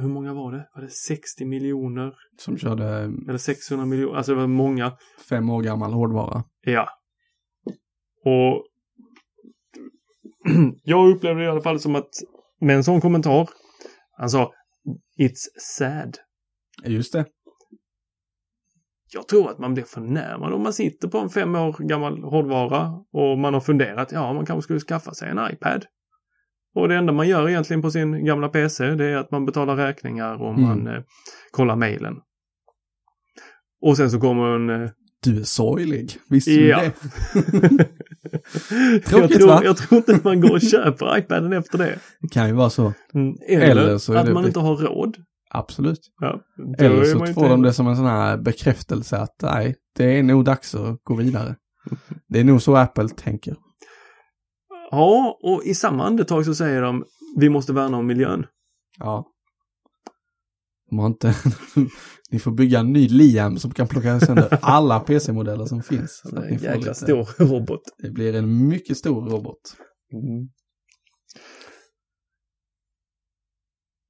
hur 0.00 0.08
många 0.08 0.34
var 0.34 0.52
det? 0.52 0.68
Var 0.74 0.82
det 0.82 0.90
60 0.90 1.44
miljoner? 1.44 2.14
Som 2.38 2.58
körde 2.58 2.84
Eller 3.28 3.38
600 3.38 3.86
miljoner? 3.86 4.16
Alltså 4.16 4.32
det 4.34 4.40
var 4.40 4.46
många. 4.46 4.96
fem 5.28 5.50
år 5.50 5.62
gammal 5.62 5.92
hårdvara. 5.92 6.44
Ja. 6.60 6.88
Och 8.24 8.66
jag 10.82 11.10
upplevde 11.10 11.40
det 11.40 11.46
i 11.46 11.50
alla 11.50 11.60
fall 11.60 11.80
som 11.80 11.94
att 11.94 12.10
med 12.60 12.76
en 12.76 12.84
sån 12.84 13.00
kommentar, 13.00 13.48
han 14.12 14.30
sa 14.30 14.52
It's 15.18 15.46
sad. 15.58 16.16
Just 16.84 17.12
det. 17.12 17.24
Jag 19.12 19.28
tror 19.28 19.50
att 19.50 19.58
man 19.58 19.74
blir 19.74 19.84
förnärmad 19.84 20.52
om 20.52 20.62
man 20.62 20.72
sitter 20.72 21.08
på 21.08 21.18
en 21.18 21.28
fem 21.30 21.54
år 21.54 21.76
gammal 21.78 22.22
hårdvara 22.24 22.92
och 23.12 23.38
man 23.38 23.54
har 23.54 23.60
funderat, 23.60 24.12
ja 24.12 24.32
man 24.32 24.46
kanske 24.46 24.62
skulle 24.62 24.80
skaffa 24.80 25.14
sig 25.14 25.28
en 25.30 25.38
iPad. 25.52 25.84
Och 26.74 26.88
det 26.88 26.94
enda 26.96 27.12
man 27.12 27.28
gör 27.28 27.48
egentligen 27.48 27.82
på 27.82 27.90
sin 27.90 28.24
gamla 28.24 28.48
PC 28.48 28.84
det 28.94 29.04
är 29.04 29.16
att 29.16 29.30
man 29.30 29.46
betalar 29.46 29.76
räkningar 29.76 30.42
och 30.42 30.50
Mm. 30.50 30.62
man 30.62 30.86
eh, 30.86 31.02
kollar 31.50 31.76
mejlen. 31.76 32.14
Och 33.82 33.96
sen 33.96 34.10
så 34.10 34.20
kommer 34.20 34.54
en 34.54 34.70
eh, 34.82 34.90
Du 35.22 35.40
är 35.40 35.44
sorglig. 35.44 36.10
Visste 36.30 36.50
du 36.50 36.66
Ja. 36.68 36.80
det? 36.80 36.92
jag, 38.92 39.04
Tråkigt, 39.04 39.36
tror, 39.38 39.48
va? 39.48 39.60
jag 39.64 39.76
tror 39.76 39.96
inte 39.98 40.14
att 40.14 40.24
man 40.24 40.40
går 40.40 40.52
och 40.54 40.60
köper 40.60 41.18
iPaden 41.18 41.52
efter 41.52 41.78
det. 41.78 41.98
Det 42.20 42.28
kan 42.28 42.46
ju 42.48 42.54
vara 42.54 42.70
så. 42.70 42.92
Mm, 43.14 43.34
Eller, 43.48 43.66
Eller 43.70 43.98
så 43.98 44.14
att 44.14 44.26
det 44.26 44.34
man 44.34 44.46
inte 44.46 44.60
har 44.60 44.76
råd. 44.76 45.16
Absolut. 45.50 46.00
Ja, 46.20 46.40
Eller 46.78 47.04
så 47.04 47.26
får 47.26 47.48
de 47.48 47.62
det 47.62 47.72
som 47.72 47.86
en 47.86 47.96
sån 47.96 48.06
här 48.06 48.36
bekräftelse 48.36 49.16
att 49.18 49.42
nej, 49.42 49.74
det 49.96 50.18
är 50.18 50.22
nog 50.22 50.44
dags 50.44 50.74
att 50.74 51.00
gå 51.02 51.14
vidare. 51.14 51.56
Det 52.28 52.40
är 52.40 52.44
nog 52.44 52.62
så 52.62 52.76
Apple 52.76 53.08
tänker. 53.08 53.56
Ja, 54.90 55.38
och 55.42 55.62
i 55.64 55.74
samma 55.74 56.04
andetag 56.04 56.44
så 56.44 56.54
säger 56.54 56.82
de 56.82 57.04
vi 57.36 57.48
måste 57.48 57.72
värna 57.72 57.96
om 57.96 58.06
miljön. 58.06 58.46
Ja. 58.98 59.26
De 60.90 60.98
har 60.98 61.06
inte... 61.06 61.34
Ni 62.30 62.38
får 62.38 62.50
bygga 62.50 62.78
en 62.78 62.92
ny 62.92 63.08
Liam 63.08 63.58
som 63.58 63.70
kan 63.70 63.88
plocka 63.88 64.20
sönder 64.20 64.58
alla 64.62 65.00
PC-modeller 65.00 65.64
som 65.64 65.82
finns. 65.82 66.22
Så 66.24 66.36
En 66.36 66.58
jäkla 66.58 66.94
stor 66.94 67.44
robot. 67.44 67.80
Det 67.98 68.10
blir 68.10 68.34
en 68.34 68.68
mycket 68.68 68.96
stor 68.96 69.30
robot. 69.30 69.76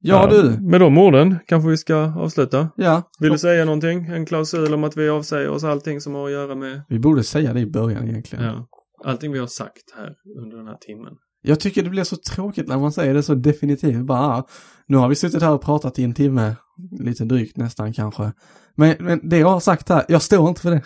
Ja, 0.06 0.26
du. 0.26 0.60
Med 0.60 0.80
de 0.80 0.98
orden 0.98 1.36
kanske 1.46 1.70
vi 1.70 1.76
ska 1.76 1.96
avsluta. 1.96 2.68
Ja. 2.76 3.02
Vill 3.20 3.32
du 3.32 3.38
säga 3.38 3.64
någonting? 3.64 4.04
En 4.06 4.26
klausul 4.26 4.74
om 4.74 4.84
att 4.84 4.96
vi 4.96 5.08
avsäger 5.08 5.48
oss 5.48 5.64
allting 5.64 6.00
som 6.00 6.14
har 6.14 6.26
att 6.26 6.32
göra 6.32 6.54
med 6.54 6.82
Vi 6.88 6.98
borde 6.98 7.22
säga 7.22 7.52
det 7.52 7.60
i 7.60 7.66
början 7.66 8.08
egentligen. 8.08 8.44
ja, 8.44 8.66
allting 9.04 9.32
vi 9.32 9.38
har 9.38 9.46
sagt 9.46 9.94
här 9.96 10.14
under 10.42 10.56
den 10.56 10.66
här 10.66 10.76
timmen. 10.76 11.12
Jag 11.42 11.60
tycker 11.60 11.82
det 11.82 11.90
blir 11.90 12.04
så 12.04 12.16
tråkigt 12.16 12.68
när 12.68 12.78
man 12.78 12.92
säger 12.92 13.14
det 13.14 13.22
så 13.22 13.34
definitivt. 13.34 14.04
Bara, 14.04 14.44
nu 14.86 14.96
har 14.96 15.08
vi 15.08 15.14
suttit 15.14 15.42
här 15.42 15.52
och 15.54 15.62
pratat 15.62 15.98
i 15.98 16.04
en 16.04 16.14
timme, 16.14 16.56
lite 17.00 17.24
drygt 17.24 17.56
nästan 17.56 17.92
kanske. 17.92 18.32
Men, 18.74 18.96
men 19.00 19.28
det 19.28 19.38
jag 19.38 19.48
har 19.48 19.60
sagt 19.60 19.88
här, 19.88 20.04
jag 20.08 20.22
står 20.22 20.48
inte 20.48 20.60
för 20.60 20.70
det. 20.70 20.82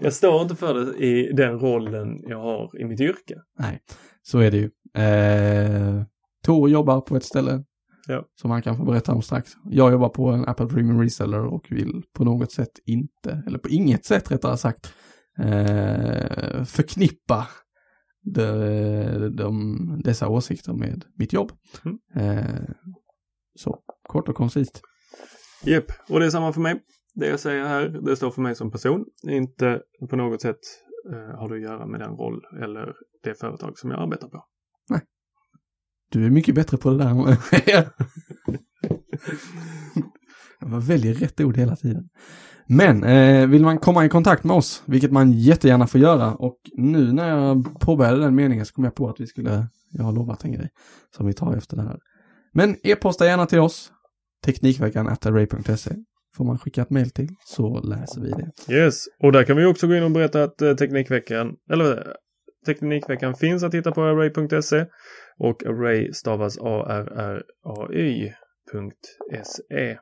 Jag 0.00 0.12
står 0.12 0.42
inte 0.42 0.56
för 0.56 0.74
det 0.74 1.04
i 1.06 1.32
den 1.32 1.58
rollen 1.58 2.20
jag 2.28 2.40
har 2.40 2.80
i 2.80 2.84
mitt 2.84 3.00
yrke. 3.00 3.34
Nej, 3.58 3.80
så 4.22 4.38
är 4.38 4.50
det 4.50 4.56
ju. 4.56 4.70
Eh, 5.02 6.02
Tor 6.44 6.70
jobbar 6.70 7.00
på 7.00 7.16
ett 7.16 7.24
ställe 7.24 7.64
Ja. 8.06 8.24
som 8.40 8.50
han 8.50 8.62
kan 8.62 8.76
få 8.76 8.84
berätta 8.84 9.12
om 9.12 9.22
strax. 9.22 9.52
Jag 9.70 9.92
jobbar 9.92 10.08
på 10.08 10.28
en 10.28 10.48
Apple 10.48 10.66
Premium 10.66 11.00
Reseller 11.00 11.46
och 11.46 11.66
vill 11.70 12.02
på 12.12 12.24
något 12.24 12.52
sätt 12.52 12.72
inte, 12.86 13.42
eller 13.46 13.58
på 13.58 13.68
inget 13.68 14.04
sätt 14.04 14.30
rättare 14.30 14.56
sagt, 14.56 14.94
eh, 15.38 16.64
förknippa 16.64 17.46
de, 18.22 19.36
de, 19.36 20.00
dessa 20.04 20.28
åsikter 20.28 20.72
med 20.72 21.04
mitt 21.18 21.32
jobb. 21.32 21.52
Mm. 21.84 21.98
Eh, 22.16 22.64
så, 23.54 23.78
kort 24.08 24.28
och 24.28 24.36
koncist. 24.36 24.80
Japp, 25.64 25.92
och 26.08 26.20
det 26.20 26.26
är 26.26 26.30
samma 26.30 26.52
för 26.52 26.60
mig. 26.60 26.80
Det 27.14 27.26
jag 27.26 27.40
säger 27.40 27.64
här, 27.64 27.88
det 27.88 28.16
står 28.16 28.30
för 28.30 28.42
mig 28.42 28.54
som 28.54 28.70
person. 28.70 29.04
Inte 29.28 29.80
på 30.10 30.16
något 30.16 30.40
sätt 30.42 30.60
eh, 31.12 31.38
har 31.38 31.48
det 31.48 31.54
att 31.54 31.60
göra 31.60 31.86
med 31.86 32.00
den 32.00 32.10
roll 32.10 32.40
eller 32.62 32.94
det 33.22 33.34
företag 33.40 33.78
som 33.78 33.90
jag 33.90 34.00
arbetar 34.00 34.28
på. 34.28 34.44
Du 36.14 36.26
är 36.26 36.30
mycket 36.30 36.54
bättre 36.54 36.76
på 36.76 36.90
det 36.90 36.98
där 36.98 37.10
än 37.10 37.36
jag. 37.66 37.84
Man 40.70 40.80
väljer 40.80 41.14
rätt 41.14 41.40
ord 41.40 41.56
hela 41.56 41.76
tiden. 41.76 42.08
Men 42.66 43.04
eh, 43.04 43.46
vill 43.46 43.62
man 43.62 43.78
komma 43.78 44.04
i 44.04 44.08
kontakt 44.08 44.44
med 44.44 44.56
oss, 44.56 44.82
vilket 44.86 45.12
man 45.12 45.32
jättegärna 45.32 45.86
får 45.86 46.00
göra, 46.00 46.34
och 46.34 46.58
nu 46.76 47.12
när 47.12 47.28
jag 47.28 47.80
påbörjade 47.80 48.20
den 48.20 48.34
meningen 48.34 48.66
så 48.66 48.74
kom 48.74 48.84
jag 48.84 48.94
på 48.94 49.08
att 49.08 49.20
vi 49.20 49.26
skulle, 49.26 49.68
jag 49.90 50.04
har 50.04 50.12
lovat 50.12 50.44
en 50.44 50.52
grej 50.52 50.68
som 51.16 51.26
vi 51.26 51.32
tar 51.32 51.56
efter 51.56 51.76
det 51.76 51.82
här. 51.82 51.98
Men 52.52 52.76
e-posta 52.82 53.26
gärna 53.26 53.46
till 53.46 53.60
oss, 53.60 53.92
teknikveckan 54.44 55.16
får 56.36 56.44
man 56.44 56.58
skicka 56.58 56.82
ett 56.82 56.90
mail 56.90 57.10
till 57.10 57.28
så 57.46 57.80
läser 57.80 58.20
vi 58.20 58.30
det. 58.30 58.74
Yes, 58.74 59.04
och 59.22 59.32
där 59.32 59.44
kan 59.44 59.56
vi 59.56 59.64
också 59.64 59.86
gå 59.86 59.94
in 59.94 60.02
och 60.02 60.10
berätta 60.10 60.42
att 60.42 60.62
eh, 60.62 60.74
Teknikveckan, 60.74 61.54
eller 61.70 62.16
Teknikveckan 62.66 63.34
finns 63.34 63.62
att 63.62 63.74
hitta 63.74 63.92
på 63.92 64.02
array.se 64.02 64.86
och 65.38 65.66
array 65.66 66.12
stavas 66.12 66.58
A-R-R-A-Y.se. 68.54 69.98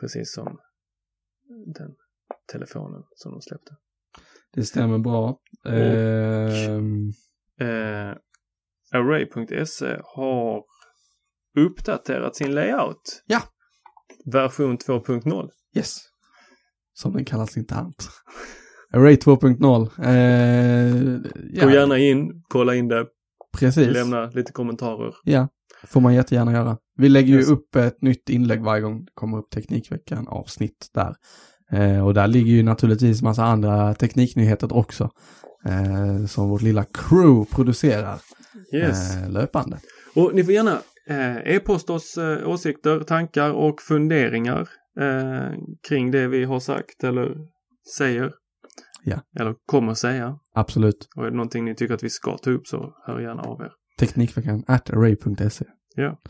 Precis 0.00 0.32
som 0.34 0.58
den 1.66 1.94
telefonen 2.52 3.02
som 3.14 3.32
de 3.32 3.40
släppte. 3.40 3.76
Det 4.54 4.64
stämmer 4.64 4.98
bra. 4.98 5.38
Ehm, 5.68 7.12
Eh, 7.60 8.14
Array.se 8.92 10.00
har 10.04 10.64
uppdaterat 11.58 12.36
sin 12.36 12.54
layout. 12.54 13.22
Ja. 13.26 13.42
Version 14.32 14.78
2.0. 14.78 15.50
yes. 15.76 15.96
Som 16.92 17.12
den 17.12 17.24
kallas 17.24 17.56
internt. 17.56 18.08
Array 18.92 19.16
2.0. 19.16 19.90
Eh, 20.02 21.20
ja, 21.52 21.64
Gå 21.64 21.70
gärna 21.70 21.98
in, 21.98 22.42
kolla 22.48 22.74
in 22.74 22.88
det, 22.88 23.06
precis. 23.58 23.88
lämna 23.88 24.26
lite 24.26 24.52
kommentarer. 24.52 25.14
Ja, 25.24 25.48
får 25.84 26.00
man 26.00 26.14
jättegärna 26.14 26.52
göra. 26.52 26.76
Vi 26.98 27.08
lägger 27.08 27.34
Yes. 27.36 27.48
ju 27.48 27.52
upp 27.52 27.76
ett 27.76 28.02
nytt 28.02 28.28
inlägg 28.30 28.62
varje 28.62 28.82
gång 28.82 29.04
det 29.04 29.10
kommer 29.14 29.38
upp 29.38 29.50
Teknikveckan 29.50 30.28
avsnitt 30.28 30.88
där. 30.94 31.14
Eh, 31.72 32.06
och 32.06 32.14
där 32.14 32.26
ligger 32.26 32.52
ju 32.52 32.62
naturligtvis 32.62 33.22
massa 33.22 33.44
andra 33.44 33.94
tekniknyheter 33.94 34.76
också. 34.76 35.10
Eh, 35.66 36.26
som 36.26 36.48
vårt 36.48 36.62
lilla 36.62 36.84
crew 36.84 37.44
producerar 37.56 38.18
Yes. 38.74 39.16
eh, 39.16 39.30
löpande. 39.30 39.78
Och 40.14 40.34
ni 40.34 40.44
får 40.44 40.54
gärna 40.54 40.78
eh, 41.08 41.36
e-posta 41.36 41.92
oss 41.92 42.16
eh, 42.18 42.48
åsikter, 42.48 43.00
tankar 43.00 43.50
och 43.50 43.80
funderingar 43.82 44.68
eh, 45.00 45.58
kring 45.88 46.10
det 46.10 46.28
vi 46.28 46.44
har 46.44 46.60
sagt 46.60 47.04
eller 47.04 47.34
säger. 47.98 48.32
Ja. 49.04 49.20
Eller 49.40 49.54
kommer 49.66 49.94
säga. 49.94 50.38
Absolut. 50.54 51.08
Och 51.16 51.26
är 51.26 51.30
det 51.30 51.36
någonting 51.36 51.64
ni 51.64 51.74
tycker 51.74 51.94
att 51.94 52.02
vi 52.04 52.10
ska 52.10 52.38
ta 52.38 52.50
upp 52.50 52.66
så 52.66 52.94
hör 53.06 53.20
gärna 53.20 53.42
av 53.42 53.60
er. 53.60 53.72
Teknikveckan 53.98 54.64
at 54.66 54.90
array.se. 54.90 55.64
Ja. 55.94 56.20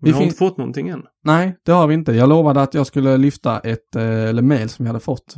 Vi, 0.00 0.10
Vi 0.10 0.16
har 0.16 0.22
inte 0.22 0.36
fått 0.36 0.56
någonting 0.56 0.88
än. 0.88 1.02
Nej, 1.24 1.56
det 1.64 1.72
har 1.72 1.86
vi 1.86 1.94
inte. 1.94 2.12
Jag 2.12 2.28
lovade 2.28 2.62
att 2.62 2.74
jag 2.74 2.86
skulle 2.86 3.16
lyfta 3.16 3.58
ett 3.58 3.96
eh, 3.96 4.02
eller 4.02 4.42
mail 4.42 4.68
som 4.68 4.86
jag 4.86 4.92
hade 4.92 5.04
fått. 5.04 5.36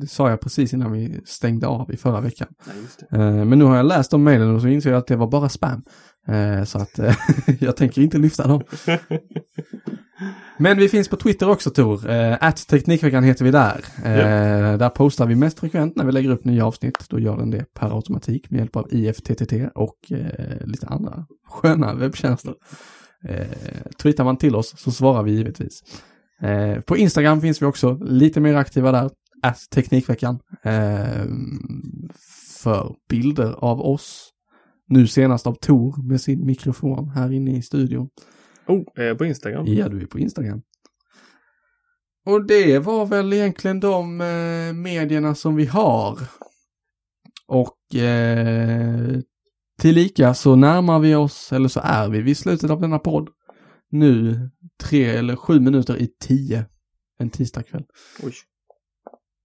Det 0.00 0.06
sa 0.06 0.30
jag 0.30 0.40
precis 0.40 0.74
innan 0.74 0.92
vi 0.92 1.20
stängde 1.24 1.66
av 1.66 1.92
i 1.92 1.96
förra 1.96 2.20
veckan. 2.20 2.48
Nej. 2.66 3.20
Eh, 3.20 3.44
men 3.44 3.58
nu 3.58 3.64
har 3.64 3.76
jag 3.76 3.86
läst 3.86 4.10
de 4.10 4.22
mailen 4.24 4.54
och 4.54 4.62
så 4.62 4.68
inser 4.68 4.90
jag 4.90 4.98
att 4.98 5.06
det 5.06 5.16
var 5.16 5.30
bara 5.30 5.48
spam. 5.48 5.82
Eh, 6.28 6.64
så 6.64 6.78
att 6.78 6.98
jag 7.60 7.76
tänker 7.76 8.02
inte 8.02 8.18
lyfta 8.18 8.48
dem. 8.48 8.62
Men 10.60 10.78
vi 10.78 10.88
finns 10.88 11.08
på 11.08 11.16
Twitter 11.16 11.48
också 11.48 11.70
Tor. 11.70 12.10
Eh, 12.10 12.36
At 12.40 12.66
Teknikveckan 12.68 13.24
heter 13.24 13.44
vi 13.44 13.50
där. 13.50 13.84
Eh, 14.04 14.78
Där 14.78 14.88
postar 14.88 15.26
vi 15.26 15.34
mest 15.34 15.58
frekvent 15.60 15.96
när 15.96 16.04
vi 16.04 16.12
lägger 16.12 16.30
upp 16.30 16.44
nya 16.44 16.66
avsnitt. 16.66 17.06
Då 17.08 17.18
gör 17.18 17.36
den 17.36 17.50
det 17.50 17.64
per 17.74 17.96
automatik 17.96 18.50
med 18.50 18.58
hjälp 18.58 18.76
av 18.76 18.86
IFTTT 18.94 19.52
och 19.74 20.12
eh, 20.12 20.66
lite 20.66 20.86
andra 20.86 21.26
sköna 21.48 21.94
webbtjänster. 21.94 22.54
Eh, 23.28 23.46
tweetar 24.02 24.24
man 24.24 24.36
till 24.36 24.56
oss 24.56 24.74
så 24.76 24.90
svarar 24.90 25.22
vi 25.22 25.32
givetvis. 25.32 25.82
Eh, 26.42 26.80
på 26.80 26.96
Instagram 26.96 27.40
finns 27.40 27.62
vi 27.62 27.66
också 27.66 27.98
lite 28.00 28.40
mer 28.40 28.54
aktiva 28.54 28.92
där. 28.92 29.10
At 29.42 29.58
Teknikveckan. 29.74 30.38
Eh, 30.62 31.24
för 32.62 32.94
bilder 33.10 33.52
av 33.52 33.80
oss. 33.80 34.30
Nu 34.88 35.06
senast 35.06 35.46
av 35.46 35.54
Tor 35.54 36.08
med 36.08 36.20
sin 36.20 36.46
mikrofon 36.46 37.08
här 37.08 37.32
inne 37.32 37.56
i 37.56 37.62
studion. 37.62 38.08
Oh, 38.66 38.82
är 38.94 39.04
jag 39.04 39.18
på 39.18 39.24
Instagram? 39.24 39.66
Ja, 39.66 39.88
du 39.88 40.02
är 40.02 40.06
på 40.06 40.18
Instagram. 40.18 40.62
Och 42.26 42.46
det 42.46 42.78
var 42.78 43.06
väl 43.06 43.32
egentligen 43.32 43.80
de 43.80 44.20
eh, 44.20 44.72
medierna 44.74 45.34
som 45.34 45.56
vi 45.56 45.66
har. 45.66 46.18
Och 47.46 47.94
eh, 47.94 49.18
tillika 49.80 50.34
så 50.34 50.56
närmar 50.56 50.98
vi 50.98 51.14
oss, 51.14 51.52
eller 51.52 51.68
så 51.68 51.80
är 51.84 52.08
vi 52.08 52.22
vid 52.22 52.36
slutet 52.36 52.70
av 52.70 52.80
denna 52.80 52.98
podd. 52.98 53.28
Nu 53.90 54.40
tre 54.80 55.04
eller 55.04 55.36
sju 55.36 55.60
minuter 55.60 55.96
i 55.96 56.08
tio. 56.20 56.64
En 57.18 57.30
tisdagkväll. 57.30 57.84
Oj. 58.22 58.34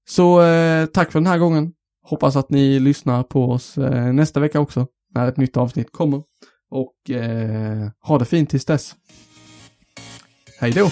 Så 0.09 0.41
eh, 0.41 0.85
tack 0.85 1.11
för 1.11 1.19
den 1.19 1.27
här 1.27 1.37
gången. 1.37 1.73
Hoppas 2.03 2.35
att 2.35 2.49
ni 2.49 2.79
lyssnar 2.79 3.23
på 3.23 3.51
oss 3.51 3.77
eh, 3.77 4.13
nästa 4.13 4.39
vecka 4.39 4.59
också. 4.59 4.87
När 5.15 5.27
ett 5.27 5.37
nytt 5.37 5.57
avsnitt 5.57 5.91
kommer. 5.91 6.23
Och 6.69 7.09
eh, 7.11 7.89
ha 7.99 8.17
det 8.17 8.25
fint 8.25 8.49
tills 8.49 8.65
dess. 8.65 8.95
Hej 10.59 10.71
då! 10.71 10.91